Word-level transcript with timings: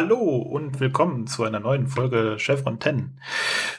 hallo 0.00 0.36
und 0.36 0.78
willkommen 0.78 1.26
zu 1.26 1.42
einer 1.42 1.58
neuen 1.58 1.88
Folge 1.88 2.36
Chevron 2.38 2.80
10. 2.80 3.18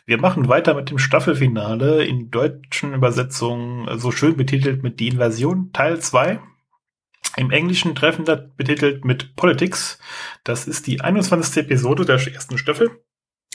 Wir 0.05 0.19
machen 0.19 0.49
weiter 0.49 0.73
mit 0.73 0.89
dem 0.89 0.99
Staffelfinale 0.99 2.03
in 2.03 2.29
deutschen 2.29 2.93
Übersetzungen 2.93 3.97
so 3.97 4.11
schön 4.11 4.35
betitelt 4.35 4.83
mit 4.83 4.99
Die 4.99 5.07
Invasion 5.07 5.71
Teil 5.71 6.01
2. 6.01 6.41
Im 7.37 7.51
Englischen 7.51 7.95
treffender 7.95 8.35
betitelt 8.35 9.05
mit 9.05 9.37
Politics. 9.37 9.97
Das 10.43 10.67
ist 10.67 10.87
die 10.87 10.99
21. 10.99 11.63
Episode 11.63 12.03
der 12.03 12.15
ersten 12.15 12.57
Staffel. 12.57 12.91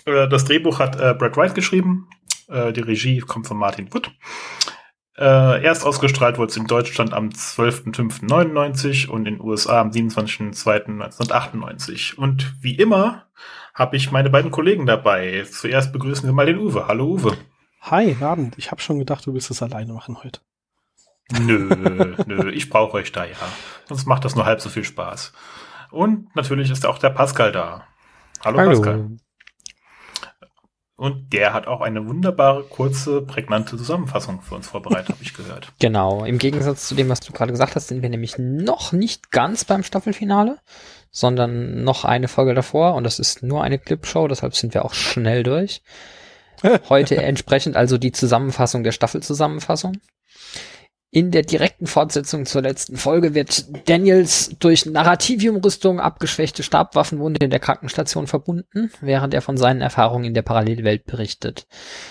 Äh, 0.07 0.27
das 0.29 0.47
Drehbuch 0.47 0.79
hat 0.79 0.99
äh, 0.99 1.13
Brad 1.13 1.37
Wright 1.37 1.55
geschrieben. 1.55 2.09
Äh, 2.49 2.73
die 2.73 2.81
Regie 2.81 3.19
kommt 3.19 3.47
von 3.47 3.59
Martin 3.59 3.93
Wood. 3.93 4.11
Äh, 5.17 5.63
erst 5.63 5.85
ausgestrahlt 5.85 6.39
wurde 6.39 6.51
es 6.51 6.57
in 6.57 6.67
Deutschland 6.67 7.13
am 7.13 7.29
12.05.99 7.29 9.07
und 9.09 9.27
in 9.27 9.37
den 9.37 9.45
USA 9.45 9.81
am 9.81 9.91
27.02.1998. 9.91 12.17
Und 12.17 12.53
wie 12.61 12.75
immer 12.75 13.27
habe 13.75 13.97
ich 13.97 14.11
meine 14.11 14.31
beiden 14.31 14.51
Kollegen 14.51 14.87
dabei. 14.87 15.45
Zuerst 15.49 15.93
begrüßen 15.93 16.29
wir 16.29 16.33
mal 16.33 16.47
den 16.47 16.59
Uwe. 16.59 16.89
Hallo 16.89 17.07
Uwe. 17.07 17.37
Hi, 17.83 18.17
Abend. 18.21 18.55
Ich 18.57 18.71
habe 18.71 18.81
schon 18.81 18.99
gedacht, 18.99 19.27
du 19.27 19.35
willst 19.35 19.51
es 19.51 19.63
alleine 19.63 19.93
machen 19.93 20.25
heute. 20.25 20.41
Nö, 21.41 21.69
nö, 22.27 22.51
ich 22.51 22.69
brauche 22.69 22.95
euch 22.95 23.13
da 23.13 23.25
ja. 23.25 23.37
Sonst 23.87 24.07
macht 24.07 24.25
das 24.25 24.35
nur 24.35 24.47
halb 24.47 24.61
so 24.61 24.69
viel 24.69 24.85
Spaß. 24.85 25.33
Und 25.91 26.35
natürlich 26.35 26.71
ist 26.71 26.87
auch 26.87 26.99
der 26.99 27.11
Pascal 27.11 27.53
da. 27.53 27.85
Hallo, 28.45 28.59
Hallo. 28.59 28.71
Pascal. 28.71 29.11
Und 30.97 31.33
der 31.33 31.53
hat 31.53 31.67
auch 31.67 31.81
eine 31.81 32.07
wunderbare, 32.07 32.63
kurze, 32.63 33.21
prägnante 33.21 33.77
Zusammenfassung 33.77 34.43
für 34.43 34.55
uns 34.55 34.69
vorbereitet, 34.69 35.09
habe 35.09 35.23
ich 35.23 35.35
gehört. 35.35 35.73
Genau. 35.81 36.25
Im 36.25 36.39
Gegensatz 36.39 36.87
zu 36.87 36.95
dem, 36.95 37.09
was 37.09 37.21
du 37.21 37.33
gerade 37.33 37.51
gesagt 37.51 37.75
hast, 37.75 37.89
sind 37.89 38.03
wir 38.03 38.11
nämlich 38.11 38.39
noch 38.39 38.93
nicht 38.93 39.33
ganz 39.33 39.65
beim 39.65 39.83
Staffelfinale, 39.83 40.59
sondern 41.11 41.83
noch 41.83 42.05
eine 42.05 42.29
Folge 42.29 42.55
davor. 42.55 42.95
Und 42.95 43.03
das 43.03 43.19
ist 43.19 43.43
nur 43.43 43.65
eine 43.65 43.79
Clipshow, 43.79 44.29
deshalb 44.29 44.55
sind 44.55 44.73
wir 44.73 44.85
auch 44.85 44.95
schnell 44.95 45.43
durch. 45.43 45.83
Heute 46.89 47.17
entsprechend 47.17 47.77
also 47.77 47.99
die 47.99 48.13
Zusammenfassung 48.13 48.85
der 48.85 48.93
Staffelzusammenfassung. 48.93 49.99
In 51.15 51.31
der 51.31 51.43
direkten 51.43 51.87
Fortsetzung 51.87 52.45
zur 52.45 52.63
letzten 52.63 52.97
Folge 52.97 53.35
wird 53.35 53.89
Daniels 53.89 54.51
durch 54.59 54.85
Narrativium-Rüstung 54.85 56.01
abgeschwächte 56.01 56.65
Stabwaffenwunde 56.65 57.45
in 57.45 57.51
der 57.51 57.61
Krankenstation 57.61 58.27
verbunden, 58.27 58.91
während 59.01 59.33
er 59.33 59.41
von 59.41 59.57
seinen 59.57 59.81
Erfahrungen 59.81 60.25
in 60.25 60.35
der 60.35 60.43
Parallelwelt 60.43 61.07
berichtet. 61.07 61.69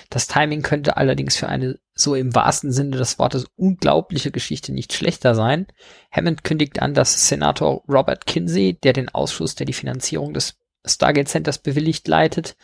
Das 0.09 0.27
Timing 0.27 0.61
könnte 0.61 0.95
allerdings 0.95 1.35
für 1.35 1.49
eine 1.49 1.79
so 1.93 2.15
im 2.15 2.33
wahrsten 2.33 2.71
Sinne 2.71 2.95
des 2.95 3.19
Wortes 3.19 3.47
unglaubliche 3.57 4.31
Geschichte 4.31 4.71
nicht 4.71 4.93
schlechter 4.93 5.35
sein. 5.35 5.67
Hammond 6.09 6.45
kündigt 6.45 6.81
an, 6.81 6.93
dass 6.93 7.27
Senator 7.27 7.83
Robert 7.89 8.25
Kinsey, 8.25 8.79
der 8.81 8.93
den 8.93 9.09
Ausschuss, 9.09 9.55
der 9.55 9.65
die 9.65 9.73
Finanzierung 9.73 10.33
des 10.33 10.55
Stargate 10.85 11.27
Centers 11.27 11.57
bewilligt 11.57 12.07
leitet, 12.07 12.55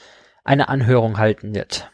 eine 0.46 0.70
Anhörung 0.70 1.18
halten 1.18 1.54
wird. 1.54 1.92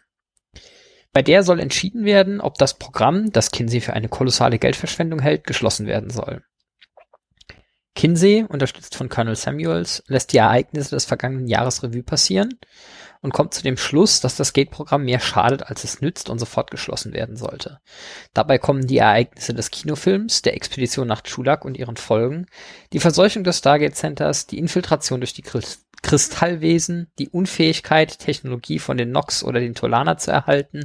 Bei 1.15 1.21
der 1.21 1.43
soll 1.43 1.61
entschieden 1.61 2.03
werden, 2.03 2.41
ob 2.41 2.57
das 2.57 2.73
Programm, 2.73 3.31
das 3.31 3.51
Kinsey 3.51 3.79
für 3.79 3.93
eine 3.93 4.09
kolossale 4.09 4.59
Geldverschwendung 4.59 5.19
hält, 5.19 5.45
geschlossen 5.45 5.87
werden 5.87 6.09
soll. 6.09 6.43
Kinsey, 7.95 8.43
unterstützt 8.49 8.95
von 8.95 9.07
Colonel 9.07 9.37
Samuels, 9.37 10.03
lässt 10.07 10.33
die 10.33 10.39
Ereignisse 10.39 10.89
des 10.89 11.05
vergangenen 11.05 11.47
Jahres 11.47 11.83
Revue 11.83 12.03
passieren 12.03 12.59
und 13.21 13.31
kommt 13.31 13.53
zu 13.53 13.63
dem 13.63 13.77
Schluss, 13.77 14.19
dass 14.19 14.35
das 14.35 14.51
Gate-Programm 14.51 15.05
mehr 15.05 15.21
schadet, 15.21 15.63
als 15.63 15.85
es 15.85 16.01
nützt 16.01 16.29
und 16.29 16.37
sofort 16.37 16.69
geschlossen 16.69 17.13
werden 17.13 17.37
sollte. 17.37 17.79
Dabei 18.33 18.57
kommen 18.57 18.85
die 18.85 18.97
Ereignisse 18.97 19.53
des 19.53 19.71
Kinofilms, 19.71 20.41
der 20.41 20.55
Expedition 20.55 21.07
nach 21.07 21.21
Chulak 21.21 21.63
und 21.63 21.77
ihren 21.77 21.95
Folgen, 21.95 22.45
die 22.91 22.99
Verseuchung 22.99 23.45
des 23.45 23.59
Stargate 23.59 23.95
Centers, 23.95 24.47
die 24.47 24.59
Infiltration 24.59 25.21
durch 25.21 25.33
die 25.33 25.43
Kristallwesen, 26.01 27.11
die 27.19 27.29
Unfähigkeit, 27.29 28.19
Technologie 28.19 28.79
von 28.79 28.97
den 28.97 29.11
Nox 29.11 29.43
oder 29.43 29.59
den 29.59 29.75
Tolana 29.75 30.17
zu 30.17 30.31
erhalten, 30.31 30.83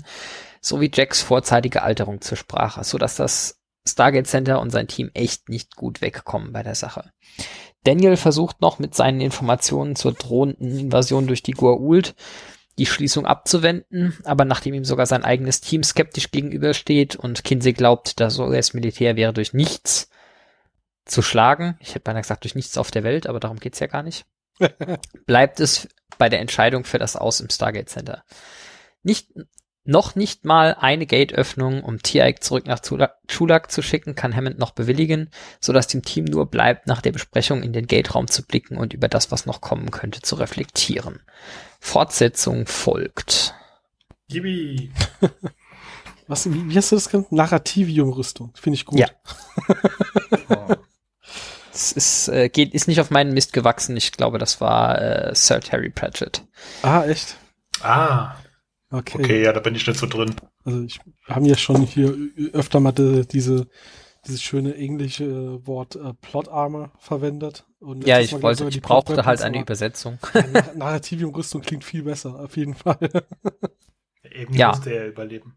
sowie 0.61 0.91
Jacks 0.93 1.23
vorzeitige 1.23 1.83
Alterung 1.83 2.21
zur 2.21 2.37
Sprache, 2.37 2.85
so 2.85 2.99
dass 2.99 3.17
das 3.17 3.61
Stargate 3.87 4.27
Center 4.27 4.61
und 4.61 4.71
sein 4.71 4.89
Team 4.89 5.11
echt 5.15 5.49
nicht 5.49 5.77
gut 5.77 6.01
wegkommen 6.01 6.53
bei 6.53 6.63
der 6.63 6.75
Sache. 6.75 7.13
Daniel 7.85 8.17
versucht 8.17 8.61
noch 8.61 8.79
mit 8.79 8.95
seinen 8.95 9.21
Informationen 9.21 9.97
zur 9.97 10.13
drohenden 10.13 10.79
Invasion 10.79 11.27
durch 11.27 11.43
die 11.43 11.55
Goa'uld 11.55 12.15
die 12.79 12.87
Schließung 12.87 13.27
abzuwenden, 13.27 14.17
aber 14.25 14.45
nachdem 14.45 14.75
ihm 14.75 14.85
sogar 14.85 15.07
sein 15.07 15.25
eigenes 15.25 15.61
Team 15.61 15.83
skeptisch 15.83 16.31
gegenübersteht 16.31 17.17
und 17.17 17.45
Kinsey 17.45 17.73
glaubt, 17.73 18.21
das 18.21 18.39
US-Militär 18.39 19.17
wäre 19.17 19.33
durch 19.33 19.53
nichts 19.53 20.09
zu 21.05 21.21
schlagen, 21.21 21.77
ich 21.81 21.91
hätte 21.91 22.01
beinahe 22.01 22.23
gesagt 22.23 22.45
durch 22.45 22.55
nichts 22.55 22.79
auf 22.79 22.91
der 22.91 23.03
Welt, 23.03 23.27
aber 23.27 23.41
darum 23.41 23.59
geht's 23.59 23.81
ja 23.81 23.87
gar 23.87 24.03
nicht, 24.03 24.25
bleibt 25.27 25.61
es 25.61 25.89
bei 26.19 26.29
der 26.29 26.41
Entscheidung 26.41 26.85
für 26.85 26.99
das 26.99 27.17
Aus 27.17 27.41
im 27.41 27.51
Stargate 27.51 27.89
Center. 27.89 28.25
Nicht, 29.03 29.29
noch 29.85 30.15
nicht 30.15 30.45
mal 30.45 30.77
eine 30.79 31.07
Gate-Öffnung, 31.07 31.83
um 31.83 32.03
Tiaik 32.03 32.45
zurück 32.45 32.67
nach 32.67 32.81
Chulak 32.81 33.71
zu 33.71 33.83
schicken, 33.83 34.15
kann 34.15 34.37
Hammond 34.37 34.59
noch 34.59 34.73
bewilligen, 34.73 35.31
so 35.61 35.73
dass 35.73 35.87
dem 35.87 36.03
Team 36.03 36.25
nur 36.25 36.47
bleibt, 36.51 36.87
nach 36.87 37.01
der 37.01 37.13
Besprechung 37.13 37.63
in 37.63 37.73
den 37.73 37.87
Gate-Raum 37.87 38.29
zu 38.29 38.45
blicken 38.45 38.77
und 38.77 38.93
über 38.93 39.09
das, 39.09 39.31
was 39.31 39.47
noch 39.47 39.61
kommen 39.61 39.91
könnte, 39.91 40.21
zu 40.21 40.37
reflektieren. 40.37 41.21
Fortsetzung 41.81 42.67
folgt. 42.67 43.55
Gibi. 44.29 44.93
Was, 46.31 46.49
wie, 46.49 46.71
wie 46.71 46.77
hast 46.77 46.93
du 46.93 46.97
das 46.97 47.09
genannt? 47.09 47.33
Narrativium-Rüstung. 47.33 48.53
Finde 48.55 48.77
ich 48.77 48.85
gut. 48.85 49.01
Ja. 49.01 49.09
oh. 50.49 50.77
Es 51.81 51.93
ist, 51.93 52.29
äh, 52.29 52.49
geht, 52.49 52.75
ist 52.75 52.89
nicht 52.89 53.01
auf 53.01 53.11
meinen 53.11 53.33
Mist 53.33 53.53
gewachsen. 53.53 53.97
Ich 53.97 54.13
glaube, 54.13 54.39
das 54.39 54.61
war 54.61 55.01
äh, 55.01 55.35
Sir 55.35 55.61
Terry 55.61 55.91
Pratchett. 55.91 56.43
Ah, 56.83 57.05
echt? 57.05 57.37
Ah. 57.83 58.35
Okay. 58.91 59.19
Okay, 59.19 59.43
ja, 59.43 59.53
da 59.53 59.61
bin 59.61 59.75
ich 59.75 59.87
nicht 59.87 59.99
so 59.99 60.07
drin. 60.07 60.35
Also 60.65 60.83
ich 60.83 61.01
haben 61.29 61.45
ja 61.45 61.57
schon 61.57 61.83
hier 61.83 62.15
öfter 62.53 62.81
mal 62.81 62.93
de, 62.93 63.25
diese 63.25 63.69
dieses 64.27 64.43
schöne 64.43 64.75
englische 64.77 65.67
Wort 65.67 65.97
äh, 65.97 66.13
Plot 66.21 66.49
Armor 66.49 66.93
verwendet. 66.99 67.65
Und 67.79 68.07
ja, 68.07 68.21
ich 68.21 68.33
wollte, 68.43 68.69
ich 68.69 68.83
brauchte 68.83 69.25
halt 69.25 69.43
eine 69.43 69.61
Übersetzung. 69.61 70.19
Ja, 70.35 70.65
Narrativium-Rüstung 70.75 71.63
klingt 71.63 71.85
viel 71.85 72.03
besser, 72.03 72.39
auf 72.39 72.57
jeden 72.57 72.75
Fall. 72.75 72.99
Eben 74.31 74.55
ja. 74.55 74.69
musste 74.69 74.91
er 74.91 75.09
überleben. 75.09 75.57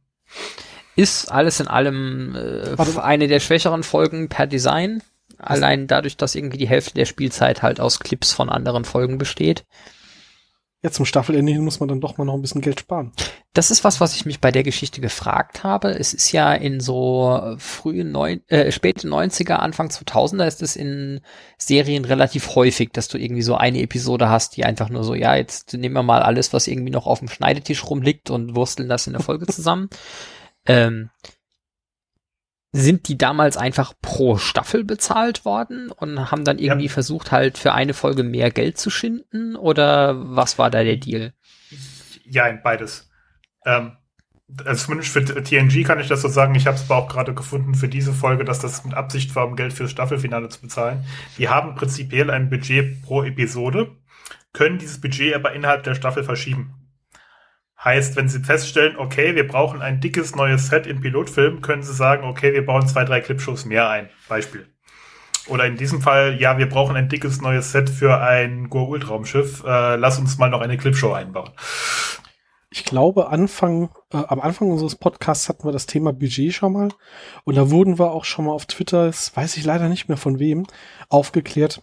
Ist 0.95 1.31
alles 1.31 1.59
in 1.59 1.67
allem 1.67 2.35
äh, 2.35 2.99
eine 2.99 3.27
der 3.27 3.39
schwächeren 3.39 3.83
Folgen 3.83 4.29
per 4.29 4.47
Design. 4.47 5.01
Allein 5.43 5.87
dadurch, 5.87 6.17
dass 6.17 6.35
irgendwie 6.35 6.57
die 6.57 6.67
Hälfte 6.67 6.93
der 6.93 7.05
Spielzeit 7.05 7.61
halt 7.61 7.79
aus 7.79 7.99
Clips 7.99 8.31
von 8.31 8.49
anderen 8.49 8.85
Folgen 8.85 9.17
besteht. 9.17 9.65
Ja, 10.83 10.91
zum 10.91 11.05
Staffelende 11.05 11.53
hin 11.53 11.63
muss 11.63 11.79
man 11.79 11.87
dann 11.87 12.01
doch 12.01 12.17
mal 12.17 12.25
noch 12.25 12.33
ein 12.33 12.41
bisschen 12.41 12.59
Geld 12.59 12.81
sparen. 12.81 13.13
Das 13.53 13.71
ist 13.71 13.85
was, 13.85 14.01
was 14.01 14.15
ich 14.15 14.25
mich 14.25 14.41
bei 14.41 14.51
der 14.51 14.63
Geschichte 14.63 14.99
gefragt 14.99 15.63
habe. 15.63 15.91
Es 15.91 16.13
ist 16.13 16.33
ja 16.33 16.53
in 16.53 16.81
so 16.81 17.55
frühen 17.57 18.11
neun, 18.11 18.41
äh, 18.49 18.69
späte 18.69 19.07
90er, 19.07 19.53
Anfang 19.53 19.87
2000er 19.87 20.45
ist 20.45 20.61
es 20.61 20.75
in 20.75 21.21
Serien 21.57 22.03
relativ 22.03 22.55
häufig, 22.55 22.91
dass 22.91 23.07
du 23.07 23.17
irgendwie 23.17 23.43
so 23.43 23.55
eine 23.55 23.81
Episode 23.81 24.27
hast, 24.27 24.57
die 24.57 24.65
einfach 24.65 24.89
nur 24.89 25.05
so, 25.05 25.15
ja, 25.15 25.35
jetzt 25.35 25.73
nehmen 25.73 25.95
wir 25.95 26.03
mal 26.03 26.21
alles, 26.21 26.51
was 26.51 26.67
irgendwie 26.67 26.91
noch 26.91 27.07
auf 27.07 27.19
dem 27.19 27.29
Schneidetisch 27.29 27.89
rumliegt 27.89 28.29
und 28.29 28.57
wursteln 28.57 28.89
das 28.89 29.07
in 29.07 29.13
der 29.13 29.21
Folge 29.21 29.47
zusammen. 29.47 29.89
ähm, 30.65 31.11
sind 32.75 33.07
die 33.07 33.19
damals 33.19 33.55
einfach 33.55 33.93
pro 34.01 34.37
Staffel 34.37 34.83
bezahlt 34.83 35.45
worden 35.45 35.91
und 35.91 36.31
haben 36.31 36.43
dann 36.43 36.57
irgendwie 36.57 36.87
ja. 36.87 36.91
versucht, 36.91 37.31
halt 37.31 37.59
für 37.59 37.73
eine 37.73 37.93
Folge 37.93 38.23
mehr 38.23 38.49
Geld 38.49 38.79
zu 38.79 38.89
schinden? 38.89 39.55
Oder 39.55 40.35
was 40.35 40.57
war 40.57 40.71
da 40.71 40.83
der 40.83 40.97
Deal? 40.97 41.33
Ja, 42.25 42.51
beides. 42.51 43.11
Ähm, 43.63 43.93
also 44.65 44.85
zumindest 44.85 45.13
für 45.13 45.23
TNG 45.23 45.83
kann 45.83 45.99
ich 45.99 46.07
das 46.07 46.23
so 46.23 46.27
sagen. 46.27 46.55
Ich 46.55 46.65
habe 46.65 46.75
es 46.75 46.89
aber 46.89 46.97
auch 46.97 47.07
gerade 47.07 47.35
gefunden 47.35 47.75
für 47.75 47.87
diese 47.87 48.11
Folge, 48.11 48.43
dass 48.43 48.59
das 48.59 48.83
mit 48.83 48.95
Absicht 48.95 49.35
war, 49.35 49.47
um 49.47 49.55
Geld 49.55 49.73
fürs 49.73 49.91
Staffelfinale 49.91 50.49
zu 50.49 50.61
bezahlen. 50.61 51.05
Die 51.37 51.49
haben 51.49 51.75
prinzipiell 51.75 52.31
ein 52.31 52.49
Budget 52.49 53.03
pro 53.03 53.23
Episode, 53.23 53.91
können 54.51 54.79
dieses 54.79 54.99
Budget 54.99 55.35
aber 55.35 55.53
innerhalb 55.53 55.83
der 55.83 55.93
Staffel 55.93 56.23
verschieben. 56.23 56.73
Heißt, 57.83 58.15
wenn 58.15 58.29
Sie 58.29 58.39
feststellen, 58.39 58.95
okay, 58.97 59.35
wir 59.35 59.47
brauchen 59.47 59.81
ein 59.81 59.99
dickes 59.99 60.35
neues 60.35 60.67
Set 60.67 60.87
im 60.87 61.01
Pilotfilm, 61.01 61.61
können 61.61 61.83
Sie 61.83 61.93
sagen, 61.93 62.23
okay, 62.23 62.53
wir 62.53 62.65
bauen 62.65 62.87
zwei, 62.87 63.03
drei 63.03 63.19
Clipshows 63.19 63.65
mehr 63.65 63.89
ein. 63.89 64.09
Beispiel. 64.29 64.67
Oder 65.47 65.65
in 65.65 65.75
diesem 65.75 66.01
Fall, 66.01 66.39
ja, 66.39 66.57
wir 66.57 66.69
brauchen 66.69 66.95
ein 66.95 67.09
dickes 67.09 67.41
neues 67.41 67.73
Set 67.73 67.89
für 67.89 68.21
ein 68.21 68.69
Goa'uld-Raumschiff. 68.69 69.63
Äh, 69.65 69.97
lass 69.97 70.17
uns 70.17 70.37
mal 70.37 70.49
noch 70.49 70.61
eine 70.61 70.77
Clipshow 70.77 71.11
einbauen. 71.11 71.49
Ich 72.69 72.85
glaube, 72.85 73.27
Anfang, 73.27 73.89
äh, 74.11 74.17
am 74.17 74.39
Anfang 74.39 74.71
unseres 74.71 74.95
Podcasts 74.95 75.49
hatten 75.49 75.65
wir 75.67 75.73
das 75.73 75.85
Thema 75.85 76.13
Budget 76.13 76.53
schon 76.53 76.73
mal. 76.73 76.89
Und 77.43 77.55
da 77.55 77.69
wurden 77.69 77.99
wir 77.99 78.11
auch 78.11 78.23
schon 78.23 78.45
mal 78.45 78.53
auf 78.53 78.65
Twitter, 78.65 79.07
das 79.07 79.35
weiß 79.35 79.57
ich 79.57 79.65
leider 79.65 79.89
nicht 79.89 80.07
mehr 80.07 80.17
von 80.17 80.39
wem, 80.39 80.65
aufgeklärt, 81.09 81.81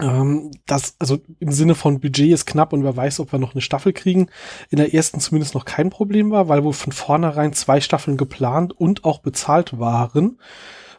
ähm, 0.00 0.50
das, 0.66 0.96
also 0.98 1.18
im 1.40 1.52
Sinne 1.52 1.74
von 1.74 2.00
Budget 2.00 2.32
ist 2.32 2.46
knapp 2.46 2.72
und 2.72 2.84
wer 2.84 2.96
weiß, 2.96 3.20
ob 3.20 3.32
wir 3.32 3.38
noch 3.38 3.54
eine 3.54 3.60
Staffel 3.60 3.92
kriegen. 3.92 4.28
In 4.70 4.78
der 4.78 4.94
ersten 4.94 5.20
zumindest 5.20 5.54
noch 5.54 5.64
kein 5.64 5.90
Problem 5.90 6.30
war, 6.30 6.48
weil 6.48 6.64
wohl 6.64 6.72
von 6.72 6.92
vornherein 6.92 7.52
zwei 7.52 7.80
Staffeln 7.80 8.16
geplant 8.16 8.72
und 8.72 9.04
auch 9.04 9.18
bezahlt 9.18 9.78
waren. 9.78 10.38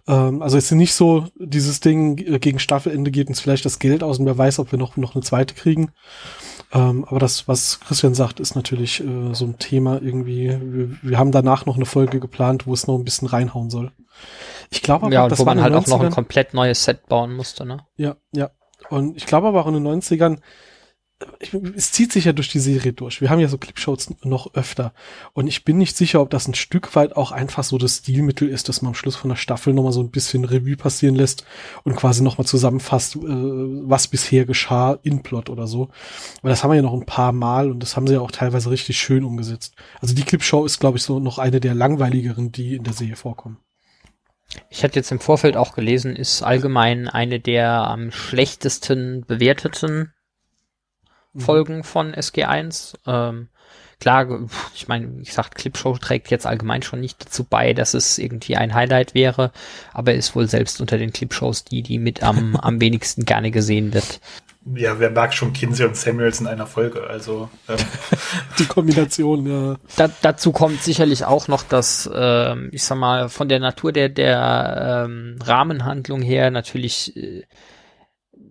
Ähm, 0.07 0.41
also 0.41 0.57
es 0.57 0.65
ist 0.65 0.71
nicht 0.71 0.93
so, 0.93 1.27
dieses 1.37 1.79
Ding 1.79 2.17
äh, 2.17 2.39
gegen 2.39 2.59
Staffelende 2.59 3.11
geht 3.11 3.27
uns 3.27 3.39
vielleicht 3.39 3.65
das 3.65 3.79
Geld 3.79 4.03
aus 4.03 4.19
und 4.19 4.25
wer 4.25 4.37
weiß, 4.37 4.59
ob 4.59 4.71
wir 4.71 4.79
noch, 4.79 4.97
noch 4.97 5.15
eine 5.15 5.23
zweite 5.23 5.55
kriegen. 5.55 5.91
Ähm, 6.73 7.05
aber 7.05 7.19
das, 7.19 7.47
was 7.47 7.79
Christian 7.79 8.13
sagt, 8.13 8.39
ist 8.39 8.55
natürlich 8.55 9.01
äh, 9.01 9.33
so 9.33 9.45
ein 9.45 9.57
Thema 9.59 10.01
irgendwie. 10.01 10.49
Wir, 10.49 10.97
wir, 11.01 11.17
haben 11.17 11.31
danach 11.31 11.65
noch 11.65 11.75
eine 11.75 11.85
Folge 11.85 12.19
geplant, 12.19 12.67
wo 12.67 12.73
es 12.73 12.87
noch 12.87 12.95
ein 12.95 13.03
bisschen 13.03 13.27
reinhauen 13.27 13.69
soll. 13.69 13.91
Ich 14.69 14.81
glaube 14.81 15.05
aber, 15.05 15.13
ja, 15.13 15.27
das 15.27 15.39
wo 15.39 15.45
man 15.45 15.61
halt 15.61 15.73
auch 15.73 15.87
noch 15.87 16.01
ein 16.01 16.11
komplett 16.11 16.53
neues 16.53 16.83
Set 16.83 17.07
bauen 17.07 17.33
musste, 17.35 17.65
ne? 17.65 17.85
Ja, 17.97 18.15
ja. 18.33 18.49
Und 18.89 19.17
ich 19.17 19.25
glaube 19.25 19.47
aber 19.47 19.61
auch 19.61 19.67
in 19.67 19.73
den 19.73 19.87
90ern, 19.87 20.39
ich, 21.39 21.53
es 21.53 21.93
zieht 21.93 22.11
sich 22.11 22.25
ja 22.25 22.33
durch 22.33 22.49
die 22.49 22.59
Serie 22.59 22.91
durch. 22.91 23.21
Wir 23.21 23.29
haben 23.29 23.39
ja 23.39 23.47
so 23.47 23.57
Clipshows 23.57 24.13
noch 24.23 24.53
öfter. 24.53 24.93
Und 25.33 25.47
ich 25.47 25.63
bin 25.63 25.77
nicht 25.77 25.95
sicher, 25.95 26.21
ob 26.21 26.29
das 26.29 26.47
ein 26.47 26.55
Stück 26.55 26.93
weit 26.95 27.15
auch 27.15 27.31
einfach 27.31 27.63
so 27.63 27.77
das 27.77 27.97
Stilmittel 27.97 28.49
ist, 28.49 28.67
dass 28.67 28.81
man 28.81 28.89
am 28.89 28.95
Schluss 28.95 29.15
von 29.15 29.29
der 29.29 29.37
Staffel 29.37 29.73
nochmal 29.73 29.93
so 29.93 30.01
ein 30.01 30.11
bisschen 30.11 30.43
Revue 30.43 30.75
passieren 30.75 31.15
lässt 31.15 31.45
und 31.83 31.95
quasi 31.95 32.21
nochmal 32.21 32.45
zusammenfasst, 32.45 33.15
äh, 33.15 33.19
was 33.21 34.07
bisher 34.07 34.45
geschah 34.45 34.99
in 35.03 35.23
Plot 35.23 35.49
oder 35.49 35.67
so. 35.67 35.89
Aber 36.41 36.49
das 36.49 36.63
haben 36.63 36.71
wir 36.71 36.75
ja 36.75 36.81
noch 36.81 36.93
ein 36.93 37.05
paar 37.05 37.31
Mal 37.31 37.71
und 37.71 37.79
das 37.79 37.95
haben 37.95 38.07
sie 38.07 38.13
ja 38.13 38.21
auch 38.21 38.31
teilweise 38.31 38.69
richtig 38.69 38.99
schön 38.99 39.23
umgesetzt. 39.23 39.73
Also 40.01 40.15
die 40.15 40.23
Clipshow 40.23 40.65
ist, 40.65 40.79
glaube 40.79 40.97
ich, 40.97 41.03
so 41.03 41.19
noch 41.19 41.39
eine 41.39 41.61
der 41.61 41.75
langweiligeren, 41.75 42.51
die 42.51 42.75
in 42.75 42.83
der 42.83 42.93
Serie 42.93 43.15
vorkommen. 43.15 43.57
Ich 44.69 44.83
hatte 44.83 44.95
jetzt 44.95 45.11
im 45.11 45.19
Vorfeld 45.19 45.57
auch 45.57 45.73
gelesen, 45.73 46.15
ist 46.15 46.41
allgemein 46.41 47.07
eine 47.07 47.39
der 47.39 47.69
am 47.69 48.11
schlechtesten 48.11 49.25
bewerteten 49.25 50.13
Mhm. 51.35 51.41
Folgen 51.41 51.83
von 51.83 52.13
SG1. 52.13 52.95
Ähm, 53.05 53.49
klar, 53.99 54.27
ich 54.73 54.87
meine, 54.87 55.21
ich 55.21 55.33
sag, 55.33 55.55
Clipshow 55.55 55.97
trägt 55.97 56.31
jetzt 56.31 56.45
allgemein 56.45 56.81
schon 56.81 56.99
nicht 56.99 57.25
dazu 57.25 57.43
bei, 57.43 57.73
dass 57.73 57.93
es 57.93 58.17
irgendwie 58.17 58.55
ein 58.55 58.73
Highlight 58.73 59.13
wäre, 59.13 59.51
aber 59.93 60.13
ist 60.13 60.35
wohl 60.35 60.47
selbst 60.47 60.81
unter 60.81 60.97
den 60.97 61.13
Clipshows 61.13 61.63
die, 61.63 61.81
die 61.81 61.99
mit 61.99 62.23
am, 62.23 62.55
am 62.61 62.81
wenigsten 62.81 63.25
gerne 63.25 63.51
gesehen 63.51 63.93
wird. 63.93 64.19
Ja, 64.73 64.99
wer 64.99 65.11
mag 65.11 65.31
schon 65.31 65.53
Kinsey 65.53 65.85
und 65.85 65.95
Samuels 65.95 66.39
in 66.39 66.47
einer 66.47 66.65
Folge? 66.65 67.05
Also 67.07 67.49
ähm. 67.69 67.77
die 68.59 68.65
Kombination, 68.65 69.45
ja. 69.45 69.75
Da, 69.95 70.09
dazu 70.23 70.51
kommt 70.51 70.81
sicherlich 70.81 71.23
auch 71.23 71.47
noch, 71.47 71.61
dass 71.61 72.09
ähm, 72.11 72.69
ich 72.71 72.83
sag 72.83 72.97
mal 72.97 73.29
von 73.29 73.47
der 73.47 73.59
Natur 73.59 73.91
der 73.91 74.09
der 74.09 75.05
ähm, 75.05 75.37
Rahmenhandlung 75.43 76.23
her 76.23 76.49
natürlich 76.49 77.15
äh, 77.15 77.43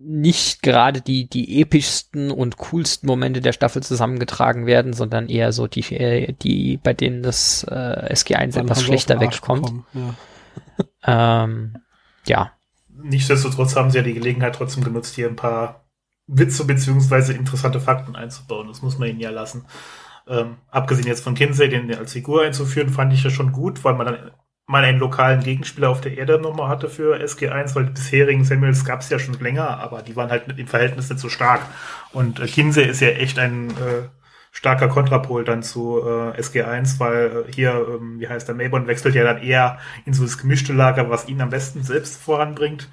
nicht 0.07 0.61
gerade 0.61 1.01
die, 1.01 1.27
die 1.27 1.61
epischsten 1.61 2.31
und 2.31 2.57
coolsten 2.57 3.07
Momente 3.07 3.41
der 3.41 3.53
Staffel 3.53 3.81
zusammengetragen 3.81 4.65
werden, 4.65 4.93
sondern 4.93 5.27
eher 5.27 5.51
so 5.51 5.67
die, 5.67 5.81
äh, 5.95 6.33
die 6.33 6.77
bei 6.77 6.93
denen 6.93 7.23
das 7.23 7.63
äh, 7.63 8.13
SG1 8.13 8.53
Dann 8.53 8.65
etwas 8.65 8.83
schlechter 8.83 9.19
wegkommt. 9.19 9.71
Ja. 9.93 11.43
ähm, 11.43 11.77
ja. 12.25 12.51
Nichtsdestotrotz 12.89 13.75
haben 13.75 13.91
sie 13.91 13.97
ja 13.97 14.03
die 14.03 14.13
Gelegenheit 14.13 14.55
trotzdem 14.55 14.83
genutzt, 14.83 15.15
hier 15.15 15.27
ein 15.27 15.35
paar 15.35 15.85
Witze 16.27 16.65
beziehungsweise 16.65 17.33
interessante 17.33 17.79
Fakten 17.79 18.15
einzubauen. 18.15 18.67
Das 18.67 18.81
muss 18.81 18.97
man 18.97 19.09
ihnen 19.09 19.19
ja 19.19 19.31
lassen. 19.31 19.65
Ähm, 20.27 20.57
abgesehen 20.69 21.07
jetzt 21.07 21.23
von 21.23 21.35
Kinsey, 21.35 21.69
den 21.69 21.93
als 21.93 22.13
Figur 22.13 22.43
einzuführen, 22.43 22.89
fand 22.89 23.13
ich 23.13 23.23
ja 23.23 23.29
schon 23.29 23.51
gut, 23.51 23.83
weil 23.83 23.95
man 23.95 24.07
dann 24.07 24.31
mal 24.67 24.83
einen 24.83 24.99
lokalen 24.99 25.41
Gegenspieler 25.41 25.89
auf 25.89 26.01
der 26.01 26.17
Erde 26.17 26.39
nochmal 26.39 26.69
hatte 26.69 26.89
für 26.89 27.17
SG1, 27.17 27.75
weil 27.75 27.85
die 27.85 27.91
bisherigen 27.91 28.43
Samuels 28.43 28.83
gab 28.83 29.01
es 29.01 29.09
ja 29.09 29.19
schon 29.19 29.39
länger, 29.39 29.79
aber 29.79 30.01
die 30.01 30.15
waren 30.15 30.31
halt 30.31 30.57
im 30.57 30.67
Verhältnis 30.67 31.09
nicht 31.09 31.19
so 31.19 31.29
stark. 31.29 31.61
Und 32.11 32.39
äh, 32.39 32.47
Kinsey 32.47 32.83
ist 32.83 33.01
ja 33.01 33.09
echt 33.09 33.37
ein 33.37 33.69
äh, 33.71 34.07
starker 34.51 34.87
Kontrapol 34.87 35.43
dann 35.43 35.61
zu 35.61 35.99
äh, 35.99 36.39
SG1, 36.39 36.99
weil 36.99 37.45
äh, 37.47 37.53
hier, 37.53 37.85
ähm, 37.89 38.19
wie 38.19 38.27
heißt 38.27 38.47
der, 38.47 38.55
Maybon 38.55 38.87
wechselt 38.87 39.13
ja 39.13 39.23
dann 39.23 39.43
eher 39.43 39.77
in 40.05 40.13
so 40.13 40.23
das 40.23 40.37
gemischte 40.37 40.73
Lager, 40.73 41.09
was 41.09 41.27
ihn 41.27 41.41
am 41.41 41.49
besten 41.49 41.83
selbst 41.83 42.21
voranbringt. 42.21 42.89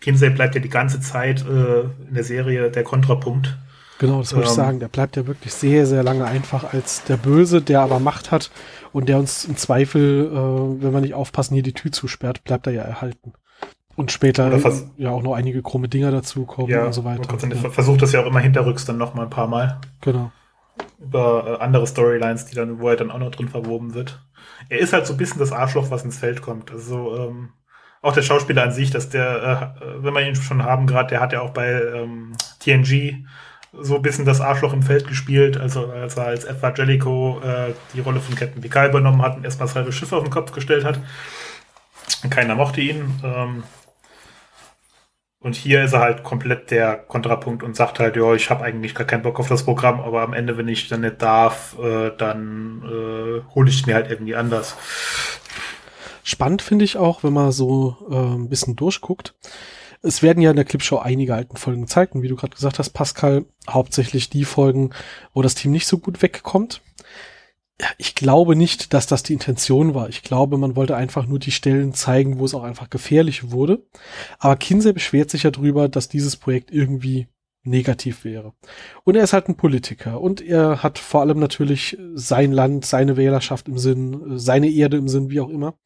Kinsey 0.00 0.30
bleibt 0.30 0.56
ja 0.56 0.60
die 0.60 0.68
ganze 0.68 1.00
Zeit 1.00 1.42
äh, 1.42 1.82
in 1.82 2.14
der 2.14 2.24
Serie 2.24 2.70
der 2.70 2.82
Kontrapunkt. 2.82 3.56
Genau, 3.98 4.18
das 4.18 4.32
wollte 4.34 4.46
ähm, 4.46 4.50
ich 4.50 4.56
sagen. 4.56 4.80
Der 4.80 4.88
bleibt 4.88 5.16
ja 5.16 5.26
wirklich 5.28 5.54
sehr, 5.54 5.86
sehr 5.86 6.02
lange 6.02 6.24
einfach 6.24 6.72
als 6.72 7.04
der 7.04 7.16
Böse, 7.16 7.62
der 7.62 7.80
aber 7.80 8.00
Macht 8.00 8.32
hat 8.32 8.50
und 8.92 9.08
der 9.08 9.18
uns 9.18 9.44
im 9.44 9.56
Zweifel, 9.56 10.26
äh, 10.26 10.82
wenn 10.82 10.92
wir 10.92 11.00
nicht 11.00 11.14
aufpassen, 11.14 11.54
hier 11.54 11.62
die 11.62 11.72
Tür 11.72 11.92
zusperrt, 11.92 12.44
bleibt 12.44 12.66
er 12.66 12.72
ja 12.72 12.82
erhalten. 12.82 13.32
Und 13.94 14.10
später 14.10 14.50
ja 14.96 15.10
auch 15.10 15.22
noch 15.22 15.34
einige 15.34 15.62
krumme 15.62 15.88
Dinger 15.88 16.10
dazukommen 16.10 16.70
ja, 16.70 16.86
und 16.86 16.92
so 16.94 17.04
weiter. 17.04 17.28
Ja. 17.30 17.70
Versucht 17.70 18.00
das 18.00 18.12
ja 18.12 18.22
auch 18.22 18.26
immer 18.26 18.40
hinterrücks 18.40 18.86
dann 18.86 18.96
noch 18.96 19.14
mal 19.14 19.24
ein 19.24 19.30
paar 19.30 19.48
Mal. 19.48 19.80
Genau. 20.00 20.32
Über 20.98 21.58
äh, 21.60 21.62
andere 21.62 21.86
Storylines, 21.86 22.46
die 22.46 22.54
dann, 22.54 22.80
wo 22.80 22.88
er 22.88 22.96
dann 22.96 23.10
auch 23.10 23.18
noch 23.18 23.30
drin 23.30 23.48
verwoben 23.48 23.92
wird. 23.92 24.24
Er 24.70 24.78
ist 24.78 24.94
halt 24.94 25.06
so 25.06 25.12
ein 25.12 25.18
bisschen 25.18 25.40
das 25.40 25.52
Arschloch, 25.52 25.90
was 25.90 26.04
ins 26.04 26.18
Feld 26.18 26.40
kommt. 26.40 26.70
Also 26.72 27.16
ähm, 27.16 27.50
auch 28.00 28.14
der 28.14 28.22
Schauspieler 28.22 28.62
an 28.62 28.72
sich, 28.72 28.90
dass 28.90 29.10
der, 29.10 29.74
äh, 29.80 30.02
wenn 30.02 30.14
wir 30.14 30.26
ihn 30.26 30.36
schon 30.36 30.62
haben 30.62 30.86
gerade, 30.86 31.08
der 31.10 31.20
hat 31.20 31.32
ja 31.32 31.42
auch 31.42 31.50
bei 31.50 31.70
ähm, 31.70 32.32
TNG 32.60 33.26
so 33.72 33.96
ein 33.96 34.02
bisschen 34.02 34.24
das 34.24 34.40
Arschloch 34.40 34.72
im 34.72 34.82
Feld 34.82 35.08
gespielt, 35.08 35.56
also 35.56 35.90
als 35.90 36.16
er 36.16 36.26
als 36.26 36.44
Edward 36.44 36.78
Jellicoe 36.78 37.40
äh, 37.42 37.74
die 37.94 38.00
Rolle 38.00 38.20
von 38.20 38.34
Captain 38.34 38.60
Picard 38.60 38.90
übernommen 38.90 39.22
hat 39.22 39.36
und 39.36 39.44
erstmal 39.44 39.66
das 39.66 39.76
halbe 39.76 39.92
Schiff 39.92 40.12
auf 40.12 40.22
den 40.22 40.32
Kopf 40.32 40.52
gestellt 40.52 40.84
hat. 40.84 41.00
Keiner 42.28 42.54
mochte 42.54 42.80
ihn. 42.80 43.20
Ähm, 43.24 43.64
und 45.40 45.56
hier 45.56 45.82
ist 45.82 45.92
er 45.92 46.00
halt 46.00 46.22
komplett 46.22 46.70
der 46.70 46.96
Kontrapunkt 46.96 47.64
und 47.64 47.74
sagt 47.74 47.98
halt, 47.98 48.14
ja, 48.14 48.32
ich 48.34 48.48
habe 48.50 48.62
eigentlich 48.62 48.94
gar 48.94 49.06
keinen 49.06 49.22
Bock 49.22 49.40
auf 49.40 49.48
das 49.48 49.64
Programm, 49.64 50.00
aber 50.00 50.22
am 50.22 50.34
Ende, 50.34 50.56
wenn 50.56 50.68
ich 50.68 50.88
dann 50.88 51.00
nicht 51.00 51.20
darf, 51.20 51.76
äh, 51.82 52.12
dann 52.16 52.82
äh, 52.84 53.54
hole 53.54 53.68
ich 53.68 53.86
mir 53.86 53.94
halt 53.94 54.10
irgendwie 54.10 54.36
anders. 54.36 54.76
Spannend 56.22 56.62
finde 56.62 56.84
ich 56.84 56.96
auch, 56.96 57.24
wenn 57.24 57.32
man 57.32 57.50
so 57.50 57.96
äh, 58.08 58.14
ein 58.14 58.48
bisschen 58.48 58.76
durchguckt 58.76 59.34
es 60.02 60.22
werden 60.22 60.42
ja 60.42 60.50
in 60.50 60.56
der 60.56 60.64
Clipshow 60.64 60.98
einige 60.98 61.34
alten 61.34 61.56
Folgen 61.56 61.82
gezeigt 61.82 62.14
und 62.14 62.22
wie 62.22 62.28
du 62.28 62.36
gerade 62.36 62.54
gesagt 62.54 62.78
hast, 62.78 62.90
Pascal, 62.90 63.44
hauptsächlich 63.68 64.30
die 64.30 64.44
Folgen, 64.44 64.90
wo 65.32 65.42
das 65.42 65.54
Team 65.54 65.70
nicht 65.70 65.86
so 65.86 65.98
gut 65.98 66.22
wegkommt. 66.22 66.82
Ich 67.98 68.14
glaube 68.14 68.54
nicht, 68.54 68.92
dass 68.92 69.06
das 69.06 69.22
die 69.22 69.32
Intention 69.32 69.94
war. 69.94 70.08
Ich 70.08 70.22
glaube, 70.22 70.58
man 70.58 70.76
wollte 70.76 70.96
einfach 70.96 71.26
nur 71.26 71.38
die 71.38 71.50
Stellen 71.50 71.94
zeigen, 71.94 72.38
wo 72.38 72.44
es 72.44 72.54
auch 72.54 72.62
einfach 72.62 72.90
gefährlich 72.90 73.50
wurde. 73.50 73.84
Aber 74.38 74.56
Kinsey 74.56 74.92
beschwert 74.92 75.30
sich 75.30 75.44
ja 75.44 75.50
drüber, 75.50 75.88
dass 75.88 76.08
dieses 76.08 76.36
Projekt 76.36 76.70
irgendwie 76.70 77.28
negativ 77.64 78.24
wäre. 78.24 78.52
Und 79.04 79.16
er 79.16 79.24
ist 79.24 79.32
halt 79.32 79.48
ein 79.48 79.56
Politiker 79.56 80.20
und 80.20 80.40
er 80.40 80.82
hat 80.82 80.98
vor 80.98 81.20
allem 81.20 81.38
natürlich 81.38 81.96
sein 82.14 82.52
Land, 82.52 82.84
seine 82.84 83.16
Wählerschaft 83.16 83.68
im 83.68 83.78
Sinn, 83.78 84.38
seine 84.38 84.68
Erde 84.68 84.96
im 84.96 85.08
Sinn, 85.08 85.30
wie 85.30 85.40
auch 85.40 85.48
immer. 85.48 85.78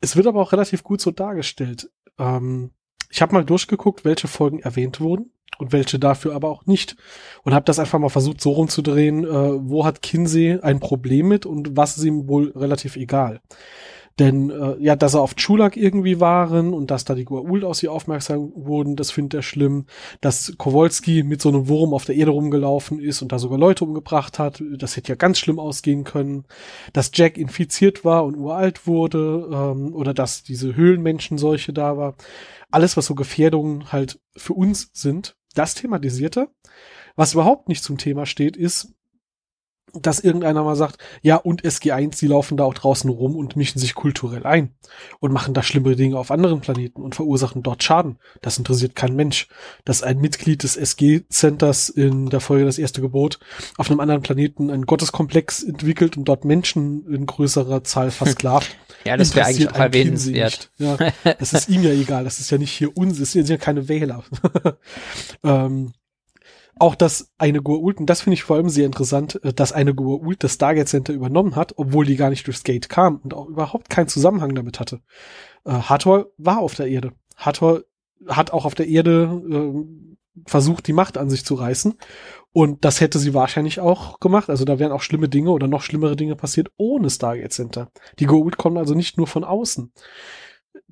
Es 0.00 0.16
wird 0.16 0.26
aber 0.26 0.40
auch 0.40 0.52
relativ 0.52 0.82
gut 0.82 1.00
so 1.00 1.10
dargestellt. 1.10 1.90
Ähm, 2.18 2.72
ich 3.10 3.22
habe 3.22 3.34
mal 3.34 3.44
durchgeguckt, 3.44 4.04
welche 4.04 4.28
Folgen 4.28 4.60
erwähnt 4.60 5.00
wurden 5.00 5.30
und 5.58 5.72
welche 5.72 5.98
dafür 5.98 6.34
aber 6.34 6.48
auch 6.48 6.66
nicht. 6.66 6.96
Und 7.42 7.54
habe 7.54 7.64
das 7.64 7.78
einfach 7.78 7.98
mal 7.98 8.08
versucht, 8.08 8.40
so 8.40 8.52
rumzudrehen, 8.52 9.24
äh, 9.24 9.28
wo 9.28 9.84
hat 9.84 10.02
Kinsey 10.02 10.58
ein 10.60 10.80
Problem 10.80 11.28
mit 11.28 11.46
und 11.46 11.76
was 11.76 11.96
ist 11.96 12.04
ihm 12.04 12.28
wohl 12.28 12.52
relativ 12.54 12.96
egal. 12.96 13.40
Denn 14.18 14.48
äh, 14.48 14.76
ja, 14.78 14.96
dass 14.96 15.12
er 15.12 15.20
auf 15.20 15.34
Chulak 15.34 15.76
irgendwie 15.76 16.20
waren 16.20 16.72
und 16.72 16.90
dass 16.90 17.04
da 17.04 17.14
die 17.14 17.26
Gua'uld 17.26 17.64
aus 17.64 17.82
ihr 17.82 17.92
aufmerksam 17.92 18.50
wurden, 18.54 18.96
das 18.96 19.10
findet 19.10 19.34
er 19.34 19.42
schlimm. 19.42 19.84
Dass 20.22 20.54
Kowalski 20.56 21.22
mit 21.22 21.42
so 21.42 21.50
einem 21.50 21.68
Wurm 21.68 21.92
auf 21.92 22.06
der 22.06 22.16
Erde 22.16 22.30
rumgelaufen 22.30 22.98
ist 22.98 23.20
und 23.20 23.32
da 23.32 23.38
sogar 23.38 23.58
Leute 23.58 23.84
umgebracht 23.84 24.38
hat, 24.38 24.62
das 24.78 24.96
hätte 24.96 25.10
ja 25.10 25.16
ganz 25.16 25.38
schlimm 25.38 25.58
ausgehen 25.58 26.04
können. 26.04 26.44
Dass 26.94 27.10
Jack 27.12 27.36
infiziert 27.36 28.06
war 28.06 28.24
und 28.24 28.36
uralt 28.36 28.86
wurde 28.86 29.48
ähm, 29.52 29.94
oder 29.94 30.14
dass 30.14 30.42
diese 30.42 30.74
Höhlenmenschenseuche 30.74 31.74
da 31.74 31.98
war. 31.98 32.14
Alles, 32.70 32.96
was 32.96 33.06
so 33.06 33.14
Gefährdungen 33.14 33.92
halt 33.92 34.18
für 34.34 34.54
uns 34.54 34.90
sind, 34.94 35.36
das 35.54 35.74
thematisierte. 35.74 36.48
Was 37.16 37.34
überhaupt 37.34 37.68
nicht 37.68 37.82
zum 37.82 37.98
Thema 37.98 38.26
steht, 38.26 38.56
ist, 38.56 38.95
dass 39.92 40.20
irgendeiner 40.20 40.64
mal 40.64 40.76
sagt, 40.76 40.98
ja, 41.22 41.36
und 41.36 41.62
SG1, 41.62 42.18
die 42.18 42.26
laufen 42.26 42.56
da 42.56 42.64
auch 42.64 42.74
draußen 42.74 43.08
rum 43.08 43.36
und 43.36 43.56
mischen 43.56 43.78
sich 43.78 43.94
kulturell 43.94 44.44
ein 44.44 44.74
und 45.20 45.32
machen 45.32 45.54
da 45.54 45.62
schlimme 45.62 45.96
Dinge 45.96 46.18
auf 46.18 46.30
anderen 46.30 46.60
Planeten 46.60 47.02
und 47.02 47.14
verursachen 47.14 47.62
dort 47.62 47.82
Schaden. 47.82 48.18
Das 48.42 48.58
interessiert 48.58 48.94
kein 48.94 49.14
Mensch. 49.14 49.48
Dass 49.84 50.02
ein 50.02 50.18
Mitglied 50.18 50.62
des 50.62 50.76
SG-Centers 50.76 51.88
in 51.88 52.28
der 52.30 52.40
Folge 52.40 52.64
Das 52.64 52.78
erste 52.78 53.00
Gebot 53.00 53.38
auf 53.76 53.90
einem 53.90 54.00
anderen 54.00 54.22
Planeten 54.22 54.70
einen 54.70 54.86
Gotteskomplex 54.86 55.62
entwickelt 55.62 56.16
und 56.16 56.24
dort 56.24 56.44
Menschen 56.44 57.06
in 57.06 57.26
größerer 57.26 57.84
Zahl 57.84 58.10
versklavt. 58.10 58.76
ja, 59.04 59.16
das 59.16 59.34
wäre 59.34 59.46
eigentlich 59.46 59.70
auch 59.70 59.76
erwähnenswert. 59.76 60.70
Ja, 60.78 60.98
das 61.38 61.52
ist 61.52 61.68
ihm 61.68 61.82
ja 61.82 61.90
egal. 61.90 62.24
Das 62.24 62.40
ist 62.40 62.50
ja 62.50 62.58
nicht 62.58 62.72
hier 62.72 62.96
uns, 62.96 63.18
das 63.18 63.32
sind 63.32 63.48
ja 63.48 63.56
keine 63.56 63.88
Wähler. 63.88 64.24
ähm, 65.44 65.92
auch, 66.78 66.94
dass 66.94 67.32
eine 67.38 67.60
Goa'uld, 67.60 67.98
und 67.98 68.06
das 68.06 68.20
finde 68.22 68.34
ich 68.34 68.42
vor 68.42 68.56
allem 68.56 68.68
sehr 68.68 68.86
interessant, 68.86 69.42
äh, 69.44 69.52
dass 69.52 69.72
eine 69.72 69.92
Goa'uld 69.92 70.36
das 70.40 70.54
Stargate 70.54 70.88
Center 70.88 71.12
übernommen 71.12 71.56
hat, 71.56 71.74
obwohl 71.76 72.04
die 72.04 72.16
gar 72.16 72.30
nicht 72.30 72.46
durchs 72.46 72.64
Gate 72.64 72.88
kam 72.88 73.16
und 73.16 73.34
auch 73.34 73.46
überhaupt 73.46 73.90
keinen 73.90 74.08
Zusammenhang 74.08 74.54
damit 74.54 74.80
hatte. 74.80 75.00
Äh, 75.64 75.72
Hathor 75.72 76.26
war 76.38 76.58
auf 76.58 76.74
der 76.74 76.88
Erde. 76.88 77.12
Hathor 77.36 77.82
hat 78.28 78.52
auch 78.52 78.64
auf 78.64 78.74
der 78.74 78.88
Erde 78.88 79.42
äh, 79.50 80.42
versucht, 80.46 80.86
die 80.86 80.92
Macht 80.92 81.18
an 81.18 81.30
sich 81.30 81.44
zu 81.44 81.54
reißen. 81.54 81.94
Und 82.52 82.84
das 82.84 83.00
hätte 83.00 83.18
sie 83.18 83.34
wahrscheinlich 83.34 83.80
auch 83.80 84.20
gemacht. 84.20 84.50
Also 84.50 84.64
da 84.64 84.78
wären 84.78 84.92
auch 84.92 85.02
schlimme 85.02 85.28
Dinge 85.28 85.50
oder 85.50 85.68
noch 85.68 85.82
schlimmere 85.82 86.16
Dinge 86.16 86.36
passiert 86.36 86.70
ohne 86.76 87.10
Stargate 87.10 87.52
Center. 87.52 87.90
Die 88.18 88.28
Goa'uld 88.28 88.56
kommen 88.56 88.78
also 88.78 88.94
nicht 88.94 89.18
nur 89.18 89.26
von 89.26 89.44
außen 89.44 89.92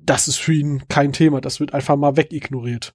das 0.05 0.27
ist 0.27 0.37
für 0.37 0.53
ihn 0.53 0.87
kein 0.87 1.13
Thema. 1.13 1.41
Das 1.41 1.59
wird 1.59 1.73
einfach 1.73 1.95
mal 1.95 2.17
wegignoriert. 2.17 2.93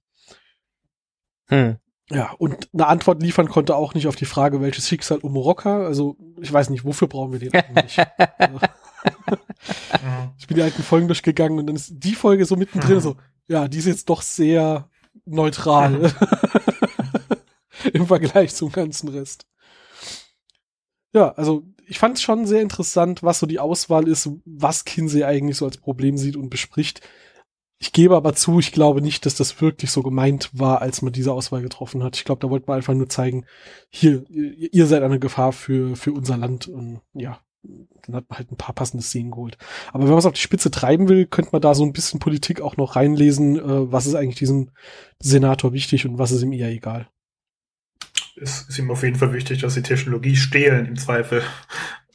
Hm. 1.47 1.77
Ja, 2.11 2.31
und 2.37 2.69
eine 2.73 2.87
Antwort 2.87 3.21
liefern 3.21 3.47
konnte 3.47 3.75
auch 3.75 3.93
nicht 3.93 4.07
auf 4.07 4.15
die 4.15 4.25
Frage, 4.25 4.61
welches 4.61 4.87
Schicksal 4.87 5.19
um 5.19 5.35
Rocker. 5.35 5.85
Also, 5.85 6.17
ich 6.39 6.51
weiß 6.51 6.69
nicht, 6.69 6.83
wofür 6.83 7.07
brauchen 7.07 7.31
wir 7.31 7.39
den 7.39 7.53
eigentlich? 7.53 7.97
ich 10.37 10.47
bin 10.47 10.57
die 10.57 10.63
alten 10.63 10.83
Folgen 10.83 11.07
durchgegangen 11.07 11.59
und 11.59 11.67
dann 11.67 11.75
ist 11.75 11.91
die 11.91 12.15
Folge 12.15 12.45
so 12.45 12.55
mittendrin 12.55 12.99
so, 12.99 13.17
ja, 13.47 13.67
die 13.67 13.79
ist 13.79 13.85
jetzt 13.85 14.09
doch 14.09 14.21
sehr 14.21 14.89
neutral 15.25 16.13
im 17.93 18.07
Vergleich 18.07 18.55
zum 18.55 18.71
ganzen 18.71 19.09
Rest. 19.09 19.47
Ja, 21.13 21.29
also 21.33 21.63
ich 21.87 21.99
fand 21.99 22.17
es 22.17 22.21
schon 22.21 22.45
sehr 22.45 22.61
interessant, 22.61 23.21
was 23.21 23.39
so 23.39 23.45
die 23.45 23.59
Auswahl 23.59 24.07
ist, 24.07 24.29
was 24.45 24.85
Kinsey 24.85 25.23
eigentlich 25.23 25.57
so 25.57 25.65
als 25.65 25.77
Problem 25.77 26.17
sieht 26.17 26.37
und 26.37 26.49
bespricht. 26.49 27.01
Ich 27.81 27.93
gebe 27.93 28.15
aber 28.15 28.35
zu, 28.35 28.59
ich 28.59 28.71
glaube 28.71 29.01
nicht, 29.01 29.25
dass 29.25 29.33
das 29.33 29.59
wirklich 29.59 29.89
so 29.89 30.03
gemeint 30.03 30.51
war, 30.53 30.83
als 30.83 31.01
man 31.01 31.13
diese 31.13 31.33
Auswahl 31.33 31.63
getroffen 31.63 32.03
hat. 32.03 32.15
Ich 32.15 32.25
glaube, 32.25 32.39
da 32.39 32.51
wollte 32.51 32.67
man 32.67 32.77
einfach 32.77 32.93
nur 32.93 33.09
zeigen, 33.09 33.47
hier, 33.89 34.23
ihr 34.29 34.85
seid 34.85 35.01
eine 35.01 35.19
Gefahr 35.19 35.51
für, 35.51 35.95
für 35.95 36.11
unser 36.11 36.37
Land. 36.37 36.67
Und 36.67 37.01
ja, 37.15 37.39
dann 38.03 38.17
hat 38.17 38.29
man 38.29 38.37
halt 38.37 38.51
ein 38.51 38.55
paar 38.55 38.75
passende 38.75 39.03
Szenen 39.03 39.31
geholt. 39.31 39.57
Aber 39.93 40.03
wenn 40.03 40.11
man 40.11 40.19
es 40.19 40.27
auf 40.27 40.33
die 40.33 40.39
Spitze 40.41 40.69
treiben 40.69 41.09
will, 41.09 41.25
könnte 41.25 41.49
man 41.53 41.61
da 41.63 41.73
so 41.73 41.83
ein 41.83 41.91
bisschen 41.91 42.19
Politik 42.19 42.61
auch 42.61 42.77
noch 42.77 42.95
reinlesen, 42.95 43.57
äh, 43.57 43.91
was 43.91 44.05
ist 44.05 44.13
eigentlich 44.13 44.37
diesem 44.37 44.69
Senator 45.17 45.73
wichtig 45.73 46.05
und 46.05 46.19
was 46.19 46.31
ist 46.31 46.43
ihm 46.43 46.53
eher 46.53 46.69
egal. 46.69 47.09
Es 48.39 48.61
ist 48.69 48.77
ihm 48.77 48.91
auf 48.91 49.01
jeden 49.01 49.17
Fall 49.17 49.33
wichtig, 49.33 49.61
dass 49.61 49.73
die 49.73 49.81
Technologie 49.81 50.35
stehlen 50.35 50.85
im 50.85 50.97
Zweifel. 50.97 51.41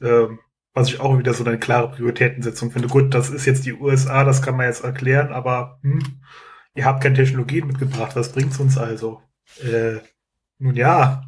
Ähm, 0.00 0.38
was 0.76 0.88
ich 0.88 1.00
auch 1.00 1.18
wieder 1.18 1.32
so 1.32 1.42
eine 1.42 1.58
klare 1.58 1.90
Prioritätensetzung 1.90 2.70
finde. 2.70 2.88
Gut, 2.88 3.14
das 3.14 3.30
ist 3.30 3.46
jetzt 3.46 3.64
die 3.64 3.72
USA, 3.72 4.24
das 4.24 4.42
kann 4.42 4.58
man 4.58 4.66
jetzt 4.66 4.84
erklären, 4.84 5.32
aber 5.32 5.78
hm, 5.82 6.20
ihr 6.74 6.84
habt 6.84 7.02
keine 7.02 7.16
Technologien 7.16 7.66
mitgebracht, 7.66 8.14
was 8.14 8.32
bringt's 8.32 8.60
uns 8.60 8.76
also? 8.76 9.22
Äh, 9.62 10.00
nun 10.58 10.76
ja 10.76 11.22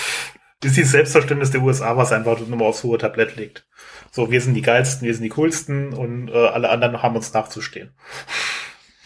ist 0.62 0.76
dieses 0.76 0.92
Selbstverständnis 0.92 1.50
der 1.50 1.62
USA, 1.62 1.96
was 1.96 2.12
einfach 2.12 2.38
nur 2.40 2.58
mal 2.58 2.66
aufs 2.66 2.84
hohe 2.84 2.98
Tablett 2.98 3.36
liegt. 3.36 3.66
So, 4.10 4.30
wir 4.30 4.40
sind 4.40 4.54
die 4.54 4.62
geilsten, 4.62 5.06
wir 5.06 5.14
sind 5.14 5.22
die 5.22 5.30
coolsten 5.30 5.92
und 5.92 6.28
äh, 6.28 6.46
alle 6.46 6.68
anderen 6.68 7.02
haben 7.02 7.16
uns 7.16 7.32
nachzustehen. 7.32 7.94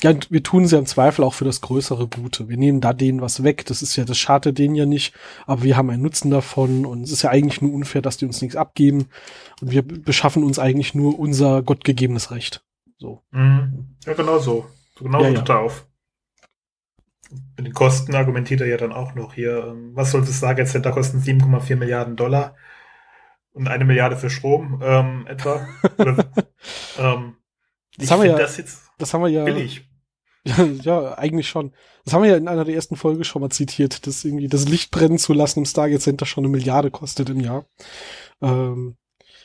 Ja, 0.02 0.10
und 0.10 0.30
wir 0.30 0.42
tun 0.42 0.66
sie 0.66 0.78
im 0.78 0.86
Zweifel 0.86 1.24
auch 1.24 1.34
für 1.34 1.44
das 1.44 1.60
größere 1.60 2.06
Gute. 2.06 2.48
Wir 2.48 2.56
nehmen 2.56 2.80
da 2.80 2.92
denen 2.92 3.20
was 3.20 3.42
weg. 3.42 3.66
Das 3.66 3.82
ist 3.82 3.96
ja, 3.96 4.04
das 4.04 4.16
schadet 4.16 4.58
denen 4.58 4.76
ja 4.76 4.86
nicht, 4.86 5.12
aber 5.46 5.64
wir 5.64 5.76
haben 5.76 5.90
einen 5.90 6.02
Nutzen 6.02 6.30
davon 6.30 6.86
und 6.86 7.02
es 7.02 7.10
ist 7.10 7.22
ja 7.22 7.30
eigentlich 7.30 7.60
nur 7.60 7.74
unfair, 7.74 8.00
dass 8.00 8.16
die 8.16 8.26
uns 8.26 8.40
nichts 8.40 8.56
abgeben 8.56 9.08
und 9.60 9.72
wir 9.72 9.82
beschaffen 9.82 10.44
uns 10.44 10.58
eigentlich 10.58 10.94
nur 10.94 11.18
unser 11.18 11.62
gottgegebenes 11.62 12.30
Recht. 12.30 12.62
So. 12.98 13.22
Mhm. 13.32 13.96
Ja, 14.06 14.14
genau 14.14 14.38
so. 14.38 14.66
So 14.96 15.04
genau 15.04 15.22
ja, 15.22 15.30
ja. 15.30 15.58
auf. 15.58 15.86
Mit 17.56 17.66
den 17.66 17.74
Kosten 17.74 18.14
argumentiert 18.14 18.60
er 18.60 18.68
ja 18.68 18.76
dann 18.76 18.92
auch 18.92 19.14
noch 19.14 19.34
hier. 19.34 19.66
Ähm, 19.68 19.90
was 19.94 20.12
soll 20.12 20.20
das 20.20 20.40
Lagercenter 20.40 20.92
kosten? 20.92 21.18
7,4 21.18 21.76
Milliarden 21.76 22.16
Dollar 22.16 22.54
und 23.52 23.68
eine 23.68 23.84
Milliarde 23.84 24.16
für 24.16 24.30
Strom 24.30 24.80
ähm, 24.82 25.26
etwa. 25.26 25.66
Oder, 25.98 26.30
ähm, 26.98 27.36
das 27.96 28.10
haben 28.10 28.22
wir 28.22 28.30
ja, 28.30 28.38
das, 28.38 28.56
jetzt 28.56 28.87
das 28.98 29.14
haben 29.14 29.22
wir 29.22 29.28
ja, 29.28 29.44
billig. 29.44 29.84
Ja, 30.44 30.64
ja, 30.64 31.18
eigentlich 31.18 31.48
schon. 31.48 31.72
Das 32.04 32.14
haben 32.14 32.22
wir 32.22 32.30
ja 32.30 32.36
in 32.36 32.48
einer 32.48 32.64
der 32.64 32.74
ersten 32.74 32.96
Folgen 32.96 33.24
schon 33.24 33.42
mal 33.42 33.50
zitiert, 33.50 34.06
dass 34.06 34.24
irgendwie 34.24 34.48
das 34.48 34.66
Licht 34.66 34.90
brennen 34.90 35.18
zu 35.18 35.34
lassen 35.34 35.58
im 35.58 35.64
Stargate 35.66 36.00
Center 36.00 36.24
schon 36.24 36.44
eine 36.44 36.50
Milliarde 36.50 36.90
kostet 36.90 37.28
im 37.28 37.40
Jahr. 37.40 37.66
Ähm, 38.40 38.96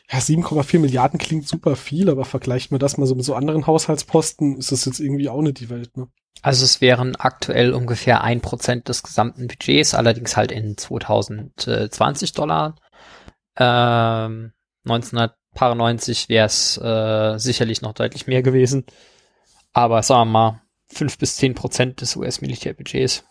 ja, 0.10 0.20
7,4 0.20 0.80
Milliarden 0.80 1.20
klingt 1.20 1.48
super 1.48 1.76
viel, 1.76 2.10
aber 2.10 2.24
vergleicht 2.24 2.72
man 2.72 2.80
das 2.80 2.98
mal 2.98 3.06
so 3.06 3.16
mit 3.16 3.26
so 3.26 3.36
anderen 3.36 3.68
Haushaltsposten, 3.68 4.58
ist 4.58 4.72
das 4.72 4.86
jetzt 4.86 5.00
irgendwie 5.00 5.28
auch 5.28 5.42
nicht 5.42 5.60
die 5.60 5.70
Welt, 5.70 5.98
ne? 5.98 6.08
Also 6.42 6.66
es 6.66 6.82
wären 6.82 7.16
aktuell 7.16 7.74
ungefähr 7.74 8.22
ein 8.22 8.42
Prozent 8.42 8.90
des 8.90 9.02
gesamten 9.04 9.48
Budgets, 9.48 9.94
allerdings 9.94 10.36
halt 10.36 10.52
in 10.52 10.78
2020 10.78 12.34
Dollar. 12.34 12.76
Ähm, 13.56 14.52
1990 14.84 16.28
wäre 16.28 16.46
es 16.46 16.78
äh, 16.78 17.38
sicherlich 17.38 17.82
noch 17.82 17.94
deutlich 17.94 18.28
mehr 18.28 18.44
gewesen. 18.44 18.86
Aber 19.74 20.04
sagen 20.04 20.30
wir 20.30 20.32
mal, 20.32 20.62
fünf 20.88 21.18
bis 21.18 21.36
zehn 21.36 21.56
Prozent 21.56 22.02
des 22.02 22.16
US-Militärbudgets. 22.16 23.24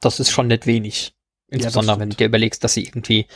Das 0.00 0.20
ist 0.20 0.30
schon 0.30 0.48
nicht 0.48 0.66
wenig. 0.66 1.14
Insbesondere 1.48 1.96
ja, 1.96 2.00
wenn 2.00 2.10
du 2.10 2.16
dir 2.16 2.26
überlegst, 2.26 2.64
dass 2.64 2.74
sie 2.74 2.84
irgendwie 2.84 3.26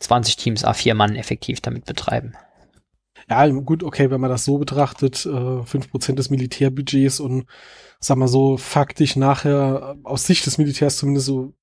20 0.00 0.36
Teams 0.36 0.64
A4 0.64 0.94
Mann 0.94 1.16
effektiv 1.16 1.60
damit 1.60 1.84
betreiben. 1.86 2.34
Ja, 3.28 3.46
gut, 3.48 3.82
okay, 3.82 4.10
wenn 4.10 4.20
man 4.20 4.30
das 4.30 4.44
so 4.44 4.58
betrachtet, 4.58 5.24
äh, 5.24 5.62
fünf 5.62 5.90
Prozent 5.90 6.18
des 6.18 6.30
Militärbudgets 6.30 7.20
und 7.20 7.46
sag 8.00 8.16
mal 8.16 8.28
so 8.28 8.56
faktisch 8.56 9.14
nachher 9.14 9.96
äh, 9.98 10.06
aus 10.06 10.26
Sicht 10.26 10.46
des 10.46 10.58
Militärs 10.58 10.96
zumindest 10.96 11.26
so, 11.26 11.54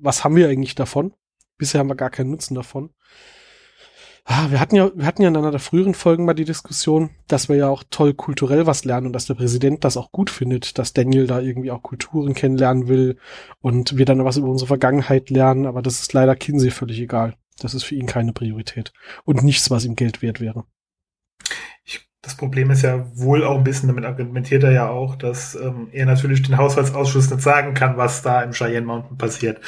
was 0.00 0.22
haben 0.22 0.36
wir 0.36 0.48
eigentlich 0.48 0.74
davon? 0.74 1.14
Bisher 1.56 1.78
haben 1.78 1.88
wir 1.88 1.94
gar 1.94 2.10
keinen 2.10 2.30
Nutzen 2.30 2.54
davon. 2.54 2.90
Ah, 4.26 4.50
wir 4.50 4.58
hatten 4.58 4.74
ja, 4.74 4.90
wir 4.94 5.04
hatten 5.04 5.20
ja 5.20 5.28
in 5.28 5.36
einer 5.36 5.50
der 5.50 5.60
früheren 5.60 5.92
Folgen 5.92 6.24
mal 6.24 6.32
die 6.32 6.46
Diskussion, 6.46 7.10
dass 7.28 7.50
wir 7.50 7.56
ja 7.56 7.68
auch 7.68 7.84
toll 7.90 8.14
kulturell 8.14 8.66
was 8.66 8.84
lernen 8.86 9.08
und 9.08 9.12
dass 9.12 9.26
der 9.26 9.34
Präsident 9.34 9.84
das 9.84 9.98
auch 9.98 10.12
gut 10.12 10.30
findet, 10.30 10.78
dass 10.78 10.94
Daniel 10.94 11.26
da 11.26 11.40
irgendwie 11.40 11.70
auch 11.70 11.82
Kulturen 11.82 12.32
kennenlernen 12.34 12.88
will 12.88 13.18
und 13.60 13.98
wir 13.98 14.06
dann 14.06 14.24
was 14.24 14.38
über 14.38 14.48
unsere 14.48 14.68
Vergangenheit 14.68 15.28
lernen, 15.28 15.66
aber 15.66 15.82
das 15.82 16.00
ist 16.00 16.12
leider 16.14 16.36
Kinsey 16.36 16.70
völlig 16.70 17.00
egal. 17.00 17.34
Das 17.60 17.74
ist 17.74 17.84
für 17.84 17.94
ihn 17.94 18.06
keine 18.06 18.32
Priorität 18.32 18.92
und 19.24 19.42
nichts, 19.42 19.70
was 19.70 19.84
ihm 19.84 19.94
Geld 19.94 20.22
wert 20.22 20.40
wäre 20.40 20.64
das 22.24 22.36
Problem 22.36 22.70
ist 22.70 22.82
ja 22.82 23.04
wohl 23.14 23.44
auch 23.44 23.58
ein 23.58 23.64
bisschen, 23.64 23.88
damit 23.88 24.06
argumentiert 24.06 24.62
er 24.62 24.72
ja 24.72 24.88
auch, 24.88 25.14
dass 25.14 25.54
ähm, 25.54 25.88
er 25.92 26.06
natürlich 26.06 26.42
den 26.42 26.56
Haushaltsausschuss 26.56 27.30
nicht 27.30 27.42
sagen 27.42 27.74
kann, 27.74 27.98
was 27.98 28.22
da 28.22 28.42
im 28.42 28.52
Cheyenne 28.52 28.86
Mountain 28.86 29.18
passiert. 29.18 29.60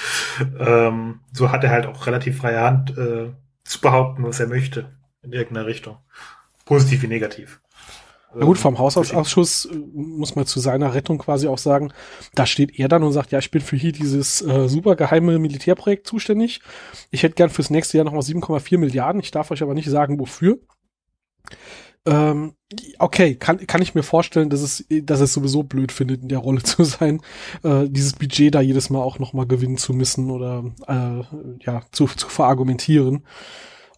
Ähm, 0.59 1.21
so 1.33 1.53
hat 1.53 1.65
er 1.65 1.71
halt 1.71 1.87
auch 1.87 2.07
relativ 2.07 2.39
freie 2.39 2.61
Hand 2.61 2.97
äh, 2.97 3.29
zu 3.67 3.81
behaupten, 3.81 4.25
was 4.25 4.41
er 4.41 4.47
möchte, 4.47 4.97
in 5.23 5.33
irgendeiner 5.33 5.67
Richtung. 5.67 5.99
Positiv 6.65 7.03
wie 7.03 7.09
negativ. 7.09 7.61
Na 8.39 8.45
gut, 8.45 8.59
vom 8.59 8.79
Haushaltsausschuss 8.79 9.67
äh, 9.67 9.75
muss 9.95 10.37
man 10.37 10.45
zu 10.47 10.61
seiner 10.61 10.95
Rettung 10.95 11.19
quasi 11.19 11.49
auch 11.49 11.59
sagen, 11.59 11.93
da 12.35 12.45
steht 12.45 12.79
er 12.79 12.89
dann 12.89 13.03
und 13.03 13.13
sagt, 13.13 13.33
ja, 13.33 13.39
ich 13.39 13.51
bin 13.51 13.63
für 13.63 13.77
hier 13.77 13.93
dieses 13.93 14.43
äh, 14.43 14.69
super 14.69 14.95
geheime 14.95 15.39
Militärprojekt 15.39 16.07
zuständig. 16.07 16.61
Ich 17.11 17.23
hätte 17.23 17.35
gern 17.35 17.49
fürs 17.49 17.71
nächste 17.71 17.97
Jahr 17.97 18.05
nochmal 18.05 18.23
7,4 18.23 18.79
Milliarden. 18.79 19.23
Ich 19.23 19.31
darf 19.31 19.51
euch 19.51 19.63
aber 19.63 19.75
nicht 19.75 19.89
sagen, 19.89 20.19
wofür. 20.19 20.59
Ähm, 22.07 22.55
okay, 22.99 23.35
kann, 23.35 23.67
kann 23.67 23.83
ich 23.83 23.95
mir 23.95 24.05
vorstellen, 24.05 24.49
dass 24.49 24.61
es, 24.61 24.85
dass 25.03 25.21
es 25.21 25.33
sowieso 25.33 25.65
blöd 25.65 25.91
findet, 25.91 26.23
in 26.23 26.29
der 26.29 26.39
Rolle 26.39 26.63
zu 26.63 26.85
sein, 26.85 27.21
äh, 27.63 27.89
dieses 27.89 28.15
Budget 28.15 28.55
da 28.55 28.61
jedes 28.61 28.91
Mal 28.91 29.01
auch 29.01 29.19
nochmal 29.19 29.47
gewinnen 29.47 29.77
zu 29.77 29.93
müssen 29.93 30.31
oder 30.31 30.65
äh, 30.87 31.65
ja, 31.65 31.83
zu, 31.91 32.07
zu 32.07 32.29
verargumentieren. 32.29 33.27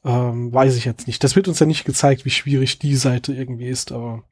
Ähm, 0.04 0.52
weiß 0.52 0.76
ich 0.76 0.84
jetzt 0.84 1.06
nicht. 1.06 1.22
Das 1.22 1.36
wird 1.36 1.48
uns 1.48 1.58
ja 1.58 1.66
nicht 1.66 1.84
gezeigt, 1.84 2.24
wie 2.24 2.30
schwierig 2.30 2.78
die 2.78 2.96
Seite 2.96 3.34
irgendwie 3.34 3.68
ist, 3.68 3.92
aber 3.92 4.24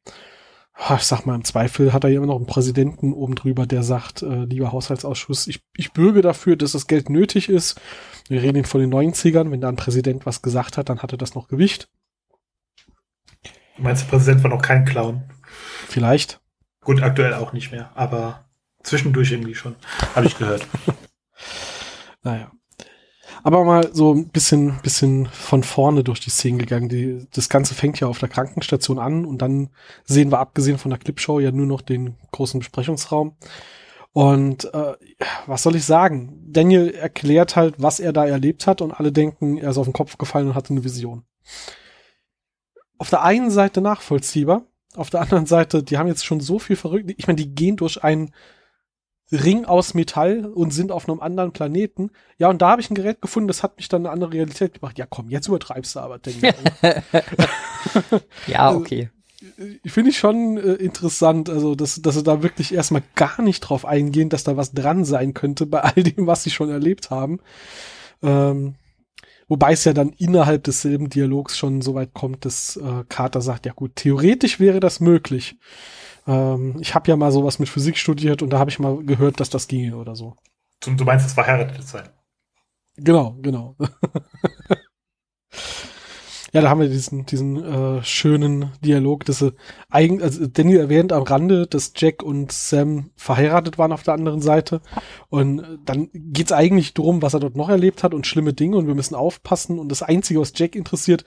ich 0.96 1.02
sag 1.02 1.24
mal, 1.24 1.34
im 1.34 1.44
Zweifel 1.44 1.92
hat 1.92 2.04
er 2.04 2.10
ja 2.10 2.18
immer 2.18 2.26
noch 2.26 2.36
einen 2.36 2.46
Präsidenten 2.46 3.12
oben 3.12 3.34
drüber, 3.34 3.66
der 3.66 3.82
sagt, 3.82 4.22
äh, 4.22 4.44
lieber 4.44 4.72
Haushaltsausschuss, 4.72 5.46
ich, 5.46 5.60
ich 5.74 5.92
bürge 5.92 6.20
dafür, 6.22 6.56
dass 6.56 6.72
das 6.72 6.86
Geld 6.86 7.08
nötig 7.08 7.48
ist. 7.48 7.80
Wir 8.28 8.42
reden 8.42 8.64
von 8.64 8.80
den 8.80 8.92
90ern, 8.92 9.50
wenn 9.50 9.60
da 9.60 9.68
ein 9.68 9.76
Präsident 9.76 10.26
was 10.26 10.42
gesagt 10.42 10.76
hat, 10.76 10.88
dann 10.88 11.00
hatte 11.00 11.16
das 11.16 11.34
noch 11.34 11.48
Gewicht. 11.48 11.88
Du 13.76 13.82
meinst, 13.82 14.04
der 14.04 14.08
Präsident 14.08 14.42
war 14.42 14.50
noch 14.50 14.62
kein 14.62 14.84
Clown? 14.84 15.22
Vielleicht. 15.86 16.40
Gut, 16.82 17.02
aktuell 17.02 17.34
auch 17.34 17.52
nicht 17.52 17.72
mehr, 17.72 17.90
aber 17.94 18.46
zwischendurch 18.82 19.32
irgendwie 19.32 19.54
schon. 19.54 19.76
Habe 20.14 20.26
ich 20.26 20.38
gehört. 20.38 20.66
naja. 22.22 22.50
Aber 23.42 23.64
mal 23.64 23.90
so 23.92 24.14
ein 24.14 24.28
bisschen, 24.28 24.80
bisschen 24.82 25.26
von 25.26 25.62
vorne 25.62 26.02
durch 26.02 26.20
die 26.20 26.30
Szene 26.30 26.58
gegangen. 26.58 26.88
Die, 26.88 27.26
das 27.32 27.48
Ganze 27.48 27.74
fängt 27.74 28.00
ja 28.00 28.08
auf 28.08 28.18
der 28.18 28.28
Krankenstation 28.28 28.98
an 28.98 29.24
und 29.24 29.42
dann 29.42 29.68
sehen 30.04 30.32
wir 30.32 30.38
abgesehen 30.38 30.78
von 30.78 30.90
der 30.90 30.98
Clipshow 30.98 31.38
ja 31.38 31.52
nur 31.52 31.66
noch 31.66 31.82
den 31.82 32.16
großen 32.32 32.60
Besprechungsraum. 32.60 33.36
Und 34.12 34.72
äh, 34.72 34.94
was 35.46 35.62
soll 35.62 35.76
ich 35.76 35.84
sagen? 35.84 36.42
Daniel 36.48 36.90
erklärt 36.90 37.54
halt, 37.54 37.74
was 37.78 38.00
er 38.00 38.12
da 38.12 38.24
erlebt 38.24 38.66
hat 38.66 38.80
und 38.80 38.92
alle 38.92 39.12
denken, 39.12 39.58
er 39.58 39.70
ist 39.70 39.78
auf 39.78 39.86
den 39.86 39.92
Kopf 39.92 40.16
gefallen 40.16 40.48
und 40.48 40.54
hatte 40.54 40.70
eine 40.70 40.84
Vision 40.84 41.24
auf 42.98 43.10
der 43.10 43.22
einen 43.22 43.50
Seite 43.50 43.80
nachvollziehbar, 43.80 44.62
auf 44.94 45.10
der 45.10 45.20
anderen 45.20 45.46
Seite, 45.46 45.82
die 45.82 45.98
haben 45.98 46.06
jetzt 46.08 46.24
schon 46.24 46.40
so 46.40 46.58
viel 46.58 46.76
verrückt. 46.76 47.12
Ich 47.16 47.26
meine, 47.26 47.36
die 47.36 47.54
gehen 47.54 47.76
durch 47.76 48.02
einen 48.02 48.32
Ring 49.32 49.64
aus 49.64 49.94
Metall 49.94 50.46
und 50.46 50.72
sind 50.72 50.92
auf 50.92 51.08
einem 51.08 51.20
anderen 51.20 51.52
Planeten. 51.52 52.10
Ja, 52.38 52.48
und 52.48 52.62
da 52.62 52.70
habe 52.70 52.80
ich 52.80 52.90
ein 52.90 52.94
Gerät 52.94 53.20
gefunden, 53.20 53.48
das 53.48 53.62
hat 53.62 53.76
mich 53.76 53.88
dann 53.88 54.06
eine 54.06 54.10
andere 54.10 54.32
Realität 54.32 54.74
gebracht. 54.74 54.98
Ja, 54.98 55.06
komm, 55.08 55.30
jetzt 55.30 55.48
übertreibst 55.48 55.96
du 55.96 56.00
aber, 56.00 56.18
denke 56.18 56.54
ich. 56.82 56.92
ja, 58.46 58.72
okay. 58.72 59.10
Also, 59.58 59.74
Finde 59.86 60.10
ich 60.10 60.18
schon 60.18 60.56
äh, 60.56 60.74
interessant, 60.74 61.50
also 61.50 61.74
dass, 61.74 62.00
dass 62.00 62.14
sie 62.14 62.22
da 62.22 62.42
wirklich 62.42 62.72
erstmal 62.72 63.02
gar 63.16 63.42
nicht 63.42 63.60
drauf 63.60 63.84
eingehen, 63.84 64.28
dass 64.28 64.44
da 64.44 64.56
was 64.56 64.72
dran 64.72 65.04
sein 65.04 65.34
könnte 65.34 65.66
bei 65.66 65.80
all 65.80 66.02
dem, 66.02 66.26
was 66.26 66.42
sie 66.42 66.50
schon 66.50 66.70
erlebt 66.70 67.10
haben. 67.10 67.40
Ähm, 68.22 68.76
Wobei 69.48 69.72
es 69.72 69.84
ja 69.84 69.92
dann 69.92 70.10
innerhalb 70.10 70.64
desselben 70.64 71.08
Dialogs 71.08 71.56
schon 71.56 71.80
so 71.80 71.94
weit 71.94 72.14
kommt, 72.14 72.44
dass 72.44 72.76
äh, 72.76 73.04
Carter 73.08 73.40
sagt, 73.40 73.66
ja 73.66 73.72
gut, 73.72 73.94
theoretisch 73.94 74.58
wäre 74.58 74.80
das 74.80 74.98
möglich. 75.00 75.56
Ähm, 76.26 76.76
ich 76.80 76.94
habe 76.94 77.08
ja 77.08 77.16
mal 77.16 77.30
sowas 77.30 77.58
mit 77.58 77.68
Physik 77.68 77.96
studiert 77.96 78.42
und 78.42 78.50
da 78.50 78.58
habe 78.58 78.70
ich 78.70 78.78
mal 78.78 78.98
gehört, 79.04 79.38
dass 79.38 79.50
das 79.50 79.68
ginge 79.68 79.96
oder 79.96 80.16
so. 80.16 80.36
Du, 80.80 80.94
du 80.94 81.04
meinst, 81.04 81.26
es 81.26 81.32
verheiratet 81.32 81.86
sein? 81.86 82.08
Genau, 82.96 83.36
genau. 83.40 83.76
Ja, 86.56 86.62
da 86.62 86.70
haben 86.70 86.80
wir 86.80 86.88
diesen, 86.88 87.26
diesen 87.26 87.62
äh, 87.62 88.02
schönen 88.02 88.72
Dialog, 88.82 89.26
dass 89.26 89.40
sie 89.40 89.52
eigen, 89.90 90.22
also 90.22 90.46
Danny 90.46 90.76
erwähnt 90.76 91.12
am 91.12 91.24
Rande, 91.24 91.66
dass 91.66 91.92
Jack 91.94 92.22
und 92.22 92.50
Sam 92.50 93.10
verheiratet 93.14 93.76
waren 93.76 93.92
auf 93.92 94.04
der 94.04 94.14
anderen 94.14 94.40
Seite. 94.40 94.80
Und 95.28 95.58
äh, 95.58 95.76
dann 95.84 96.08
geht's 96.14 96.52
eigentlich 96.52 96.94
darum, 96.94 97.20
was 97.20 97.34
er 97.34 97.40
dort 97.40 97.56
noch 97.56 97.68
erlebt 97.68 98.02
hat 98.02 98.14
und 98.14 98.26
schlimme 98.26 98.54
Dinge 98.54 98.78
und 98.78 98.86
wir 98.86 98.94
müssen 98.94 99.14
aufpassen. 99.14 99.78
Und 99.78 99.90
das 99.90 100.02
Einzige, 100.02 100.40
was 100.40 100.54
Jack 100.56 100.76
interessiert, 100.76 101.26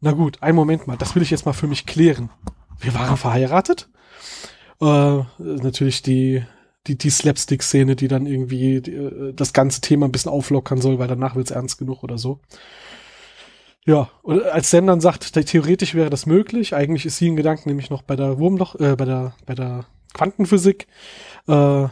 na 0.00 0.12
gut, 0.12 0.44
einen 0.44 0.54
Moment 0.54 0.86
mal, 0.86 0.96
das 0.96 1.16
will 1.16 1.24
ich 1.24 1.30
jetzt 1.30 1.44
mal 1.44 1.54
für 1.54 1.66
mich 1.66 1.84
klären. 1.84 2.30
Wir 2.78 2.94
waren 2.94 3.16
verheiratet? 3.16 3.90
Äh, 4.80 5.22
natürlich 5.38 6.02
die, 6.02 6.44
die, 6.86 6.96
die 6.96 7.10
Slapstick-Szene, 7.10 7.96
die 7.96 8.06
dann 8.06 8.26
irgendwie 8.26 8.80
die, 8.80 8.94
äh, 8.94 9.32
das 9.32 9.52
ganze 9.52 9.80
Thema 9.80 10.06
ein 10.06 10.12
bisschen 10.12 10.30
auflockern 10.30 10.80
soll, 10.80 11.00
weil 11.00 11.08
danach 11.08 11.34
wird's 11.34 11.50
ernst 11.50 11.78
genug 11.78 12.04
oder 12.04 12.16
so. 12.16 12.38
Ja, 13.88 14.10
und 14.20 14.42
als 14.42 14.68
Sam 14.68 14.86
dann 14.86 15.00
sagt, 15.00 15.32
theoretisch 15.32 15.94
wäre 15.94 16.10
das 16.10 16.26
möglich, 16.26 16.74
eigentlich 16.74 17.06
ist 17.06 17.16
sie 17.16 17.28
in 17.28 17.36
Gedanken 17.36 17.70
nämlich 17.70 17.88
noch 17.88 18.02
bei 18.02 18.16
der 18.16 18.38
Wurmloch, 18.38 18.74
äh, 18.74 18.96
bei 18.96 19.06
der, 19.06 19.34
bei 19.46 19.54
der 19.54 19.86
Quantenphysik, 20.12 20.86
äh, 21.48 21.86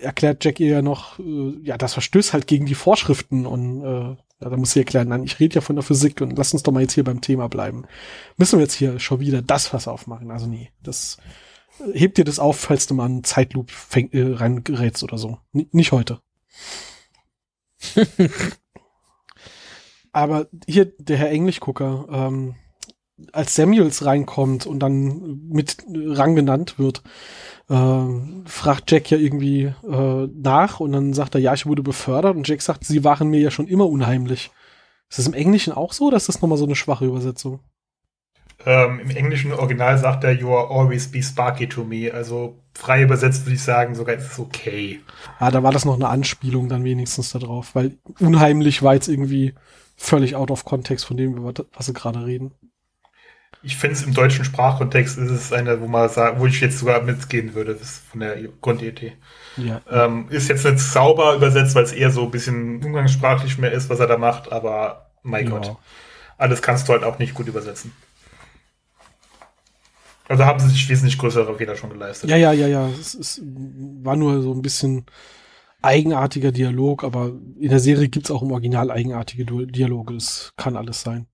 erklärt 0.00 0.42
Jack 0.42 0.60
ihr 0.60 0.68
ja 0.68 0.80
noch, 0.80 1.18
äh, 1.18 1.58
ja, 1.62 1.76
das 1.76 1.92
verstößt 1.92 2.32
halt 2.32 2.46
gegen 2.46 2.64
die 2.64 2.74
Vorschriften 2.74 3.44
und 3.44 3.82
äh, 3.82 4.16
ja, 4.40 4.48
da 4.48 4.56
muss 4.56 4.70
sie 4.70 4.78
erklären, 4.78 5.08
nein, 5.08 5.24
ich 5.24 5.40
rede 5.40 5.56
ja 5.56 5.60
von 5.60 5.76
der 5.76 5.82
Physik 5.82 6.22
und 6.22 6.38
lass 6.38 6.54
uns 6.54 6.62
doch 6.62 6.72
mal 6.72 6.80
jetzt 6.80 6.94
hier 6.94 7.04
beim 7.04 7.20
Thema 7.20 7.50
bleiben. 7.50 7.84
Müssen 8.38 8.58
wir 8.58 8.64
jetzt 8.64 8.76
hier 8.76 8.98
schon 8.98 9.20
wieder 9.20 9.42
das 9.42 9.66
Fass 9.66 9.88
aufmachen? 9.88 10.30
Also 10.30 10.46
nee, 10.46 10.70
das 10.82 11.18
äh, 11.80 11.98
hebt 11.98 12.16
dir 12.16 12.24
das 12.24 12.38
auf, 12.38 12.60
falls 12.60 12.86
du 12.86 12.94
mal 12.94 13.04
einen 13.04 13.24
Zeitloop 13.24 13.70
fäng, 13.70 14.08
äh, 14.12 14.36
reingerätst 14.36 15.02
oder 15.02 15.18
so. 15.18 15.36
N 15.52 15.66
nicht 15.72 15.92
heute. 15.92 16.18
Aber 20.12 20.46
hier 20.66 20.84
der 20.84 21.16
Herr 21.16 21.30
Englischgucker, 21.30 22.06
ähm, 22.10 22.54
als 23.32 23.54
Samuels 23.54 24.04
reinkommt 24.04 24.66
und 24.66 24.80
dann 24.80 25.40
mit 25.48 25.76
Rang 25.88 26.34
genannt 26.34 26.78
wird, 26.78 27.02
äh, 27.68 28.46
fragt 28.46 28.90
Jack 28.90 29.10
ja 29.10 29.18
irgendwie 29.18 29.72
äh, 29.88 30.28
nach 30.34 30.80
und 30.80 30.92
dann 30.92 31.12
sagt 31.12 31.34
er, 31.34 31.40
ja, 31.40 31.54
ich 31.54 31.66
wurde 31.66 31.82
befördert 31.82 32.36
und 32.36 32.48
Jack 32.48 32.62
sagt, 32.62 32.84
sie 32.84 33.04
waren 33.04 33.28
mir 33.28 33.40
ja 33.40 33.50
schon 33.50 33.68
immer 33.68 33.88
unheimlich. 33.88 34.50
Ist 35.08 35.18
das 35.18 35.26
im 35.26 35.34
Englischen 35.34 35.72
auch 35.72 35.92
so 35.92 36.06
oder 36.06 36.16
ist 36.16 36.28
das 36.28 36.40
nochmal 36.40 36.58
so 36.58 36.64
eine 36.64 36.76
schwache 36.76 37.04
Übersetzung? 37.04 37.60
Ähm, 38.64 39.00
Im 39.00 39.10
englischen 39.10 39.52
Original 39.52 39.98
sagt 39.98 40.24
er, 40.24 40.32
you 40.32 40.54
are 40.54 40.70
always 40.70 41.10
be 41.10 41.22
sparky 41.22 41.68
to 41.68 41.84
me. 41.84 42.12
Also 42.12 42.58
frei 42.74 43.02
übersetzt 43.02 43.44
würde 43.44 43.56
ich 43.56 43.62
sagen, 43.62 43.94
sogar 43.94 44.14
ist 44.14 44.32
es 44.32 44.38
okay. 44.38 45.00
Ah, 45.38 45.50
da 45.50 45.62
war 45.62 45.72
das 45.72 45.84
noch 45.84 45.94
eine 45.94 46.08
Anspielung 46.08 46.68
dann 46.68 46.84
wenigstens 46.84 47.32
darauf, 47.32 47.74
weil 47.74 47.98
unheimlich 48.20 48.82
war 48.82 48.94
jetzt 48.94 49.08
irgendwie 49.08 49.54
völlig 50.02 50.34
out 50.34 50.50
of 50.50 50.64
context 50.64 51.06
von 51.06 51.16
dem, 51.16 51.42
was 51.44 51.86
sie 51.86 51.92
gerade 51.92 52.26
reden. 52.26 52.52
Ich 53.62 53.76
finde 53.76 53.94
es 53.94 54.02
im 54.02 54.12
deutschen 54.12 54.44
Sprachkontext 54.44 55.16
ist 55.18 55.30
es 55.30 55.52
eine, 55.52 55.80
wo 55.80 55.86
man 55.86 56.08
sagt, 56.08 56.40
wo 56.40 56.46
ich 56.46 56.60
jetzt 56.60 56.78
sogar 56.78 57.02
mitgehen 57.02 57.54
würde, 57.54 57.76
von 57.76 58.20
der 58.20 58.36
Grundidee. 58.60 59.12
Ja. 59.56 59.80
Ähm, 59.88 60.26
ist 60.30 60.48
jetzt 60.48 60.64
nicht 60.64 60.80
sauber 60.80 61.36
übersetzt, 61.36 61.76
weil 61.76 61.84
es 61.84 61.92
eher 61.92 62.10
so 62.10 62.24
ein 62.24 62.32
bisschen 62.32 62.84
umgangssprachlich 62.84 63.58
mehr 63.58 63.70
ist, 63.70 63.88
was 63.88 64.00
er 64.00 64.08
da 64.08 64.18
macht, 64.18 64.50
aber 64.50 65.12
mein 65.22 65.44
ja. 65.44 65.50
Gott. 65.50 65.76
Alles 66.38 66.60
kannst 66.60 66.88
du 66.88 66.92
halt 66.92 67.04
auch 67.04 67.20
nicht 67.20 67.34
gut 67.34 67.46
übersetzen. 67.46 67.92
Also 70.26 70.44
haben 70.44 70.58
sie 70.58 70.70
sich 70.70 70.88
wesentlich 70.88 71.18
größere 71.18 71.56
Fehler 71.56 71.76
schon 71.76 71.90
geleistet. 71.90 72.30
Ja, 72.30 72.36
ja, 72.36 72.52
ja, 72.52 72.66
ja. 72.66 72.88
Es, 72.88 73.14
es 73.14 73.40
war 73.44 74.16
nur 74.16 74.42
so 74.42 74.52
ein 74.52 74.62
bisschen 74.62 75.06
eigenartiger 75.82 76.52
Dialog, 76.52 77.04
aber 77.04 77.32
in 77.58 77.70
der 77.70 77.80
Serie 77.80 78.08
gibt's 78.08 78.30
auch 78.30 78.42
im 78.42 78.52
Original 78.52 78.90
eigenartige 78.90 79.44
Dialoge. 79.66 80.14
Es 80.14 80.52
kann 80.56 80.76
alles 80.76 81.02
sein. 81.02 81.26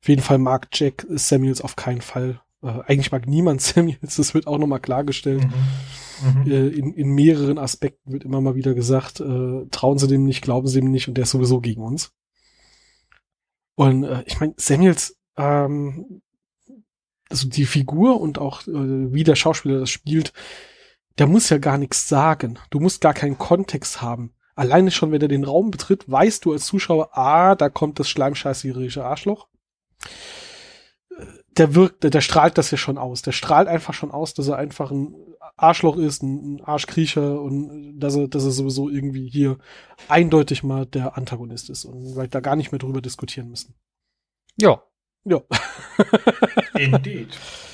Auf 0.00 0.08
jeden 0.08 0.22
Fall 0.22 0.38
mag 0.38 0.68
Jack 0.72 1.06
Samuels 1.08 1.60
auf 1.60 1.76
keinen 1.76 2.00
Fall. 2.00 2.40
Äh, 2.62 2.80
eigentlich 2.86 3.12
mag 3.12 3.26
niemand 3.26 3.60
Samuels, 3.62 4.16
das 4.16 4.34
wird 4.34 4.46
auch 4.46 4.58
nochmal 4.58 4.80
klargestellt. 4.80 5.44
Mhm. 5.44 6.44
Mhm. 6.44 6.50
Äh, 6.50 6.68
in, 6.68 6.94
in 6.94 7.10
mehreren 7.10 7.58
Aspekten 7.58 8.12
wird 8.12 8.24
immer 8.24 8.40
mal 8.40 8.54
wieder 8.54 8.74
gesagt, 8.74 9.20
äh, 9.20 9.66
trauen 9.70 9.98
sie 9.98 10.08
dem 10.08 10.24
nicht, 10.24 10.42
glauben 10.42 10.66
sie 10.66 10.80
dem 10.80 10.90
nicht 10.90 11.08
und 11.08 11.14
der 11.14 11.22
ist 11.22 11.30
sowieso 11.30 11.60
gegen 11.60 11.82
uns. 11.82 12.12
Und 13.74 14.04
äh, 14.04 14.24
ich 14.26 14.40
meine, 14.40 14.54
Samuels, 14.56 15.16
ähm, 15.36 16.22
also 17.28 17.48
die 17.48 17.66
Figur 17.66 18.20
und 18.20 18.38
auch 18.38 18.66
äh, 18.66 19.12
wie 19.12 19.22
der 19.22 19.36
Schauspieler 19.36 19.80
das 19.80 19.90
spielt, 19.90 20.32
der 21.18 21.26
muss 21.26 21.50
ja 21.50 21.58
gar 21.58 21.78
nichts 21.78 22.08
sagen. 22.08 22.58
Du 22.70 22.80
musst 22.80 23.00
gar 23.00 23.14
keinen 23.14 23.38
Kontext 23.38 24.00
haben. 24.00 24.32
Alleine 24.54 24.90
schon, 24.90 25.12
wenn 25.12 25.20
er 25.20 25.28
den 25.28 25.44
Raum 25.44 25.70
betritt, 25.70 26.10
weißt 26.10 26.44
du 26.44 26.52
als 26.52 26.66
Zuschauer, 26.66 27.16
ah, 27.16 27.54
da 27.54 27.68
kommt 27.68 27.98
das 27.98 28.08
schleimscheißerische 28.08 29.04
Arschloch. 29.04 29.48
Der 31.56 31.74
wirkt, 31.74 32.04
der, 32.04 32.10
der 32.10 32.20
strahlt 32.20 32.58
das 32.58 32.70
ja 32.70 32.78
schon 32.78 32.98
aus. 32.98 33.22
Der 33.22 33.32
strahlt 33.32 33.68
einfach 33.68 33.94
schon 33.94 34.10
aus, 34.10 34.34
dass 34.34 34.48
er 34.48 34.56
einfach 34.56 34.90
ein 34.90 35.14
Arschloch 35.56 35.96
ist, 35.96 36.22
ein 36.22 36.60
Arschkriecher 36.62 37.40
und 37.40 37.98
dass 37.98 38.14
er, 38.14 38.28
dass 38.28 38.44
er 38.44 38.52
sowieso 38.52 38.88
irgendwie 38.88 39.28
hier 39.28 39.58
eindeutig 40.08 40.62
mal 40.62 40.86
der 40.86 41.16
Antagonist 41.16 41.68
ist 41.70 41.84
und 41.84 42.14
weil 42.14 42.28
da 42.28 42.40
gar 42.40 42.54
nicht 42.54 42.70
mehr 42.70 42.78
drüber 42.78 43.00
diskutieren 43.00 43.48
müssen. 43.48 43.74
Ja. 44.56 44.82
Ja. 45.24 45.42
Indeed. 46.74 47.36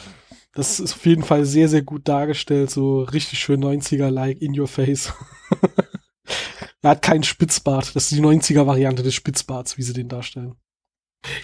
Das 0.55 0.79
ist 0.79 0.95
auf 0.95 1.05
jeden 1.05 1.25
Fall 1.25 1.45
sehr, 1.45 1.69
sehr 1.69 1.83
gut 1.83 2.09
dargestellt, 2.09 2.71
so 2.71 3.03
richtig 3.03 3.41
schön 3.41 3.63
90er-like 3.63 4.41
in 4.41 4.59
your 4.59 4.69
face. 4.69 5.13
er 6.83 6.91
hat 6.91 7.03
keinen 7.03 7.25
Spitzbart. 7.25 7.97
Das 7.97 8.05
ist 8.05 8.13
die 8.13 8.23
90er-Variante 8.23 9.03
des 9.03 9.15
Spitzbarts, 9.15 9.79
wie 9.79 9.83
sie 9.83 9.93
den 9.93 10.09
darstellen. 10.09 10.55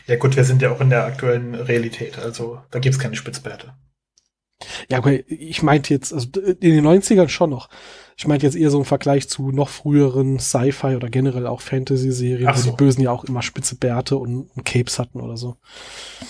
Ja 0.06 0.16
gut, 0.16 0.36
wir 0.36 0.44
sind 0.44 0.62
ja 0.62 0.70
auch 0.70 0.80
in 0.80 0.90
der 0.90 1.06
aktuellen 1.06 1.54
Realität, 1.54 2.18
also 2.18 2.60
da 2.70 2.78
gibt's 2.78 2.98
keine 2.98 3.16
Spitzbärte. 3.16 3.74
Ja, 4.90 4.98
okay, 4.98 5.24
ich 5.26 5.62
meinte 5.62 5.94
jetzt, 5.94 6.12
also 6.12 6.28
in 6.38 6.74
den 6.74 6.86
90ern 6.86 7.28
schon 7.28 7.48
noch. 7.48 7.70
Ich 8.18 8.26
meinte 8.26 8.44
jetzt 8.44 8.56
eher 8.56 8.70
so 8.70 8.78
im 8.78 8.84
Vergleich 8.84 9.26
zu 9.28 9.50
noch 9.50 9.70
früheren 9.70 10.38
Sci-Fi 10.38 10.96
oder 10.96 11.08
generell 11.08 11.46
auch 11.46 11.62
Fantasy-Serien, 11.62 12.54
so. 12.54 12.66
wo 12.66 12.70
die 12.70 12.76
Bösen 12.76 13.02
ja 13.02 13.10
auch 13.10 13.24
immer 13.24 13.40
spitze 13.40 13.76
Bärte 13.76 14.16
und, 14.16 14.50
und 14.54 14.64
Capes 14.64 14.98
hatten 14.98 15.22
oder 15.22 15.38
so. 15.38 15.56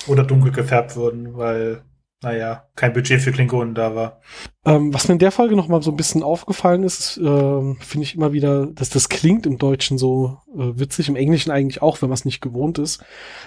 Oder 0.07 0.23
dunkel 0.23 0.53
gefärbt 0.53 0.95
wurden, 0.95 1.37
weil 1.37 1.83
naja, 2.23 2.69
kein 2.77 2.93
Budget 2.93 3.23
für 3.23 3.33
Klingonen 3.33 3.75
da 3.75 3.95
war. 3.95 4.21
Ähm, 4.67 4.93
was 4.93 5.09
mir 5.09 5.13
in 5.13 5.19
der 5.19 5.33
Folge 5.33 5.57
noch 5.57 5.69
mal 5.69 5.83
so 5.83 5.91
ein 5.91 5.97
bisschen 5.97 6.23
aufgefallen 6.23 6.83
ist, 6.83 7.17
äh, 7.17 7.75
finde 7.81 8.03
ich 8.03 8.15
immer 8.15 8.33
wieder, 8.33 8.67
dass 8.67 8.91
das 8.91 9.09
klingt 9.09 9.47
im 9.47 9.57
Deutschen 9.57 9.97
so 9.97 10.39
äh, 10.55 10.79
witzig, 10.79 11.09
im 11.09 11.17
Englischen 11.17 11.51
eigentlich 11.51 11.81
auch, 11.81 12.03
wenn 12.03 12.11
man 12.11 12.15
es 12.15 12.27
nicht 12.27 12.43
gewohnt 12.43 12.79
ist. 12.79 13.03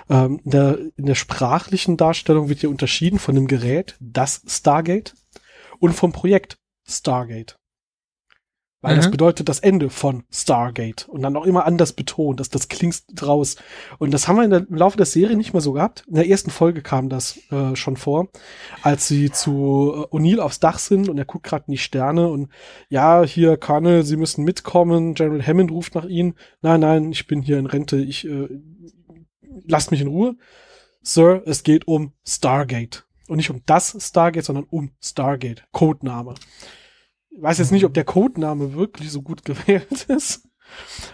Ähm, 0.09 0.41
in, 0.43 0.51
der, 0.51 0.79
in 0.97 1.05
der 1.05 1.15
sprachlichen 1.15 1.97
Darstellung 1.97 2.49
wird 2.49 2.61
hier 2.61 2.69
unterschieden 2.69 3.19
von 3.19 3.35
dem 3.35 3.47
Gerät, 3.47 3.95
das 3.99 4.41
Stargate, 4.47 5.13
und 5.79 5.93
vom 5.93 6.11
Projekt 6.11 6.57
Stargate. 6.87 7.57
Weil 8.83 8.95
mhm. 8.95 8.97
das 8.97 9.11
bedeutet 9.11 9.47
das 9.47 9.61
Ende 9.61 9.89
von 9.89 10.25
Stargate 10.29 11.07
und 11.07 11.21
dann 11.21 11.37
auch 11.37 11.45
immer 11.45 11.65
anders 11.65 11.93
betont, 11.93 12.41
dass 12.41 12.49
das 12.49 12.67
klingt 12.67 13.01
raus. 13.25 13.55
Und 13.97 14.13
das 14.13 14.27
haben 14.27 14.35
wir 14.35 14.47
der, 14.49 14.67
im 14.67 14.75
Laufe 14.75 14.97
der 14.97 15.05
Serie 15.05 15.37
nicht 15.37 15.53
mehr 15.53 15.61
so 15.61 15.71
gehabt. 15.71 16.03
In 16.05 16.15
der 16.15 16.27
ersten 16.27 16.51
Folge 16.51 16.81
kam 16.81 17.07
das 17.07 17.39
äh, 17.49 17.77
schon 17.77 17.95
vor, 17.95 18.27
als 18.81 19.07
sie 19.07 19.31
zu 19.31 19.93
äh, 20.11 20.15
O'Neill 20.15 20.39
aufs 20.39 20.59
Dach 20.59 20.79
sind 20.79 21.07
und 21.07 21.17
er 21.17 21.23
guckt 21.23 21.45
gerade 21.45 21.63
in 21.67 21.71
die 21.71 21.77
Sterne 21.77 22.27
und 22.27 22.51
ja, 22.89 23.23
hier 23.23 23.55
Colonel, 23.55 24.03
Sie 24.03 24.17
müssen 24.17 24.43
mitkommen. 24.43 25.13
General 25.13 25.47
Hammond 25.47 25.71
ruft 25.71 25.95
nach 25.95 26.05
Ihnen. 26.05 26.35
Nein, 26.61 26.81
nein, 26.81 27.11
ich 27.13 27.25
bin 27.25 27.41
hier 27.41 27.59
in 27.59 27.67
Rente. 27.67 28.01
Ich 28.01 28.27
äh, 28.27 28.49
lasst 29.65 29.91
mich 29.91 30.01
in 30.01 30.07
Ruhe. 30.07 30.35
Sir, 31.01 31.41
es 31.45 31.63
geht 31.63 31.87
um 31.87 32.11
Stargate. 32.27 33.05
Und 33.29 33.37
nicht 33.37 33.49
um 33.49 33.61
das 33.65 33.95
Stargate, 33.97 34.43
sondern 34.43 34.65
um 34.65 34.91
Stargate. 35.01 35.63
Codename. 35.71 36.33
Ich 37.35 37.41
weiß 37.41 37.57
jetzt 37.57 37.71
nicht, 37.71 37.85
ob 37.85 37.93
der 37.93 38.03
Codename 38.03 38.73
wirklich 38.73 39.11
so 39.11 39.21
gut 39.21 39.43
gewählt 39.45 40.05
ist. 40.07 40.47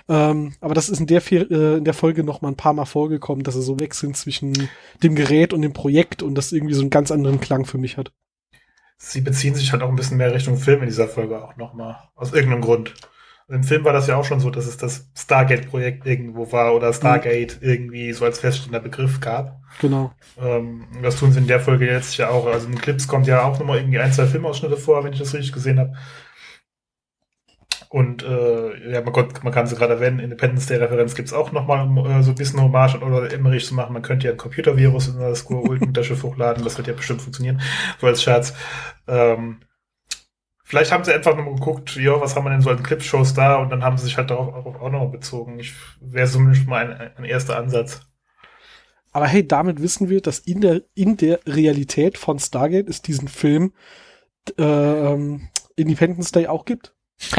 Ähm, 0.08 0.53
aber 0.62 0.73
das 0.73 0.89
ist 0.89 0.99
in 0.99 1.08
der, 1.08 1.21
äh, 1.32 1.77
in 1.77 1.84
der 1.84 1.93
Folge 1.93 2.23
noch 2.23 2.41
mal 2.41 2.49
ein 2.49 2.55
paar 2.55 2.73
Mal 2.73 2.86
vorgekommen, 2.86 3.43
dass 3.43 3.55
er 3.55 3.62
so 3.62 3.79
wechseln 3.79 4.13
zwischen 4.13 4.69
dem 5.03 5.15
Gerät 5.15 5.53
und 5.53 5.62
dem 5.62 5.73
Projekt 5.73 6.23
und 6.23 6.36
das 6.36 6.51
irgendwie 6.51 6.75
so 6.75 6.82
einen 6.82 6.89
ganz 6.89 7.12
anderen 7.12 7.39
Klang 7.39 7.65
für 7.65 7.77
mich 7.77 7.97
hat. 7.97 8.12
Sie 8.97 9.21
beziehen 9.21 9.55
sich 9.55 9.71
halt 9.71 9.82
auch 9.82 9.89
ein 9.89 9.95
bisschen 9.95 10.17
mehr 10.17 10.34
Richtung 10.34 10.58
Film 10.58 10.82
in 10.82 10.88
dieser 10.88 11.08
Folge 11.08 11.41
auch 11.43 11.55
noch 11.55 11.73
mal. 11.73 12.10
Aus 12.15 12.34
irgendeinem 12.34 12.62
Grund. 12.62 12.93
Im 13.49 13.63
Film 13.63 13.83
war 13.83 13.93
das 13.93 14.05
ja 14.05 14.15
auch 14.15 14.25
schon 14.25 14.39
so, 14.39 14.51
dass 14.51 14.67
es 14.67 14.77
das 14.77 15.09
Stargate-Projekt 15.17 16.05
irgendwo 16.05 16.51
war 16.51 16.75
oder 16.75 16.93
Stargate 16.93 17.59
mhm. 17.62 17.67
irgendwie 17.67 18.13
so 18.13 18.23
als 18.25 18.39
feststehender 18.39 18.79
Begriff 18.79 19.19
gab. 19.19 19.59
Genau. 19.81 20.13
Ähm, 20.39 20.85
das 21.01 21.15
tun 21.15 21.31
sie 21.31 21.39
in 21.39 21.47
der 21.47 21.59
Folge 21.59 21.88
jetzt 21.88 22.15
ja 22.17 22.29
auch. 22.29 22.45
Also 22.45 22.67
in 22.67 22.79
Clips 22.79 23.07
kommt 23.07 23.25
ja 23.25 23.43
auch 23.43 23.57
nochmal 23.57 23.79
irgendwie 23.79 23.99
ein, 23.99 24.13
zwei 24.13 24.27
Filmausschnitte 24.27 24.77
vor, 24.77 25.03
wenn 25.03 25.13
ich 25.13 25.19
das 25.19 25.33
richtig 25.33 25.51
gesehen 25.51 25.79
habe. 25.79 25.93
Und 27.89 28.21
äh, 28.21 28.91
ja, 28.91 29.01
man, 29.01 29.13
Gott, 29.13 29.43
man 29.43 29.51
kann 29.51 29.65
sie 29.65 29.75
gerade 29.75 29.95
erwähnen, 29.95 30.19
Independence 30.19 30.67
Day-Referenz 30.67 31.15
gibt's 31.15 31.33
auch 31.33 31.51
nochmal, 31.51 31.88
um 31.88 31.97
äh, 31.97 32.21
so 32.21 32.31
ein 32.31 32.35
bisschen 32.35 32.62
Hommage 32.62 33.01
oder 33.01 33.33
Emmerich 33.33 33.65
zu 33.65 33.73
machen. 33.73 33.93
Man 33.93 34.03
könnte 34.03 34.27
ja 34.27 34.33
ein 34.33 34.38
Computervirus 34.38 35.07
in 35.07 35.19
das 35.19 35.41
Ultimate-Schiff 35.49 36.21
hochladen, 36.23 36.63
das 36.63 36.77
wird 36.77 36.88
ja 36.88 36.93
bestimmt 36.93 37.23
funktionieren, 37.23 37.62
so 37.99 38.05
als 38.05 38.21
Scherz. 38.21 38.53
Ähm, 39.07 39.62
vielleicht 40.69 40.91
haben 40.91 41.03
sie 41.03 41.12
einfach 41.12 41.36
nochmal 41.36 41.55
geguckt, 41.55 41.95
ja, 41.95 42.21
was 42.21 42.36
haben 42.36 42.45
wir 42.45 42.51
denn 42.51 42.62
so 42.62 42.69
an 42.69 42.84
Clipshows 42.84 43.34
da 43.34 43.55
und 43.55 43.71
dann 43.71 43.84
haben 43.84 43.97
sie 43.97 44.05
sich 44.05 44.17
halt 44.17 44.29
darauf 44.29 44.53
auch, 44.53 44.79
auch 44.79 44.91
noch 44.91 45.12
bezogen. 45.12 45.60
Ich 45.60 45.73
wäre 45.99 46.29
zumindest 46.29 46.67
mal 46.67 46.93
ein, 46.93 47.17
ein 47.17 47.23
erster 47.25 47.58
Ansatz. 47.58 48.01
Aber 49.12 49.25
hey, 49.25 49.45
damit 49.45 49.82
wissen 49.82 50.10
wir, 50.10 50.21
dass 50.21 50.38
in 50.38 50.62
der, 50.62 50.84
in 50.93 51.17
der 51.17 51.39
Realität 51.47 52.19
von 52.19 52.38
Stargate 52.38 52.88
es 52.88 53.01
diesen 53.01 53.27
Film 53.27 53.73
äh, 54.60 55.15
Independence 55.75 56.32
Day 56.32 56.45
auch 56.45 56.65
gibt. 56.65 56.93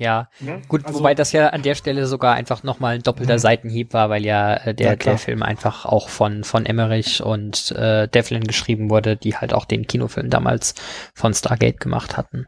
Ja, 0.00 0.30
ja 0.38 0.60
gut, 0.68 0.86
also, 0.86 1.00
wobei 1.00 1.16
das 1.16 1.32
ja 1.32 1.48
an 1.48 1.62
der 1.62 1.74
Stelle 1.74 2.06
sogar 2.06 2.34
einfach 2.34 2.62
nochmal 2.62 2.94
ein 2.94 3.02
doppelter 3.02 3.34
mhm. 3.34 3.38
Seitenhieb 3.40 3.92
war, 3.92 4.08
weil 4.10 4.24
ja 4.24 4.54
äh, 4.54 4.72
der, 4.72 4.90
ja, 4.90 4.96
der 4.96 5.18
Film 5.18 5.42
einfach 5.42 5.84
auch 5.86 6.08
von, 6.08 6.44
von 6.44 6.66
Emmerich 6.66 7.20
und 7.20 7.72
äh, 7.72 8.06
Devlin 8.06 8.44
geschrieben 8.44 8.90
wurde, 8.90 9.16
die 9.16 9.36
halt 9.36 9.52
auch 9.52 9.64
den 9.64 9.88
Kinofilm 9.88 10.30
damals 10.30 10.76
von 11.14 11.34
Stargate 11.34 11.80
gemacht 11.80 12.16
hatten. 12.16 12.46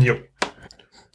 Jo. 0.00 0.16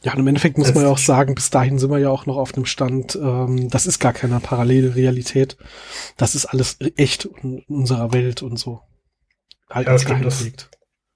Ja, 0.02 0.12
und 0.12 0.20
im 0.20 0.28
Endeffekt 0.28 0.58
muss 0.58 0.68
das 0.68 0.76
man 0.76 0.84
ja 0.84 0.90
auch 0.90 0.98
sagen, 0.98 1.34
bis 1.34 1.50
dahin 1.50 1.80
sind 1.80 1.90
wir 1.90 1.98
ja 1.98 2.10
auch 2.10 2.26
noch 2.26 2.36
auf 2.36 2.54
einem 2.54 2.66
Stand, 2.66 3.16
ähm, 3.16 3.68
das 3.70 3.86
ist 3.86 3.98
gar 3.98 4.12
keine 4.12 4.38
parallele 4.38 4.94
Realität. 4.94 5.56
Das 6.16 6.36
ist 6.36 6.46
alles 6.46 6.78
echt 6.96 7.24
in 7.24 7.64
unserer 7.66 8.12
Welt 8.12 8.42
und 8.42 8.58
so. 8.58 8.82
Halt 9.68 9.88
ja, 9.88 9.98
stimmt, 9.98 10.24
das, 10.24 10.44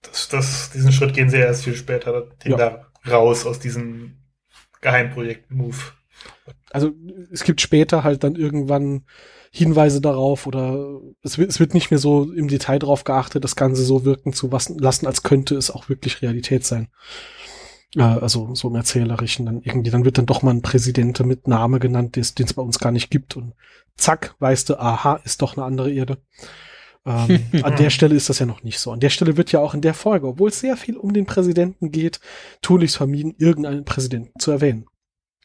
das, 0.02 0.28
das, 0.30 0.70
diesen 0.70 0.90
Schritt 0.90 1.14
gehen 1.14 1.28
sie 1.28 1.36
erst 1.36 1.64
viel 1.64 1.76
später, 1.76 2.28
den 2.44 2.52
ja. 2.52 2.56
da 2.56 2.87
raus 3.06 3.46
aus 3.46 3.58
diesem 3.58 4.18
Geheimprojekt-Move. 4.80 5.76
Also 6.70 6.92
es 7.32 7.44
gibt 7.44 7.60
später 7.60 8.04
halt 8.04 8.24
dann 8.24 8.36
irgendwann 8.36 9.04
Hinweise 9.50 10.00
darauf 10.00 10.46
oder 10.46 11.00
es 11.22 11.38
wird, 11.38 11.50
es 11.50 11.60
wird 11.60 11.74
nicht 11.74 11.90
mehr 11.90 11.98
so 11.98 12.30
im 12.32 12.48
Detail 12.48 12.78
darauf 12.78 13.04
geachtet, 13.04 13.44
das 13.44 13.56
Ganze 13.56 13.82
so 13.82 14.04
wirken 14.04 14.32
zu 14.32 14.50
lassen, 14.50 15.06
als 15.06 15.22
könnte 15.22 15.56
es 15.56 15.70
auch 15.70 15.88
wirklich 15.88 16.20
Realität 16.22 16.64
sein. 16.64 16.88
Äh, 17.96 18.02
also 18.02 18.54
so 18.54 18.68
im 18.68 18.74
Erzählerischen 18.74 19.46
dann 19.46 19.62
irgendwie, 19.62 19.90
dann 19.90 20.04
wird 20.04 20.18
dann 20.18 20.26
doch 20.26 20.42
mal 20.42 20.50
ein 20.50 20.62
Präsident 20.62 21.18
mit 21.24 21.48
Name 21.48 21.78
genannt, 21.78 22.16
den 22.16 22.22
es 22.22 22.54
bei 22.54 22.62
uns 22.62 22.78
gar 22.78 22.92
nicht 22.92 23.10
gibt 23.10 23.36
und 23.36 23.54
zack, 23.96 24.34
weißt 24.38 24.68
du, 24.70 24.78
aha, 24.78 25.20
ist 25.24 25.42
doch 25.42 25.56
eine 25.56 25.64
andere 25.64 25.92
Erde. 25.92 26.18
Ähm, 27.06 27.40
an 27.62 27.76
der 27.76 27.90
Stelle 27.90 28.14
ist 28.14 28.28
das 28.28 28.38
ja 28.38 28.46
noch 28.46 28.62
nicht 28.62 28.78
so. 28.78 28.92
An 28.92 29.00
der 29.00 29.10
Stelle 29.10 29.36
wird 29.36 29.52
ja 29.52 29.60
auch 29.60 29.74
in 29.74 29.80
der 29.80 29.94
Folge, 29.94 30.26
obwohl 30.26 30.50
es 30.50 30.60
sehr 30.60 30.76
viel 30.76 30.96
um 30.96 31.12
den 31.12 31.26
Präsidenten 31.26 31.90
geht, 31.90 32.20
tunlichst 32.62 32.96
vermieden, 32.96 33.34
irgendeinen 33.38 33.84
Präsidenten 33.84 34.38
zu 34.38 34.50
erwähnen. 34.50 34.86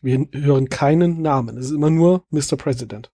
Wir 0.02 0.28
hören 0.34 0.70
keinen 0.70 1.22
Namen. 1.22 1.58
Es 1.58 1.68
ist 1.68 1.72
immer 1.72 1.89
nur 1.89 2.26
Mr. 2.30 2.58
President. 2.58 3.12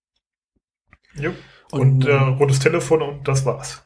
Jo. 1.16 1.32
Und, 1.72 1.82
und 1.82 2.08
äh, 2.08 2.14
rotes 2.14 2.60
Telefon 2.60 3.04
und 3.04 3.28
das 3.28 3.46
war's. 3.46 3.84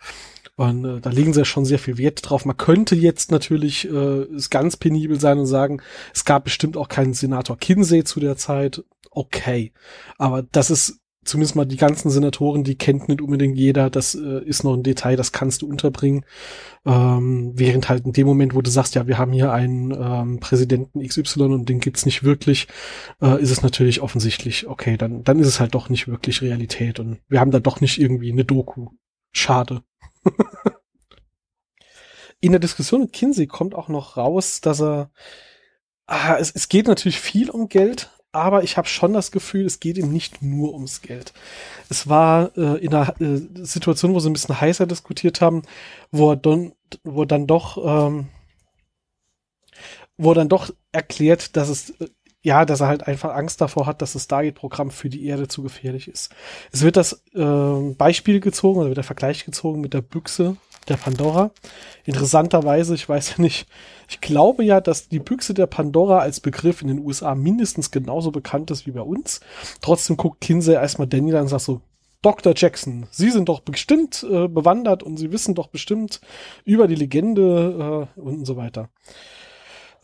Und 0.56 0.86
äh, 0.86 1.02
da 1.02 1.10
legen 1.10 1.34
sie 1.34 1.42
ja 1.42 1.46
schon 1.46 1.66
sehr 1.66 1.80
viel 1.80 1.98
Wert 1.98 2.22
drauf. 2.24 2.46
Man 2.46 2.58
könnte 2.58 2.96
jetzt 2.96 3.32
natürlich 3.32 3.90
äh, 3.90 4.24
es 4.36 4.50
ganz 4.50 4.78
penibel 4.78 5.20
sein 5.20 5.40
und 5.40 5.48
sagen, 5.48 5.82
es 6.14 6.26
gab 6.26 6.46
bestimmt 6.46 6.78
auch 6.78 6.88
keinen 6.88 7.14
Senator 7.14 7.58
Kinsey 7.58 8.04
zu 8.04 8.20
der 8.20 8.38
Zeit. 8.38 8.84
Okay. 9.10 9.74
Aber 10.18 10.44
das 10.44 10.70
ist 10.70 11.02
zumindest 11.24 11.56
mal 11.56 11.66
die 11.66 11.78
ganzen 11.78 12.10
Senatoren, 12.10 12.64
die 12.64 12.76
kennt 12.76 13.08
nicht 13.10 13.22
unbedingt 13.22 13.58
jeder. 13.58 13.90
Das 13.90 14.16
äh, 14.16 14.44
ist 14.44 14.64
noch 14.64 14.74
ein 14.74 14.84
Detail, 14.84 15.16
das 15.16 15.32
kannst 15.32 15.62
du 15.62 15.68
unterbringen. 15.68 16.26
Ähm, 16.86 17.54
während 17.56 17.90
halt 17.90 18.06
in 18.06 18.14
dem 18.14 18.28
Moment, 18.28 18.56
wo 18.56 18.62
du 18.62 18.70
sagst, 18.70 18.96
ja, 18.96 19.08
wir 19.08 19.18
haben 19.18 19.32
hier 19.32 19.52
einen 19.52 19.92
ähm, 19.92 20.40
Präsidenten 20.40 21.06
XY 21.06 21.44
und 21.44 21.70
den 21.70 21.80
gibt's 21.80 22.06
nicht 22.06 22.24
wirklich, 22.24 22.68
äh, 23.22 23.42
ist 23.42 23.52
es 23.52 23.62
natürlich 23.62 24.02
offensichtlich, 24.02 24.68
okay, 24.68 24.98
dann, 24.98 25.24
dann 25.24 25.40
ist 25.40 25.48
es 25.48 25.60
halt 25.60 25.76
doch 25.76 25.90
nicht 25.90 26.08
wirklich 26.08 26.42
Realität 26.42 27.00
und 27.00 27.20
wir 27.30 27.40
haben 27.40 27.52
da 27.52 27.60
doch 27.60 27.82
nicht 27.82 28.00
irgendwie 28.00 28.32
eine 28.32 28.46
Doku. 28.46 28.90
Schade. 29.32 29.82
in 32.40 32.52
der 32.52 32.60
Diskussion 32.60 33.02
mit 33.02 33.14
Kinsey 33.14 33.48
kommt 33.48 33.74
auch 33.74 33.88
noch 33.88 34.18
raus, 34.18 34.60
dass 34.62 34.82
er 34.82 35.10
ah, 36.08 36.36
es, 36.38 36.52
es 36.52 36.70
geht 36.70 36.88
natürlich 36.88 37.20
viel 37.20 37.50
um 37.50 37.70
Geld, 37.70 38.12
aber 38.34 38.64
ich 38.64 38.78
habe 38.78 38.88
schon 38.88 39.14
das 39.14 39.32
Gefühl, 39.32 39.66
es 39.66 39.80
geht 39.80 39.98
ihm 39.98 40.12
nicht 40.12 40.42
nur 40.42 40.74
ums 40.74 41.02
Geld. 41.02 41.34
Es 41.90 42.10
war 42.10 42.52
äh, 42.58 42.84
in 42.84 42.94
einer 42.94 43.22
äh, 43.22 43.42
Situation, 43.64 44.14
wo 44.14 44.20
sie 44.20 44.30
ein 44.30 44.34
bisschen 44.34 44.60
heißer 44.60 44.88
diskutiert 44.88 45.40
haben, 45.40 45.62
wo 46.12 46.32
er, 46.32 46.36
don, 46.36 46.74
wo 47.04 47.22
er 47.22 47.28
dann 47.28 47.48
doch, 47.48 47.78
ähm, 47.78 48.28
wo 50.18 50.32
er 50.32 50.36
dann 50.36 50.50
doch 50.50 50.72
erklärt, 50.92 51.56
dass 51.56 51.70
es 51.70 51.92
äh, 51.92 52.08
ja, 52.46 52.66
dass 52.66 52.82
er 52.82 52.88
halt 52.88 53.08
einfach 53.08 53.34
Angst 53.34 53.62
davor 53.62 53.86
hat, 53.86 54.02
dass 54.02 54.14
das 54.14 54.26
Stargate-Programm 54.26 54.92
für 54.92 55.10
die 55.10 55.26
Erde 55.26 55.48
zu 55.48 55.64
gefährlich 55.64 56.10
ist. 56.10 56.30
Es 56.74 56.82
wird 56.82 56.98
das 56.98 57.24
äh, 57.34 57.94
Beispiel 57.98 58.42
gezogen, 58.42 58.80
oder 58.80 58.90
wird 58.90 58.98
der 58.98 59.06
Vergleich 59.06 59.46
gezogen 59.46 59.80
mit 59.80 59.94
der 59.94 60.02
Büchse 60.02 60.58
der 60.90 60.98
Pandora. 60.98 61.52
Interessanterweise, 62.06 62.96
ich 62.96 63.08
weiß 63.08 63.36
ja 63.38 63.42
nicht, 63.42 63.68
ich 64.10 64.22
glaube 64.22 64.64
ja, 64.64 64.82
dass 64.82 65.10
die 65.10 65.20
Büchse 65.20 65.54
der 65.54 65.68
Pandora 65.68 66.20
als 66.20 66.40
Begriff 66.40 66.82
in 66.82 66.88
den 66.88 67.00
USA 67.00 67.36
mindestens 67.36 67.92
genauso 67.92 68.32
bekannt 68.32 68.72
ist 68.72 68.86
wie 68.86 68.92
bei 68.92 69.02
uns. 69.02 69.40
Trotzdem 69.82 70.18
guckt 70.18 70.42
Kinsey 70.42 70.74
erstmal 70.74 71.08
Daniel 71.08 71.38
an 71.38 71.42
und 71.44 71.48
sagt 71.50 71.64
so, 71.64 71.82
Dr. 72.22 72.54
Jackson, 72.56 73.06
Sie 73.12 73.30
sind 73.30 73.50
doch 73.50 73.60
bestimmt 73.60 74.24
äh, 74.24 74.48
bewandert 74.48 75.04
und 75.04 75.18
Sie 75.18 75.32
wissen 75.32 75.56
doch 75.56 75.68
bestimmt 75.68 76.22
über 76.64 76.88
die 76.88 76.96
Legende 76.96 78.08
äh, 78.16 78.20
und 78.20 78.46
so 78.46 78.56
weiter. 78.56 78.90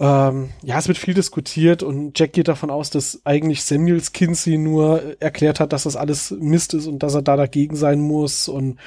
Ähm, 0.01 0.51
ja, 0.63 0.77
es 0.77 0.87
wird 0.87 0.97
viel 0.97 1.13
diskutiert 1.13 1.83
und 1.83 2.17
Jack 2.17 2.31
geht 2.31 2.47
davon 2.47 2.69
aus, 2.69 2.89
dass 2.89 3.21
eigentlich 3.25 3.63
Samuels 3.63 4.13
Kinsey 4.13 4.57
nur 4.57 5.21
erklärt 5.21 5.59
hat, 5.59 5.73
dass 5.73 5.83
das 5.83 5.97
alles 5.97 6.31
Mist 6.31 6.73
ist 6.73 6.87
und 6.87 7.03
dass 7.03 7.15
er 7.15 7.21
da 7.21 7.35
dagegen 7.35 7.75
sein 7.75 7.99
muss. 7.99 8.47
Und 8.47 8.79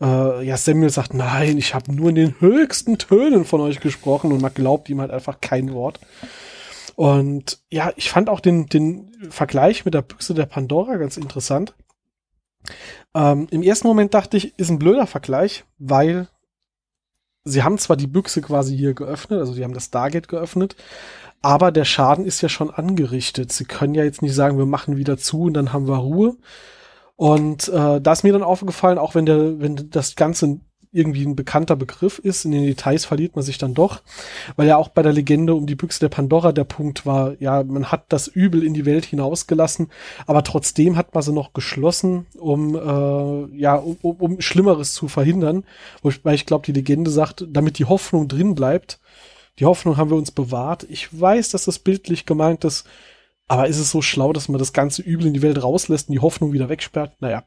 äh, 0.00 0.44
ja, 0.44 0.56
Samuel 0.56 0.90
sagt, 0.90 1.14
nein, 1.14 1.58
ich 1.58 1.74
habe 1.74 1.94
nur 1.94 2.08
in 2.08 2.16
den 2.16 2.40
höchsten 2.40 2.98
Tönen 2.98 3.44
von 3.44 3.60
euch 3.60 3.78
gesprochen 3.78 4.32
und 4.32 4.42
man 4.42 4.52
glaubt 4.52 4.88
ihm 4.88 5.00
halt 5.00 5.12
einfach 5.12 5.40
kein 5.40 5.72
Wort. 5.72 6.00
Und 6.96 7.60
ja, 7.70 7.92
ich 7.94 8.10
fand 8.10 8.28
auch 8.28 8.40
den, 8.40 8.66
den 8.66 9.12
Vergleich 9.30 9.84
mit 9.84 9.94
der 9.94 10.02
Büchse 10.02 10.34
der 10.34 10.46
Pandora 10.46 10.96
ganz 10.96 11.16
interessant. 11.16 11.74
Ähm, 13.14 13.46
Im 13.52 13.62
ersten 13.62 13.86
Moment 13.86 14.12
dachte 14.12 14.36
ich, 14.36 14.58
ist 14.58 14.70
ein 14.70 14.80
blöder 14.80 15.06
Vergleich, 15.06 15.64
weil 15.78 16.26
sie 17.44 17.62
haben 17.62 17.78
zwar 17.78 17.96
die 17.96 18.06
Büchse 18.06 18.40
quasi 18.42 18.76
hier 18.76 18.94
geöffnet, 18.94 19.40
also 19.40 19.54
die 19.54 19.64
haben 19.64 19.74
das 19.74 19.86
Stargate 19.86 20.28
geöffnet, 20.28 20.76
aber 21.42 21.72
der 21.72 21.84
Schaden 21.84 22.24
ist 22.24 22.40
ja 22.40 22.48
schon 22.48 22.70
angerichtet. 22.70 23.52
Sie 23.52 23.64
können 23.64 23.94
ja 23.94 24.04
jetzt 24.04 24.22
nicht 24.22 24.34
sagen, 24.34 24.58
wir 24.58 24.66
machen 24.66 24.96
wieder 24.96 25.18
zu 25.18 25.42
und 25.42 25.54
dann 25.54 25.72
haben 25.72 25.86
wir 25.86 25.96
Ruhe. 25.96 26.36
Und 27.16 27.68
äh, 27.68 28.00
da 28.00 28.12
ist 28.12 28.22
mir 28.22 28.32
dann 28.32 28.42
aufgefallen, 28.42 28.98
auch 28.98 29.14
wenn 29.14 29.26
der, 29.26 29.60
wenn 29.60 29.90
das 29.90 30.14
Ganze 30.16 30.60
irgendwie 30.98 31.24
ein 31.24 31.36
bekannter 31.36 31.76
Begriff 31.76 32.18
ist. 32.18 32.44
In 32.44 32.50
den 32.50 32.66
Details 32.66 33.04
verliert 33.04 33.36
man 33.36 33.44
sich 33.44 33.56
dann 33.56 33.74
doch, 33.74 34.02
weil 34.56 34.68
ja 34.68 34.76
auch 34.76 34.88
bei 34.88 35.02
der 35.02 35.12
Legende 35.12 35.54
um 35.54 35.66
die 35.66 35.76
Büchse 35.76 36.00
der 36.00 36.08
Pandora 36.08 36.52
der 36.52 36.64
Punkt 36.64 37.06
war, 37.06 37.34
ja, 37.40 37.62
man 37.62 37.92
hat 37.92 38.06
das 38.08 38.26
Übel 38.26 38.62
in 38.62 38.74
die 38.74 38.84
Welt 38.84 39.06
hinausgelassen, 39.06 39.88
aber 40.26 40.42
trotzdem 40.42 40.96
hat 40.96 41.14
man 41.14 41.22
sie 41.22 41.32
noch 41.32 41.52
geschlossen, 41.52 42.26
um 42.36 42.74
äh, 42.74 43.56
ja, 43.58 43.76
um, 43.76 43.96
um 44.02 44.40
Schlimmeres 44.40 44.92
zu 44.92 45.08
verhindern. 45.08 45.64
Wobei 46.02 46.34
ich 46.34 46.46
glaube, 46.46 46.66
die 46.66 46.72
Legende 46.72 47.10
sagt, 47.10 47.46
damit 47.48 47.78
die 47.78 47.86
Hoffnung 47.86 48.28
drin 48.28 48.54
bleibt. 48.54 49.00
Die 49.58 49.64
Hoffnung 49.64 49.96
haben 49.96 50.10
wir 50.10 50.16
uns 50.16 50.30
bewahrt. 50.30 50.86
Ich 50.88 51.08
weiß, 51.18 51.50
dass 51.50 51.64
das 51.64 51.78
bildlich 51.78 52.26
gemeint 52.26 52.64
ist, 52.64 52.86
aber 53.48 53.66
ist 53.66 53.78
es 53.78 53.90
so 53.90 54.02
schlau, 54.02 54.32
dass 54.32 54.48
man 54.48 54.58
das 54.58 54.72
ganze 54.72 55.02
Übel 55.02 55.26
in 55.26 55.34
die 55.34 55.42
Welt 55.42 55.62
rauslässt 55.62 56.08
und 56.08 56.12
die 56.12 56.20
Hoffnung 56.20 56.52
wieder 56.52 56.68
wegsperrt? 56.68 57.12
Naja. 57.20 57.44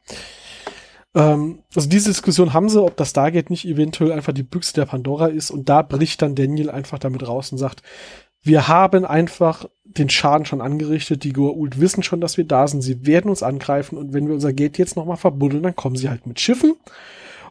Ähm, 1.15 1.63
also 1.75 1.89
diese 1.89 2.09
Diskussion 2.09 2.53
haben 2.53 2.69
sie, 2.69 2.81
ob 2.81 2.97
das 2.97 3.11
Stargate 3.11 3.49
nicht 3.49 3.65
eventuell 3.65 4.11
einfach 4.11 4.33
die 4.33 4.43
Büchse 4.43 4.73
der 4.73 4.85
Pandora 4.85 5.27
ist. 5.27 5.51
Und 5.51 5.69
da 5.69 5.81
bricht 5.81 6.21
dann 6.21 6.35
Daniel 6.35 6.69
einfach 6.69 6.99
damit 6.99 7.27
raus 7.27 7.51
und 7.51 7.57
sagt, 7.57 7.81
wir 8.43 8.67
haben 8.67 9.05
einfach 9.05 9.65
den 9.83 10.09
Schaden 10.09 10.45
schon 10.45 10.61
angerichtet, 10.61 11.23
die 11.23 11.33
Goa'uld 11.33 11.79
wissen 11.79 12.01
schon, 12.01 12.21
dass 12.21 12.37
wir 12.37 12.45
da 12.45 12.67
sind, 12.67 12.81
sie 12.81 13.05
werden 13.05 13.29
uns 13.29 13.43
angreifen. 13.43 13.97
Und 13.97 14.13
wenn 14.13 14.27
wir 14.27 14.33
unser 14.33 14.53
Gate 14.53 14.77
jetzt 14.77 14.95
nochmal 14.95 15.17
verbuddeln, 15.17 15.63
dann 15.63 15.75
kommen 15.75 15.95
sie 15.95 16.09
halt 16.09 16.25
mit 16.25 16.39
Schiffen. 16.39 16.75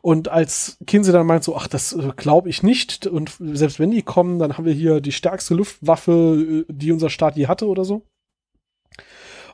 Und 0.02 0.28
als 0.28 0.78
Kinsey 0.86 1.12
dann 1.12 1.26
meint 1.26 1.44
so, 1.44 1.54
ach, 1.56 1.66
das 1.66 1.92
äh, 1.92 2.12
glaube 2.16 2.48
ich 2.48 2.62
nicht. 2.62 3.06
Und 3.06 3.36
selbst 3.38 3.78
wenn 3.78 3.90
die 3.90 4.02
kommen, 4.02 4.38
dann 4.38 4.56
haben 4.56 4.64
wir 4.64 4.72
hier 4.72 5.00
die 5.00 5.12
stärkste 5.12 5.54
Luftwaffe, 5.54 6.64
äh, 6.68 6.72
die 6.72 6.92
unser 6.92 7.10
Staat 7.10 7.36
je 7.36 7.46
hatte 7.46 7.66
oder 7.66 7.84
so. 7.84 8.02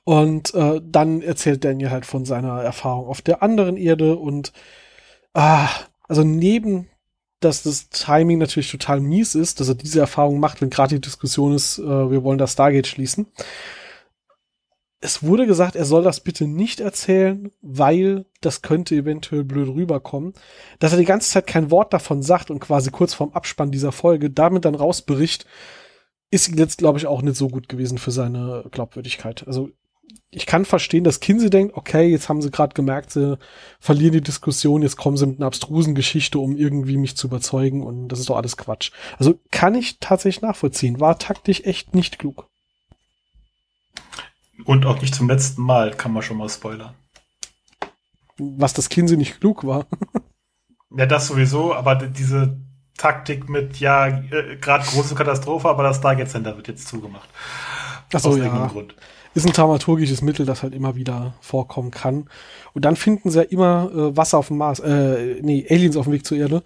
Und 0.07 0.55
äh, 0.55 0.81
dann 0.83 1.21
erzählt 1.21 1.65
Daniel 1.65 1.91
halt 1.91 2.07
von 2.07 2.25
seiner 2.25 2.63
Erfahrung 2.63 3.09
auf 3.09 3.23
der 3.23 3.43
anderen 3.43 3.77
Erde 3.77 4.17
und 4.17 4.53
ah, 5.35 5.69
also 6.09 6.23
neben 6.23 6.89
dass 7.41 7.63
das 7.63 7.91
Timing 7.91 8.39
natürlich 8.39 8.71
total 8.71 9.01
mies 9.01 9.35
ist, 9.35 9.61
dass 9.61 9.69
er 9.69 9.75
diese 9.75 10.01
Erfahrung 10.01 10.41
macht, 10.41 10.61
wenn 10.61 10.71
gerade 10.71 10.95
die 10.95 11.01
Diskussion 11.01 11.55
ist, 11.55 11.79
äh, 11.79 12.11
wir 12.11 12.25
wollen 12.25 12.39
das 12.39 12.53
Stargate 12.53 12.87
schließen. 12.87 13.27
Es 15.01 15.23
wurde 15.23 15.47
gesagt, 15.47 15.77
er 15.77 15.85
soll 15.85 16.03
das 16.03 16.21
bitte 16.21 16.47
nicht 16.47 16.81
erzählen, 16.81 17.53
weil 17.61 18.25
das 18.41 18.63
könnte 18.63 18.95
eventuell 18.95 19.45
blöd 19.45 19.69
rüberkommen. 19.69 20.33
Dass 20.79 20.93
er 20.93 20.99
die 20.99 21.05
ganze 21.05 21.31
Zeit 21.31 21.47
kein 21.47 21.71
Wort 21.71 21.93
davon 21.93 22.23
sagt 22.23 22.51
und 22.51 22.61
quasi 22.61 22.91
kurz 22.91 23.13
vorm 23.13 23.33
Abspann 23.33 23.71
dieser 23.71 23.93
Folge 23.93 24.31
damit 24.31 24.65
dann 24.65 24.75
rausbericht, 24.75 25.47
ist 26.31 26.49
jetzt, 26.59 26.79
glaube 26.79 26.99
ich, 26.99 27.07
auch 27.07 27.23
nicht 27.23 27.37
so 27.37 27.49
gut 27.49 27.69
gewesen 27.69 27.99
für 27.99 28.11
seine 28.11 28.65
Glaubwürdigkeit. 28.71 29.47
Also 29.47 29.71
ich 30.37 30.45
kann 30.45 30.67
verstehen, 30.67 31.03
dass 31.03 31.21
Kinsey 31.21 31.49
denkt, 31.49 31.77
okay, 31.77 32.11
jetzt 32.11 32.29
haben 32.29 32.43
sie 32.43 32.51
gerade 32.51 32.75
gemerkt, 32.75 33.11
sie 33.11 33.39
verlieren 33.81 34.13
die 34.13 34.21
Diskussion, 34.21 34.83
jetzt 34.83 34.99
kommen 34.99 35.17
sie 35.17 35.27
mit 35.27 35.39
einer 35.39 35.47
abstrusen 35.47 35.95
Geschichte, 35.95 36.39
um 36.39 36.57
irgendwie 36.57 36.99
mich 36.99 37.17
zu 37.17 37.29
überzeugen 37.29 37.83
und 37.83 38.09
das 38.09 38.21
ist 38.21 38.29
doch 38.29 38.37
alles 38.37 38.59
Quatsch. 38.59 38.91
Also 39.19 39.41
kann 39.51 39.75
ich 39.75 39.99
tatsächlich 39.99 40.43
nachvollziehen. 40.43 41.01
War 41.01 41.19
taktisch 41.19 41.63
echt 41.63 41.95
nicht 41.95 42.19
klug. 42.19 42.51
Und 44.67 44.85
auch 44.85 45.01
nicht 45.01 45.15
zum 45.15 45.29
letzten 45.29 45.63
Mal, 45.63 45.93
kann 45.93 46.13
man 46.13 46.23
schon 46.23 46.37
mal 46.37 46.51
spoilern. 46.51 46.95
Was 48.37 48.75
das 48.75 48.91
Kinsey 48.91 49.17
nicht 49.17 49.41
klug 49.41 49.65
war. 49.65 49.87
ja, 50.91 51.07
das 51.07 51.29
sowieso, 51.29 51.73
aber 51.75 51.95
diese 51.95 52.61
Taktik 52.99 53.49
mit, 53.49 53.81
ja, 53.81 54.09
äh, 54.09 54.57
gerade 54.61 54.85
große 54.85 55.15
Katastrophe, 55.15 55.69
aber 55.69 55.83
das 55.83 55.97
Stargate 55.97 56.29
Center 56.29 56.57
wird 56.57 56.69
jetzt 56.69 56.89
zugemacht. 56.89 57.29
Ach 58.13 58.21
so, 58.21 58.37
ja. 58.37 58.67
Grund 58.67 58.95
ist 59.37 59.47
ein 59.47 59.53
dramaturgisches 59.53 60.23
Mittel, 60.23 60.47
das 60.47 60.63
halt 60.63 60.75
immer 60.75 60.97
wieder 60.97 61.35
vorkommen 61.41 61.91
kann. 61.91 62.31
Und 62.73 62.87
dann 62.87 62.97
finden 62.97 63.31
sie 63.31 63.41
ja 63.41 63.45
immer 63.45 63.91
äh, 63.93 64.17
Wasser 64.17 64.39
auf 64.39 64.49
dem 64.49 64.57
Mars, 64.57 64.81
äh, 64.81 65.41
nee, 65.43 65.67
Aliens 65.69 65.97
auf 65.99 66.07
dem 66.07 66.15
Weg 66.15 66.25
zur 66.25 66.39
Erde, 66.39 66.63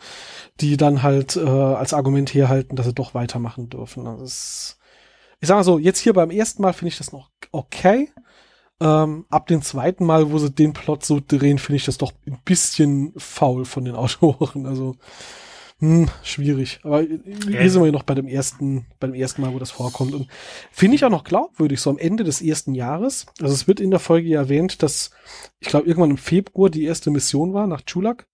die 0.60 0.76
dann 0.76 1.02
halt 1.02 1.36
äh, 1.36 1.40
als 1.40 1.92
Argument 1.92 2.32
herhalten, 2.32 2.76
dass 2.76 2.86
sie 2.86 2.94
doch 2.94 3.12
weitermachen 3.12 3.70
dürfen. 3.70 4.04
Das 4.04 4.22
ist, 4.22 4.78
ich 5.40 5.48
sag 5.48 5.56
mal 5.56 5.64
so, 5.64 5.78
jetzt 5.78 5.98
hier 5.98 6.12
beim 6.12 6.30
ersten 6.30 6.62
Mal 6.62 6.72
finde 6.72 6.90
ich 6.90 6.98
das 6.98 7.12
noch 7.12 7.30
okay. 7.50 8.10
Ähm, 8.80 9.26
ab 9.30 9.48
dem 9.48 9.62
zweiten 9.62 10.06
Mal, 10.06 10.30
wo 10.30 10.38
sie 10.38 10.50
den 10.52 10.72
Plot 10.72 11.04
so 11.04 11.20
drehen, 11.26 11.58
finde 11.58 11.76
ich 11.76 11.84
das 11.84 11.98
doch 11.98 12.12
ein 12.26 12.38
bisschen 12.44 13.12
faul 13.16 13.64
von 13.64 13.84
den 13.84 13.94
Autoren. 13.96 14.66
Also 14.66 14.94
hm, 15.80 16.08
schwierig. 16.22 16.80
Aber 16.82 17.00
hier 17.00 17.70
sind 17.70 17.82
wir 17.82 17.90
noch 17.90 18.02
bei 18.02 18.14
dem 18.14 18.28
ersten, 18.28 18.84
beim 19.00 19.14
ersten 19.14 19.40
Mal, 19.40 19.54
wo 19.54 19.58
das 19.58 19.70
vorkommt. 19.70 20.12
Und 20.12 20.28
finde 20.70 20.94
ich 20.94 21.04
auch 21.06 21.10
noch 21.10 21.24
glaubwürdig, 21.24 21.80
so 21.80 21.88
am 21.88 21.98
Ende 21.98 22.22
des 22.22 22.42
ersten 22.42 22.74
Jahres. 22.74 23.24
Also 23.40 23.54
es 23.54 23.66
wird 23.66 23.80
in 23.80 23.90
der 23.90 23.98
Folge 23.98 24.28
ja 24.28 24.40
erwähnt, 24.40 24.82
dass 24.82 25.10
ich 25.58 25.68
glaube 25.68 25.86
irgendwann 25.86 26.10
im 26.10 26.18
Februar 26.18 26.68
die 26.68 26.84
erste 26.84 27.10
Mission 27.10 27.54
war 27.54 27.66
nach 27.66 27.82
Chulak. 27.82 28.26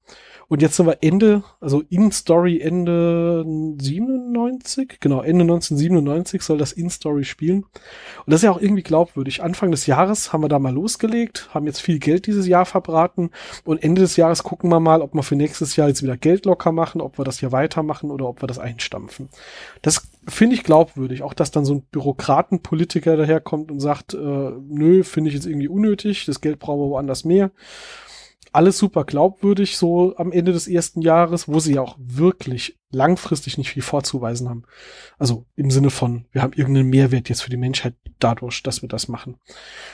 Und 0.49 0.63
jetzt 0.63 0.77
sind 0.77 0.87
wir 0.87 0.99
Ende, 1.01 1.43
also 1.61 1.83
In-Story 1.91 2.61
Ende 2.61 3.45
97, 3.81 4.99
genau, 5.01 5.21
Ende 5.21 5.43
1997 5.43 6.41
soll 6.41 6.57
das 6.57 6.73
In-Story 6.73 7.25
spielen. 7.25 7.65
Und 7.65 8.33
das 8.33 8.37
ist 8.41 8.45
ja 8.45 8.53
auch 8.53 8.61
irgendwie 8.61 8.85
glaubwürdig. 8.85 9.43
Anfang 9.43 9.73
des 9.73 9.87
Jahres 9.87 10.33
haben 10.33 10.45
wir 10.45 10.49
da 10.49 10.61
mal 10.61 10.73
losgelegt, 10.73 11.49
haben 11.53 11.67
jetzt 11.67 11.81
viel 11.81 11.99
Geld 11.99 12.27
dieses 12.29 12.47
Jahr 12.47 12.65
verbraten 12.65 13.31
und 13.65 13.83
Ende 13.83 14.03
des 14.03 14.17
Jahres 14.17 14.45
gucken 14.45 14.71
wir 14.71 14.79
mal, 14.79 15.03
ob 15.03 15.15
wir 15.15 15.25
für 15.25 15.35
nächstes 15.35 15.75
Jahr 15.75 15.89
jetzt 15.89 16.05
wieder 16.05 16.17
Geld 16.17 16.47
locker 16.47 16.71
machen, 16.71 17.01
ob 17.01 17.19
wir 17.19 17.25
das 17.25 17.36
hier 17.39 17.53
weitermachen 17.53 18.11
oder 18.11 18.27
ob 18.27 18.43
wir 18.43 18.47
das 18.47 18.59
einstampfen. 18.59 19.29
Das 19.83 20.09
finde 20.29 20.57
ich 20.57 20.65
glaubwürdig. 20.65 21.23
Auch, 21.23 21.35
dass 21.35 21.51
dann 21.51 21.65
so 21.65 21.75
ein 21.75 21.83
Bürokratenpolitiker 21.83 23.17
daherkommt 23.17 23.71
und 23.71 23.81
sagt, 23.81 24.15
äh, 24.15 24.19
nö, 24.19 25.05
finde 25.05 25.29
ich 25.29 25.35
jetzt 25.35 25.47
irgendwie 25.47 25.69
unnötig, 25.69 26.27
das 26.27 26.41
Geld 26.41 26.59
brauchen 26.59 26.81
wir 26.81 26.91
woanders 26.91 27.25
mehr 27.25 27.51
alles 28.53 28.79
super 28.79 29.05
glaubwürdig 29.05 29.77
so 29.77 30.17
am 30.17 30.33
Ende 30.33 30.53
des 30.53 30.69
ersten 30.69 31.03
Jahres, 31.03 31.49
wo 31.49 31.61
sie 31.61 31.75
ja 31.75 31.83
auch 31.83 31.97
wirklich 31.99 32.79
langfristig 32.91 33.59
nicht 33.59 33.71
viel 33.71 33.83
vorzuweisen 33.83 34.49
haben. 34.49 34.65
Also 35.19 35.45
im 35.57 35.71
Sinne 35.71 35.91
von, 35.91 36.27
wir 36.33 36.43
haben 36.43 36.53
irgendeinen 36.55 36.89
Mehrwert 36.89 37.29
jetzt 37.29 37.43
für 37.43 37.51
die 37.51 37.57
Menschheit 37.57 37.95
dadurch, 38.19 38.63
dass 38.63 38.83
wir 38.83 38.89
das 38.89 39.09
machen. 39.09 39.37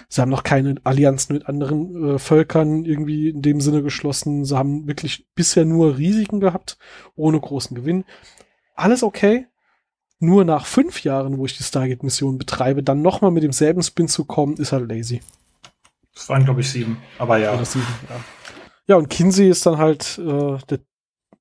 Sie 0.08 0.20
haben 0.20 0.30
noch 0.30 0.44
keine 0.44 0.76
Allianzen 0.84 1.34
mit 1.34 1.46
anderen 1.46 2.14
äh, 2.14 2.18
Völkern 2.18 2.84
irgendwie 2.84 3.30
in 3.30 3.42
dem 3.42 3.60
Sinne 3.60 3.82
geschlossen. 3.82 4.44
Sie 4.44 4.56
haben 4.56 4.86
wirklich 4.86 5.26
bisher 5.34 5.64
nur 5.64 5.98
Risiken 5.98 6.40
gehabt, 6.40 6.78
ohne 7.16 7.40
großen 7.40 7.74
Gewinn. 7.74 8.04
Alles 8.74 9.02
okay. 9.02 9.46
Nur 10.18 10.44
nach 10.44 10.66
fünf 10.66 11.02
Jahren, 11.02 11.38
wo 11.38 11.46
ich 11.46 11.56
die 11.56 11.64
Stargate-Mission 11.64 12.38
betreibe, 12.38 12.84
dann 12.84 13.02
nochmal 13.02 13.32
mit 13.32 13.42
demselben 13.42 13.82
Spin 13.82 14.06
zu 14.06 14.24
kommen, 14.24 14.56
ist 14.56 14.70
halt 14.70 14.88
lazy. 14.88 15.20
Das 16.14 16.28
waren, 16.28 16.44
glaube 16.44 16.60
ich, 16.60 16.70
sieben. 16.70 16.98
Aber 17.18 17.38
ja. 17.38 17.54
Oder 17.54 17.64
sieben, 17.64 17.86
ja. 18.08 18.16
Ja, 18.86 18.96
und 18.96 19.08
Kinsey 19.08 19.48
ist 19.48 19.64
dann 19.66 19.78
halt 19.78 20.18
äh, 20.18 20.58
der, 20.68 20.80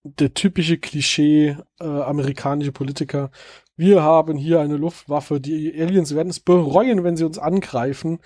der 0.04 0.34
typische 0.34 0.78
Klischee 0.78 1.58
äh, 1.80 1.84
amerikanische 1.84 2.72
Politiker. 2.72 3.32
Wir 3.76 4.04
haben 4.04 4.38
hier 4.38 4.60
eine 4.62 4.78
Luftwaffe, 4.78 5.40
die 5.40 5.74
Aliens 5.80 6.14
werden 6.14 6.30
es 6.30 6.40
bereuen, 6.40 7.04
wenn 7.04 7.18
sie 7.18 7.26
uns 7.26 7.40
angreifen. 7.40 8.20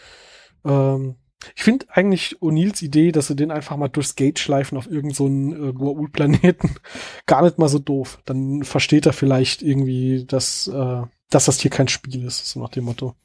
Ähm, 0.65 1.15
ich 1.56 1.63
finde 1.63 1.86
eigentlich 1.89 2.38
O'Neills 2.41 2.82
Idee, 2.82 3.12
dass 3.12 3.28
sie 3.28 3.36
den 3.36 3.51
einfach 3.51 3.78
mal 3.78 3.88
durchs 3.88 4.15
Gate 4.15 4.39
schleifen 4.39 4.78
auf 4.78 4.88
irgendeinen 4.88 5.51
so 5.51 5.67
äh, 5.67 5.71
Goa'uld-Planeten, 5.71 6.75
gar 7.25 7.43
nicht 7.43 7.60
mal 7.60 7.69
so 7.69 7.80
doof. 7.80 8.19
Dann 8.25 8.63
versteht 8.63 9.06
er 9.06 9.13
vielleicht 9.13 9.62
irgendwie, 9.62 10.25
dass, 10.25 10.67
äh, 10.67 11.04
dass 11.30 11.45
das 11.45 11.60
hier 11.60 11.71
kein 11.71 11.88
Spiel 11.88 12.25
ist, 12.25 12.47
so 12.47 12.60
nach 12.60 12.69
dem 12.69 12.86
Motto. 12.86 13.15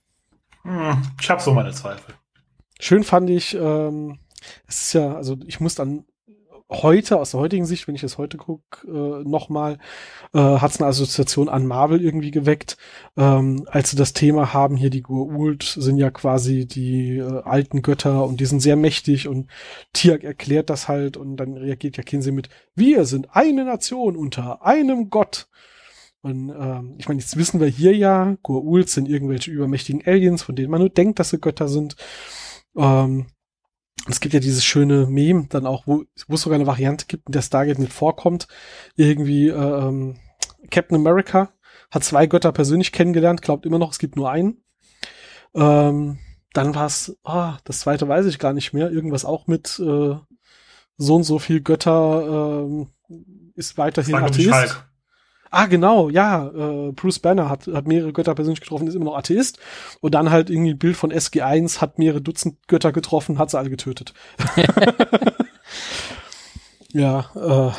Hm, 0.63 1.03
ich 1.21 1.31
habe 1.31 1.41
so 1.41 1.53
meine 1.53 1.73
Zweifel. 1.73 2.15
Schön 2.79 3.05
fand 3.05 3.31
ich, 3.31 3.55
ähm, 3.55 4.19
es 4.67 4.83
ist 4.83 4.93
ja, 4.95 5.15
also 5.15 5.37
ich 5.47 5.61
muss 5.61 5.75
dann 5.75 6.05
heute, 6.71 7.19
aus 7.19 7.33
der 7.33 7.41
heutigen 7.41 7.67
Sicht, 7.67 7.89
wenn 7.89 7.95
ich 7.95 8.01
das 8.01 8.17
heute 8.17 8.37
gucke, 8.37 8.87
äh, 8.87 9.29
nochmal, 9.29 9.79
äh, 10.33 10.39
hat 10.39 10.71
es 10.71 10.81
eine 10.81 10.89
Assoziation 10.89 11.49
an 11.49 11.67
Marvel 11.67 12.01
irgendwie 12.01 12.31
geweckt. 12.31 12.77
Ähm, 13.17 13.67
als 13.67 13.91
sie 13.91 13.97
das 13.97 14.13
Thema 14.13 14.53
haben, 14.53 14.77
hier 14.77 14.91
die 14.91 15.03
Goa'uld 15.03 15.81
sind 15.81 15.99
ja 15.99 16.11
quasi 16.11 16.67
die 16.67 17.19
äh, 17.19 17.43
alten 17.43 17.83
Götter 17.83 18.25
und 18.25 18.41
die 18.41 18.47
sind 18.47 18.61
sehr 18.61 18.77
mächtig 18.77 19.29
und 19.29 19.51
Tiak 19.93 20.23
erklärt 20.25 20.71
das 20.71 20.89
halt 20.89 21.17
und 21.17 21.37
dann 21.37 21.57
reagiert 21.57 21.97
ja 21.97 22.03
Kinsey 22.03 22.33
mit, 22.33 22.49
wir 22.75 23.05
sind 23.05 23.29
eine 23.33 23.65
Nation 23.65 24.17
unter 24.17 24.65
einem 24.65 25.11
Gott. 25.11 25.49
Und 26.23 26.51
ähm, 26.51 26.97
ich 26.99 27.09
meine, 27.09 27.21
jetzt 27.21 27.37
wissen 27.37 27.61
wir 27.61 27.69
hier 27.69 27.97
ja, 27.97 28.37
Goa'uld 28.45 28.89
sind 28.89 29.09
irgendwelche 29.09 29.51
übermächtigen 29.51 30.03
Aliens, 30.07 30.43
von 30.43 30.55
denen 30.55 30.71
man 30.71 30.81
nur 30.81 30.91
denkt, 30.91 31.19
dass 31.19 31.31
sie 31.31 31.41
Götter 31.41 31.67
sind. 31.67 31.97
Ähm, 32.77 33.27
es 34.09 34.21
gibt 34.21 34.35
ja 34.35 34.41
dieses 34.41 34.65
schöne 34.65 35.07
Meme 35.07 35.47
dann 35.49 35.67
auch, 35.67 35.87
wo, 35.87 36.05
wo 36.27 36.35
es 36.35 36.43
sogar 36.43 36.57
eine 36.57 36.67
Variante 36.67 37.07
gibt, 37.07 37.29
in 37.29 37.33
der 37.33 37.43
Stargate 37.43 37.79
mit 37.79 37.93
vorkommt. 37.93 38.47
Irgendwie 38.97 39.49
äh, 39.49 39.53
ähm, 39.53 40.17
Captain 40.71 40.97
America 40.97 41.53
hat 41.91 42.05
zwei 42.05 42.27
Götter 42.27 42.53
persönlich 42.53 42.93
kennengelernt, 42.93 43.43
glaubt 43.43 43.67
immer 43.67 43.79
noch, 43.79 43.93
es 43.93 43.99
gibt 43.99 44.17
nur 44.17 44.31
einen. 44.31 44.63
Ähm, 45.55 46.19
dann 46.53 46.75
war 46.75 46.87
es, 46.87 47.17
ah, 47.25 47.59
das 47.65 47.81
zweite 47.81 48.09
weiß 48.09 48.27
ich 48.27 48.39
gar 48.39 48.53
nicht 48.53 48.73
mehr, 48.73 48.91
irgendwas 48.91 49.25
auch 49.25 49.47
mit 49.47 49.79
äh, 49.79 50.17
so 50.97 51.17
und 51.17 51.25
so 51.25 51.39
viel 51.39 51.61
Götter 51.61 52.67
äh, 52.69 52.87
ist 53.55 53.79
weiterhin 53.79 54.17
Atheist. 54.17 54.85
Ah, 55.51 55.67
genau, 55.67 56.11
ja, 56.11 56.49
äh, 56.49 56.93
Bruce 56.93 57.19
Banner 57.19 57.51
hat, 57.51 57.67
hat 57.67 57.89
mehrere 57.89 58.13
Götter 58.13 58.37
persönlich 58.37 58.61
getroffen, 58.61 58.87
ist 58.87 58.95
immer 58.95 59.07
noch 59.07 59.17
Atheist. 59.17 59.59
Und 60.01 60.15
dann 60.15 60.31
halt 60.31 60.49
irgendwie 60.49 60.71
ein 60.71 60.79
Bild 60.79 60.97
von 60.97 61.13
SG1, 61.13 61.81
hat 61.81 61.99
mehrere 61.99 62.21
Dutzend 62.21 62.57
Götter 62.69 62.93
getroffen, 62.93 63.39
hat 63.39 63.51
sie 63.51 63.59
alle 63.59 63.71
getötet. 63.71 64.15
ja, 66.93 67.31
äh, 67.35 67.73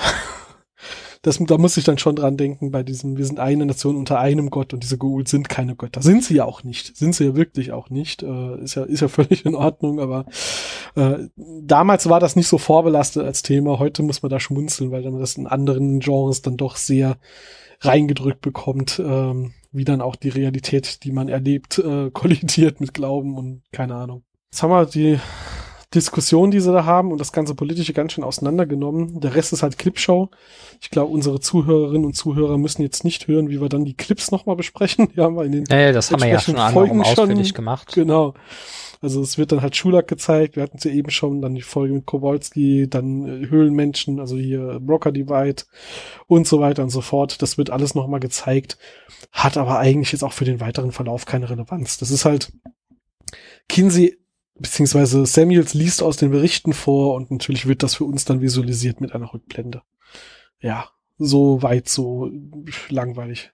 das, 1.21 1.37
da 1.39 1.57
muss 1.57 1.77
ich 1.77 1.83
dann 1.83 1.99
schon 1.99 2.15
dran 2.15 2.35
denken 2.35 2.71
bei 2.71 2.81
diesem, 2.81 3.15
wir 3.15 3.25
sind 3.25 3.39
eine 3.39 3.65
Nation 3.65 3.95
unter 3.95 4.19
einem 4.19 4.49
Gott 4.49 4.73
und 4.73 4.81
diese 4.81 4.95
Goa'uld 4.95 5.29
sind 5.29 5.49
keine 5.49 5.75
Götter. 5.75 6.01
Sind 6.01 6.23
sie 6.23 6.35
ja 6.35 6.45
auch 6.45 6.63
nicht. 6.63 6.97
Sind 6.97 7.13
sie 7.13 7.25
ja 7.25 7.35
wirklich 7.35 7.71
auch 7.71 7.89
nicht. 7.89 8.23
Äh, 8.23 8.63
ist 8.63 8.75
ja, 8.75 8.83
ist 8.83 9.01
ja 9.01 9.07
völlig 9.07 9.45
in 9.45 9.55
Ordnung, 9.55 9.99
aber 9.99 10.25
äh, 10.95 11.27
damals 11.37 12.09
war 12.09 12.19
das 12.19 12.35
nicht 12.35 12.47
so 12.47 12.57
vorbelastet 12.57 13.23
als 13.23 13.43
Thema. 13.43 13.77
Heute 13.77 14.01
muss 14.01 14.23
man 14.23 14.31
da 14.31 14.39
schmunzeln, 14.39 14.91
weil 14.91 15.03
man 15.03 15.19
das 15.19 15.37
in 15.37 15.45
anderen 15.45 15.99
Genres 15.99 16.41
dann 16.41 16.57
doch 16.57 16.75
sehr 16.75 17.17
reingedrückt 17.81 18.41
bekommt, 18.41 19.01
ähm, 19.03 19.53
wie 19.71 19.85
dann 19.85 20.01
auch 20.01 20.15
die 20.15 20.29
Realität, 20.29 21.03
die 21.03 21.11
man 21.11 21.29
erlebt, 21.29 21.79
äh, 21.79 22.09
kollidiert 22.11 22.79
mit 22.79 22.93
Glauben 22.93 23.37
und 23.37 23.63
keine 23.71 23.95
Ahnung. 23.95 24.23
Jetzt 24.51 24.63
haben 24.63 24.71
wir 24.71 24.85
die 24.85 25.19
Diskussion, 25.93 26.51
die 26.51 26.61
sie 26.61 26.71
da 26.71 26.85
haben 26.85 27.11
und 27.11 27.19
das 27.19 27.33
ganze 27.33 27.53
Politische 27.53 27.91
ganz 27.91 28.13
schön 28.13 28.23
auseinandergenommen. 28.23 29.19
Der 29.19 29.35
Rest 29.35 29.51
ist 29.51 29.61
halt 29.61 29.77
Clipshow. 29.77 30.29
Ich 30.79 30.89
glaube, 30.89 31.11
unsere 31.11 31.41
Zuhörerinnen 31.41 32.05
und 32.05 32.13
Zuhörer 32.13 32.57
müssen 32.57 32.81
jetzt 32.81 33.03
nicht 33.03 33.27
hören, 33.27 33.49
wie 33.49 33.59
wir 33.59 33.67
dann 33.67 33.83
die 33.83 33.95
Clips 33.95 34.31
nochmal 34.31 34.55
besprechen. 34.55 35.09
Die 35.15 35.19
haben 35.19 35.35
wir 35.35 35.43
in 35.43 35.51
den 35.51 35.63
naja, 35.63 35.91
das 35.91 36.11
haben 36.11 36.21
wir 36.21 36.29
ja 36.29 36.39
schon 36.39 36.55
Folgen 36.55 37.01
ausführlich 37.01 37.49
schon, 37.49 37.55
gemacht. 37.55 37.93
Genau. 37.93 38.33
Also 39.01 39.21
es 39.21 39.37
wird 39.37 39.51
dann 39.51 39.61
halt 39.61 39.75
Schulak 39.75 40.07
gezeigt, 40.07 40.55
wir 40.55 40.63
hatten 40.63 40.77
sie 40.77 40.91
eben 40.91 41.09
schon, 41.09 41.41
dann 41.41 41.55
die 41.55 41.63
Folge 41.63 41.95
mit 41.95 42.05
Kowalski, 42.05 42.87
dann 42.87 43.25
äh, 43.25 43.49
Höhlenmenschen, 43.49 44.19
also 44.19 44.37
hier 44.37 44.79
Broker 44.79 45.11
Divide 45.11 45.63
und 46.27 46.47
so 46.47 46.59
weiter 46.59 46.83
und 46.83 46.91
so 46.91 47.01
fort. 47.01 47.41
Das 47.41 47.57
wird 47.57 47.71
alles 47.71 47.95
nochmal 47.95 48.19
gezeigt, 48.19 48.77
hat 49.31 49.57
aber 49.57 49.79
eigentlich 49.79 50.11
jetzt 50.11 50.23
auch 50.23 50.33
für 50.33 50.45
den 50.45 50.59
weiteren 50.59 50.91
Verlauf 50.91 51.25
keine 51.25 51.49
Relevanz. 51.49 51.97
Das 51.97 52.11
ist 52.11 52.25
halt, 52.25 52.53
Kinsey 53.67 54.19
beziehungsweise 54.55 55.25
Samuels 55.25 55.73
liest 55.73 56.03
aus 56.03 56.17
den 56.17 56.31
Berichten 56.31 56.73
vor 56.73 57.15
und 57.15 57.31
natürlich 57.31 57.67
wird 57.67 57.83
das 57.83 57.95
für 57.95 58.05
uns 58.05 58.25
dann 58.25 58.41
visualisiert 58.41 59.01
mit 59.01 59.13
einer 59.13 59.33
Rückblende. 59.33 59.81
Ja, 60.59 60.89
so 61.17 61.61
weit, 61.61 61.89
so 61.89 62.29
langweilig. 62.89 63.51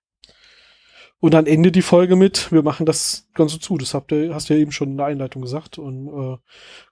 Und 1.20 1.34
dann 1.34 1.48
endet 1.48 1.76
die 1.76 1.82
Folge 1.82 2.16
mit, 2.16 2.52
wir 2.52 2.62
machen 2.62 2.86
das 2.86 3.28
Ganze 3.34 3.60
zu. 3.60 3.78
Das 3.78 3.96
habt 3.96 4.12
ihr, 4.12 4.36
hast 4.36 4.50
du 4.50 4.54
ja 4.54 4.60
eben 4.60 4.72
schon 4.72 4.92
in 4.92 4.98
der 4.98 5.08
Einleitung 5.08 5.42
gesagt. 5.42 5.80
Und 5.80 6.08
äh, 6.08 6.38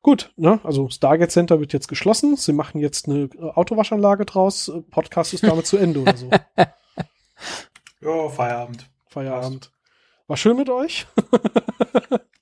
gut, 0.02 0.34
ne? 0.36 0.60
Also 0.64 0.90
Stargate 0.90 1.30
Center 1.30 1.60
wird 1.60 1.74
jetzt 1.74 1.88
geschlossen. 1.88 2.36
Sie 2.36 2.54
machen 2.54 2.82
jetzt 2.82 3.08
eine 3.08 3.26
äh, 3.26 3.52
Autowaschanlage 3.54 4.26
draus. 4.26 4.72
Podcast 4.90 5.36
ist 5.36 5.44
damit 5.44 5.68
zu 5.68 5.78
Ende 5.78 6.02
oder 6.02 6.18
so. 6.18 6.30
Ja, 8.02 8.30
Feierabend. 8.30 8.88
Feierabend. 9.08 9.72
War 10.28 10.38
schön 10.38 10.58
mit 10.58 10.70
euch. 10.70 11.08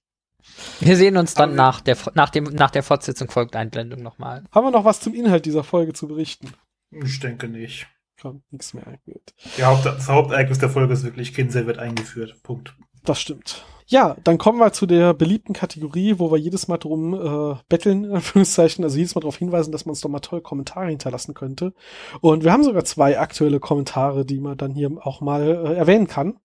Wir 0.79 0.97
sehen 0.97 1.17
uns 1.17 1.33
dann 1.33 1.55
nach 1.55 1.81
der, 1.81 1.97
nach, 2.13 2.29
dem, 2.29 2.45
nach 2.45 2.71
der 2.71 2.83
Fortsetzung 2.83 3.29
folgt 3.29 3.55
Einblendung 3.55 4.01
nochmal. 4.01 4.43
Haben 4.51 4.67
wir 4.67 4.71
noch 4.71 4.85
was 4.85 4.99
zum 4.99 5.13
Inhalt 5.13 5.45
dieser 5.45 5.63
Folge 5.63 5.93
zu 5.93 6.07
berichten? 6.07 6.51
Ich 6.91 7.19
denke 7.19 7.47
nicht. 7.47 7.87
Kommt 8.21 8.43
nichts 8.51 8.73
mehr. 8.73 8.85
Gut. 9.05 9.33
Ja, 9.57 9.67
Haupt, 9.67 9.85
das 9.85 10.07
Hauptereignis 10.07 10.59
der 10.59 10.69
Folge 10.69 10.93
ist 10.93 11.03
wirklich, 11.03 11.33
Kinsey 11.33 11.65
wird 11.65 11.79
eingeführt. 11.79 12.41
Punkt. 12.43 12.75
Das 13.03 13.19
stimmt. 13.19 13.65
Ja, 13.85 14.15
dann 14.23 14.37
kommen 14.37 14.59
wir 14.59 14.71
zu 14.71 14.85
der 14.85 15.13
beliebten 15.13 15.53
Kategorie, 15.53 16.15
wo 16.17 16.31
wir 16.31 16.37
jedes 16.37 16.67
Mal 16.67 16.77
drum 16.77 17.13
äh, 17.13 17.57
betteln, 17.67 18.05
in 18.05 18.11
Anführungszeichen, 18.13 18.83
also 18.83 18.97
jedes 18.97 19.13
Mal 19.13 19.21
darauf 19.21 19.37
hinweisen, 19.37 19.71
dass 19.71 19.85
man 19.85 19.91
uns 19.91 20.01
doch 20.01 20.09
mal 20.09 20.19
toll 20.19 20.41
Kommentare 20.41 20.87
hinterlassen 20.87 21.33
könnte. 21.33 21.73
Und 22.21 22.43
wir 22.43 22.53
haben 22.53 22.63
sogar 22.63 22.85
zwei 22.85 23.19
aktuelle 23.19 23.59
Kommentare, 23.59 24.25
die 24.25 24.39
man 24.39 24.57
dann 24.57 24.73
hier 24.73 24.89
auch 25.01 25.19
mal 25.19 25.43
äh, 25.43 25.73
erwähnen 25.73 26.07
kann. 26.07 26.39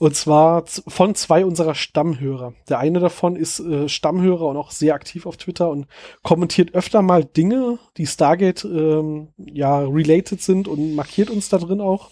Und 0.00 0.16
zwar 0.16 0.64
von 0.66 1.14
zwei 1.14 1.44
unserer 1.44 1.74
Stammhörer. 1.74 2.54
Der 2.70 2.78
eine 2.78 3.00
davon 3.00 3.36
ist 3.36 3.60
äh, 3.60 3.86
Stammhörer 3.86 4.46
und 4.46 4.56
auch 4.56 4.70
sehr 4.70 4.94
aktiv 4.94 5.26
auf 5.26 5.36
Twitter 5.36 5.68
und 5.68 5.88
kommentiert 6.22 6.74
öfter 6.74 7.02
mal 7.02 7.22
Dinge, 7.22 7.78
die 7.98 8.06
Stargate 8.06 8.64
ähm, 8.64 9.28
ja 9.36 9.80
related 9.80 10.40
sind 10.40 10.68
und 10.68 10.94
markiert 10.94 11.28
uns 11.28 11.50
da 11.50 11.58
drin 11.58 11.82
auch. 11.82 12.08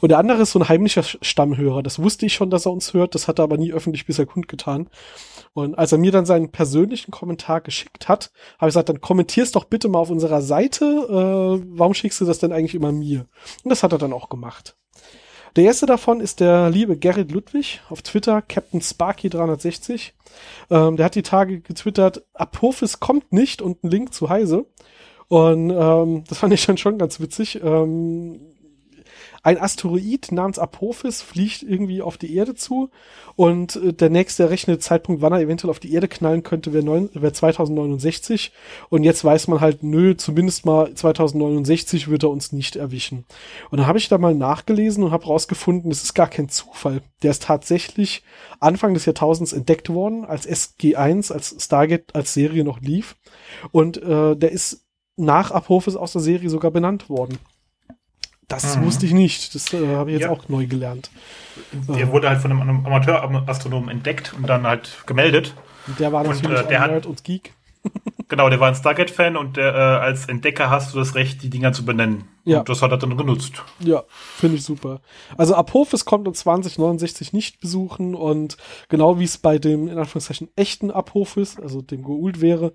Und 0.00 0.08
der 0.08 0.18
andere 0.18 0.40
ist 0.40 0.52
so 0.52 0.58
ein 0.58 0.70
heimlicher 0.70 1.02
Stammhörer. 1.02 1.82
Das 1.82 1.98
wusste 1.98 2.24
ich 2.24 2.32
schon, 2.32 2.48
dass 2.48 2.64
er 2.64 2.72
uns 2.72 2.94
hört. 2.94 3.14
Das 3.14 3.28
hat 3.28 3.38
er 3.38 3.42
aber 3.42 3.58
nie 3.58 3.70
öffentlich 3.70 4.06
bisher 4.06 4.24
kundgetan. 4.24 4.88
Und 5.52 5.74
als 5.74 5.92
er 5.92 5.98
mir 5.98 6.12
dann 6.12 6.24
seinen 6.24 6.52
persönlichen 6.52 7.10
Kommentar 7.10 7.60
geschickt 7.60 8.08
hat, 8.08 8.30
habe 8.58 8.70
ich 8.70 8.72
gesagt, 8.72 8.88
dann 8.88 9.02
kommentier's 9.02 9.52
doch 9.52 9.64
bitte 9.64 9.90
mal 9.90 9.98
auf 9.98 10.08
unserer 10.08 10.40
Seite. 10.40 10.86
Äh, 10.86 11.66
warum 11.68 11.92
schickst 11.92 12.18
du 12.18 12.24
das 12.24 12.38
denn 12.38 12.52
eigentlich 12.52 12.74
immer 12.74 12.92
mir? 12.92 13.26
Und 13.62 13.68
das 13.68 13.82
hat 13.82 13.92
er 13.92 13.98
dann 13.98 14.14
auch 14.14 14.30
gemacht. 14.30 14.74
Der 15.56 15.64
erste 15.64 15.86
davon 15.86 16.20
ist 16.20 16.40
der 16.40 16.68
liebe 16.68 16.98
Gerrit 16.98 17.32
Ludwig 17.32 17.80
auf 17.88 18.02
Twitter, 18.02 18.42
Captain 18.42 18.80
Sparky360. 18.82 20.12
Ähm, 20.70 20.98
der 20.98 21.06
hat 21.06 21.14
die 21.14 21.22
Tage 21.22 21.60
getwittert, 21.60 22.24
Apophis 22.34 23.00
kommt 23.00 23.32
nicht 23.32 23.62
und 23.62 23.82
ein 23.82 23.90
Link 23.90 24.12
zu 24.12 24.28
Heise. 24.28 24.66
Und 25.28 25.70
ähm, 25.70 26.24
das 26.28 26.38
fand 26.38 26.52
ich 26.52 26.66
dann 26.66 26.76
schon 26.76 26.98
ganz 26.98 27.20
witzig. 27.20 27.62
Ähm, 27.64 28.38
ein 29.46 29.60
Asteroid 29.60 30.32
namens 30.32 30.58
Apophis 30.58 31.22
fliegt 31.22 31.62
irgendwie 31.62 32.02
auf 32.02 32.18
die 32.18 32.34
Erde 32.34 32.56
zu 32.56 32.90
und 33.36 33.76
äh, 33.76 33.92
der 33.92 34.10
nächste 34.10 34.42
errechnete 34.42 34.80
Zeitpunkt, 34.80 35.22
wann 35.22 35.32
er 35.32 35.38
eventuell 35.38 35.70
auf 35.70 35.78
die 35.78 35.92
Erde 35.92 36.08
knallen 36.08 36.42
könnte, 36.42 36.72
wäre 36.72 37.08
wär 37.14 37.32
2069 37.32 38.50
und 38.88 39.04
jetzt 39.04 39.24
weiß 39.24 39.46
man 39.46 39.60
halt, 39.60 39.84
nö, 39.84 40.16
zumindest 40.16 40.66
mal 40.66 40.92
2069 40.92 42.08
wird 42.08 42.24
er 42.24 42.30
uns 42.30 42.50
nicht 42.50 42.74
erwischen. 42.74 43.24
Und 43.70 43.78
dann 43.78 43.86
habe 43.86 43.98
ich 43.98 44.08
da 44.08 44.18
mal 44.18 44.34
nachgelesen 44.34 45.04
und 45.04 45.12
habe 45.12 45.26
rausgefunden, 45.26 45.90
das 45.90 46.02
ist 46.02 46.14
gar 46.14 46.28
kein 46.28 46.48
Zufall. 46.48 47.02
Der 47.22 47.30
ist 47.30 47.44
tatsächlich 47.44 48.24
Anfang 48.58 48.94
des 48.94 49.04
Jahrtausends 49.04 49.52
entdeckt 49.52 49.90
worden, 49.90 50.24
als 50.24 50.48
SG1, 50.48 51.32
als 51.32 51.54
Stargate 51.60 52.16
als 52.16 52.34
Serie 52.34 52.64
noch 52.64 52.80
lief 52.80 53.14
und 53.70 53.96
äh, 54.02 54.34
der 54.34 54.50
ist 54.50 54.86
nach 55.14 55.52
Apophis 55.52 55.94
aus 55.94 56.10
der 56.10 56.20
Serie 56.20 56.50
sogar 56.50 56.72
benannt 56.72 57.08
worden. 57.08 57.38
Das 58.48 58.76
mhm. 58.76 58.84
wusste 58.84 59.06
ich 59.06 59.12
nicht. 59.12 59.54
Das 59.54 59.72
äh, 59.72 59.96
habe 59.96 60.10
ich 60.10 60.18
jetzt 60.18 60.26
ja. 60.26 60.30
auch 60.30 60.48
neu 60.48 60.66
gelernt. 60.66 61.10
Der 61.72 62.10
wurde 62.12 62.28
halt 62.28 62.40
von 62.40 62.52
einem 62.52 62.86
Amateurastronomen 62.86 63.88
entdeckt 63.88 64.34
und 64.34 64.46
dann 64.46 64.66
halt 64.66 64.98
gemeldet. 65.06 65.54
Und 65.86 65.98
der 65.98 66.12
war 66.12 66.22
natürlich 66.22 66.44
und, 66.44 66.66
äh, 66.66 66.68
der 66.68 66.80
hat, 66.80 67.06
und 67.06 67.24
Geek. 67.24 67.52
Genau, 68.28 68.48
der 68.48 68.60
war 68.60 68.68
ein 68.68 68.74
Stargate-Fan 68.74 69.36
und 69.36 69.56
der, 69.56 69.74
äh, 69.74 69.78
als 69.78 70.26
Entdecker 70.26 70.70
hast 70.70 70.94
du 70.94 70.98
das 70.98 71.14
Recht, 71.14 71.42
die 71.42 71.50
Dinger 71.50 71.72
zu 71.72 71.84
benennen. 71.84 72.28
Ja. 72.44 72.60
Und 72.60 72.68
das 72.68 72.82
hat 72.82 72.90
er 72.92 72.98
dann 72.98 73.16
genutzt. 73.16 73.62
Ja, 73.80 74.04
finde 74.08 74.56
ich 74.56 74.64
super. 74.64 75.00
Also 75.36 75.54
Apophis 75.54 76.04
kommt 76.04 76.28
uns 76.28 76.40
2069 76.40 77.32
nicht 77.32 77.60
besuchen 77.60 78.14
und 78.14 78.56
genau 78.88 79.18
wie 79.18 79.24
es 79.24 79.38
bei 79.38 79.58
dem, 79.58 79.88
in 79.88 79.98
Anführungszeichen, 79.98 80.48
echten 80.56 80.90
Apophis, 80.90 81.58
also 81.60 81.82
dem 81.82 82.02
Geult 82.02 82.40
wäre, 82.40 82.72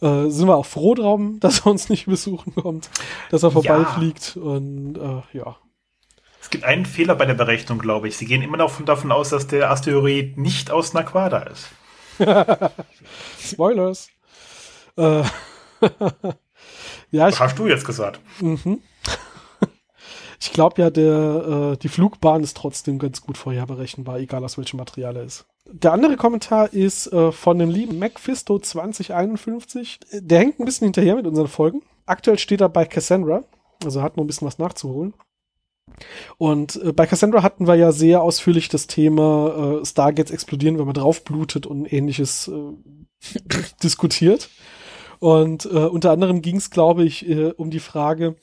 äh, 0.00 0.28
sind 0.28 0.46
wir 0.46 0.56
auch 0.56 0.66
froh 0.66 0.94
drum, 0.94 1.38
dass 1.40 1.60
er 1.60 1.68
uns 1.68 1.88
nicht 1.88 2.06
besuchen 2.06 2.54
kommt, 2.54 2.90
dass 3.30 3.42
er 3.42 3.50
vorbeifliegt 3.50 4.36
ja. 4.36 4.42
und 4.42 4.96
äh, 4.96 5.36
ja. 5.36 5.56
Es 6.40 6.50
gibt 6.50 6.64
einen 6.64 6.84
Fehler 6.84 7.14
bei 7.14 7.24
der 7.24 7.32
Berechnung, 7.32 7.78
glaube 7.78 8.06
ich. 8.08 8.18
Sie 8.18 8.26
gehen 8.26 8.42
immer 8.42 8.58
noch 8.58 8.78
davon 8.84 9.10
aus, 9.10 9.30
dass 9.30 9.46
der 9.46 9.70
Asteroid 9.70 10.36
nicht 10.36 10.70
aus 10.70 10.92
Naquada 10.92 11.38
ist. 11.38 11.70
Spoilers. 13.40 14.10
Äh, 14.96 15.22
ja, 17.10 17.28
ich, 17.28 17.40
Hast 17.40 17.58
du 17.58 17.66
jetzt 17.66 17.84
gesagt? 17.84 18.20
Mhm. 18.40 18.80
Ich 20.40 20.52
glaube 20.52 20.82
ja, 20.82 20.90
der, 20.90 21.72
äh, 21.72 21.76
die 21.78 21.88
Flugbahn 21.88 22.42
ist 22.42 22.54
trotzdem 22.54 22.98
ganz 22.98 23.22
gut 23.22 23.38
vorher 23.38 23.64
berechenbar, 23.64 24.18
egal 24.18 24.44
aus 24.44 24.58
welchem 24.58 24.76
Material 24.76 25.16
er 25.16 25.22
ist. 25.22 25.46
Der 25.64 25.94
andere 25.94 26.16
Kommentar 26.16 26.74
ist 26.74 27.06
äh, 27.06 27.32
von 27.32 27.58
dem 27.58 27.70
lieben 27.70 27.98
Macfisto 27.98 28.58
2051. 28.58 30.00
Der 30.12 30.40
hängt 30.40 30.60
ein 30.60 30.66
bisschen 30.66 30.84
hinterher 30.84 31.16
mit 31.16 31.26
unseren 31.26 31.48
Folgen. 31.48 31.80
Aktuell 32.04 32.38
steht 32.38 32.60
er 32.60 32.68
bei 32.68 32.84
Cassandra, 32.84 33.44
also 33.82 34.02
hat 34.02 34.18
noch 34.18 34.24
ein 34.24 34.26
bisschen 34.26 34.46
was 34.46 34.58
nachzuholen. 34.58 35.14
Und 36.36 36.76
äh, 36.82 36.92
bei 36.92 37.06
Cassandra 37.06 37.42
hatten 37.42 37.66
wir 37.66 37.76
ja 37.76 37.92
sehr 37.92 38.22
ausführlich 38.22 38.68
das 38.68 38.86
Thema 38.86 39.80
äh, 39.80 39.86
Stargates 39.86 40.30
explodieren, 40.32 40.78
wenn 40.78 40.86
man 40.86 40.94
draufblutet 40.94 41.66
und 41.66 41.90
ähnliches 41.90 42.48
äh, 42.48 43.58
diskutiert. 43.82 44.50
Und 45.24 45.64
äh, 45.64 45.86
unter 45.86 46.10
anderem 46.10 46.42
ging 46.42 46.56
es, 46.56 46.68
glaube 46.68 47.02
ich, 47.02 47.26
äh, 47.26 47.54
um 47.56 47.70
die 47.70 47.80
Frage, 47.80 48.36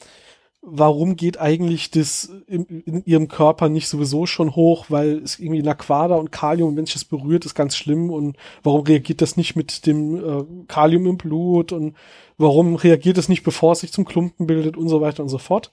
warum 0.64 1.16
geht 1.16 1.40
eigentlich 1.40 1.92
das 1.92 2.32
in, 2.48 2.66
in, 2.66 3.06
ihrem 3.06 3.28
Körper 3.28 3.70
nicht 3.70 3.88
sowieso 3.88 4.26
schon 4.26 4.56
hoch, 4.56 4.88
weil 4.90 5.20
es 5.20 5.38
irgendwie 5.38 5.62
Naquada 5.62 6.16
und 6.16 6.32
Kalium, 6.32 6.76
wenn 6.76 6.88
sich 6.88 6.96
das 6.96 7.06
berührt, 7.06 7.46
ist 7.46 7.54
ganz 7.54 7.76
schlimm 7.76 8.10
und 8.10 8.36
warum 8.64 8.82
reagiert 8.82 9.22
das 9.22 9.38
nicht 9.38 9.56
mit 9.56 9.86
dem 9.86 10.16
äh, 10.16 10.44
Kalium 10.68 11.06
im 11.06 11.18
Blut 11.18 11.72
und 11.72 11.96
warum 12.40 12.74
reagiert 12.74 13.20
es 13.20 13.30
nicht, 13.30 13.44
bevor 13.44 13.74
es 13.74 13.82
sich 13.82 13.94
zum 13.94 14.06
Klumpen 14.06 14.48
bildet 14.48 14.76
und 14.76 14.90
so 14.90 15.02
weiter 15.02 15.22
und 15.22 15.30
so 15.30 15.38
fort. 15.38 15.72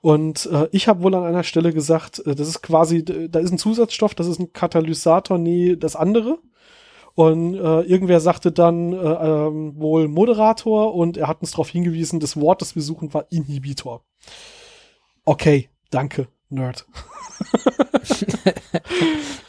Und 0.00 0.46
äh, 0.46 0.66
ich 0.72 0.88
habe 0.88 1.04
wohl 1.04 1.14
an 1.14 1.22
einer 1.22 1.44
Stelle 1.44 1.72
gesagt, 1.72 2.26
äh, 2.26 2.34
das 2.34 2.48
ist 2.48 2.60
quasi, 2.60 3.04
da 3.04 3.38
ist 3.38 3.52
ein 3.52 3.58
Zusatzstoff, 3.58 4.16
das 4.16 4.26
ist 4.26 4.40
ein 4.40 4.52
Katalysator, 4.52 5.38
nee, 5.38 5.76
das 5.76 5.94
andere. 5.94 6.40
Und 7.14 7.54
äh, 7.54 7.80
irgendwer 7.82 8.20
sagte 8.20 8.52
dann 8.52 8.92
äh, 8.92 8.96
ähm, 8.96 9.74
wohl 9.76 10.08
Moderator 10.08 10.94
und 10.94 11.16
er 11.16 11.28
hat 11.28 11.40
uns 11.40 11.52
darauf 11.52 11.68
hingewiesen, 11.68 12.20
das 12.20 12.40
Wort, 12.40 12.62
das 12.62 12.74
wir 12.74 12.82
suchen, 12.82 13.12
war 13.12 13.26
Inhibitor. 13.30 14.02
Okay, 15.24 15.68
danke, 15.90 16.28
Nerd. 16.48 16.86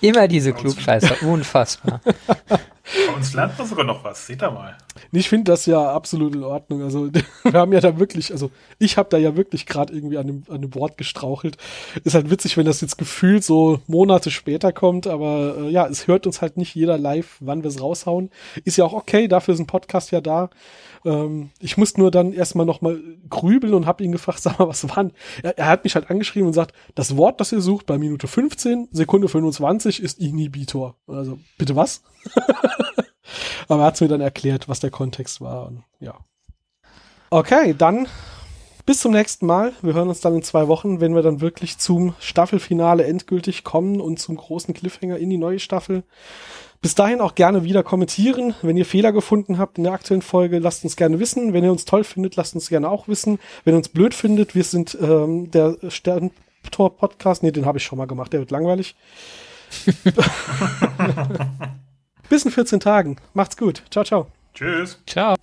Immer 0.02 0.28
diese 0.28 0.54
Klugscheißer, 0.54 1.28
unfassbar. 1.28 2.02
Bei 2.06 3.16
uns 3.16 3.34
lernt 3.34 3.58
man 3.58 3.68
sogar 3.68 3.86
noch 3.86 4.04
was, 4.04 4.26
seht 4.26 4.42
ihr 4.42 4.52
mal. 4.52 4.78
Ich 5.14 5.28
finde 5.28 5.52
das 5.52 5.66
ja 5.66 5.92
absolut 5.92 6.36
in 6.36 6.44
Ordnung. 6.44 6.82
Also 6.84 7.10
wir 7.44 7.60
haben 7.60 7.74
ja 7.74 7.82
da 7.82 8.00
wirklich, 8.00 8.32
also 8.32 8.50
ich 8.80 8.98
habe 8.98 9.10
da 9.10 9.18
ja 9.18 9.36
wirklich 9.36 9.66
gerade 9.66 9.94
irgendwie 9.94 10.18
an 10.18 10.28
dem, 10.28 10.44
an 10.50 10.62
dem 10.62 10.74
Wort 10.76 10.98
gestrauchelt. 10.98 11.58
Ist 12.04 12.16
halt 12.16 12.30
witzig, 12.30 12.58
wenn 12.58 12.66
das 12.66 12.82
jetzt 12.82 12.98
gefühlt 12.98 13.44
so 13.44 13.80
Monate 13.88 14.32
später 14.32 14.72
kommt, 14.72 15.08
aber 15.08 15.56
äh, 15.58 15.70
ja, 15.70 15.88
es 15.88 16.08
hört 16.08 16.26
uns 16.26 16.42
halt 16.42 16.58
nicht 16.58 16.76
jeder 16.76 16.98
live, 16.98 17.38
wann 17.40 17.64
wir 17.64 17.70
es 17.70 17.82
raushauen. 17.82 18.30
Ist 18.64 18.78
ja 18.78 18.86
auch 18.86 18.94
okay, 18.94 19.28
dafür 19.28 19.54
ist 19.54 19.60
ein 19.60 19.68
Podcast 19.68 20.12
ja 20.12 20.22
da. 20.22 20.50
Ähm, 21.04 21.50
ich 21.60 21.78
muss 21.78 21.98
nur 21.98 22.12
dann 22.12 22.34
erstmal 22.34 22.66
nochmal 22.66 23.02
grübeln 23.30 23.74
und 23.74 23.86
habe 23.86 24.04
ihn 24.04 24.12
gefragt, 24.12 24.40
sag 24.42 24.60
mal, 24.60 24.68
was 24.68 24.88
war 24.88 25.12
er, 25.44 25.58
er 25.58 25.68
hat 25.68 25.84
mich 25.84 25.96
halt 25.96 26.10
angeschrieben 26.10 26.48
und 26.48 26.54
sagt, 26.54 26.74
das 26.96 27.18
Wort, 27.18 27.42
das 27.42 27.52
ihr 27.52 27.62
sucht 27.62 27.86
bei 27.86 27.98
Minute 27.98 28.28
15, 28.28 28.90
Sekunde 28.92 29.28
25 29.28 30.02
ist 30.02 30.20
Inhibitor. 30.20 30.96
Also, 31.08 31.40
bitte 31.58 31.76
was? 31.76 32.04
Aber 33.68 33.84
er 33.84 33.88
hat 33.88 34.02
mir 34.02 34.08
dann 34.08 34.22
erklärt, 34.22 34.68
was 34.70 34.80
der 34.80 34.92
Kontext 34.92 35.42
war. 35.42 35.68
Und, 35.68 35.84
ja. 36.00 36.16
Okay, 37.30 37.74
dann 37.78 38.08
bis 38.86 39.00
zum 39.00 39.14
nächsten 39.14 39.46
Mal. 39.46 39.74
Wir 39.82 39.94
hören 39.94 40.10
uns 40.10 40.22
dann 40.22 40.36
in 40.36 40.44
zwei 40.44 40.68
Wochen, 40.68 41.00
wenn 41.00 41.16
wir 41.16 41.22
dann 41.22 41.40
wirklich 41.40 41.78
zum 41.78 42.16
Staffelfinale 42.20 43.06
endgültig 43.06 43.64
kommen 43.64 44.02
und 44.02 44.20
zum 44.20 44.36
großen 44.36 44.74
Cliffhanger 44.74 45.18
in 45.18 45.30
die 45.30 45.38
neue 45.38 45.60
Staffel. 45.60 46.04
Bis 46.82 46.96
dahin 46.96 47.22
auch 47.22 47.36
gerne 47.36 47.64
wieder 47.64 47.84
kommentieren. 47.84 48.56
Wenn 48.64 48.76
ihr 48.76 48.86
Fehler 48.86 49.12
gefunden 49.12 49.60
habt 49.60 49.78
in 49.78 49.84
der 49.84 49.94
aktuellen 49.94 50.24
Folge, 50.24 50.58
lasst 50.58 50.84
uns 50.84 50.96
gerne 50.96 51.20
wissen. 51.20 51.54
Wenn 51.54 51.64
ihr 51.64 51.72
uns 51.72 51.86
toll 51.86 52.04
findet, 52.04 52.36
lasst 52.36 52.56
uns 52.56 52.70
gerne 52.70 52.90
auch 52.90 53.08
wissen. 53.08 53.40
Wenn 53.64 53.76
ihr 53.76 53.78
uns 53.78 53.90
blöd 53.90 54.16
findet, 54.16 54.56
wir 54.56 54.64
sind 54.64 54.98
ähm, 55.00 55.52
der 55.52 55.78
Sterntor-Podcast. 55.88 57.44
Nee, 57.44 57.52
den 57.52 57.68
habe 57.68 57.78
ich 57.78 57.84
schon 57.84 58.00
mal 58.00 58.08
gemacht. 58.08 58.34
Der 58.34 58.40
wird 58.40 58.50
langweilig. 58.50 58.96
Bis 62.32 62.46
in 62.46 62.52
14 62.52 62.80
Tagen. 62.80 63.18
Macht's 63.34 63.58
gut. 63.58 63.84
Ciao, 63.92 64.06
ciao. 64.06 64.28
Tschüss. 64.54 64.98
Ciao. 65.06 65.36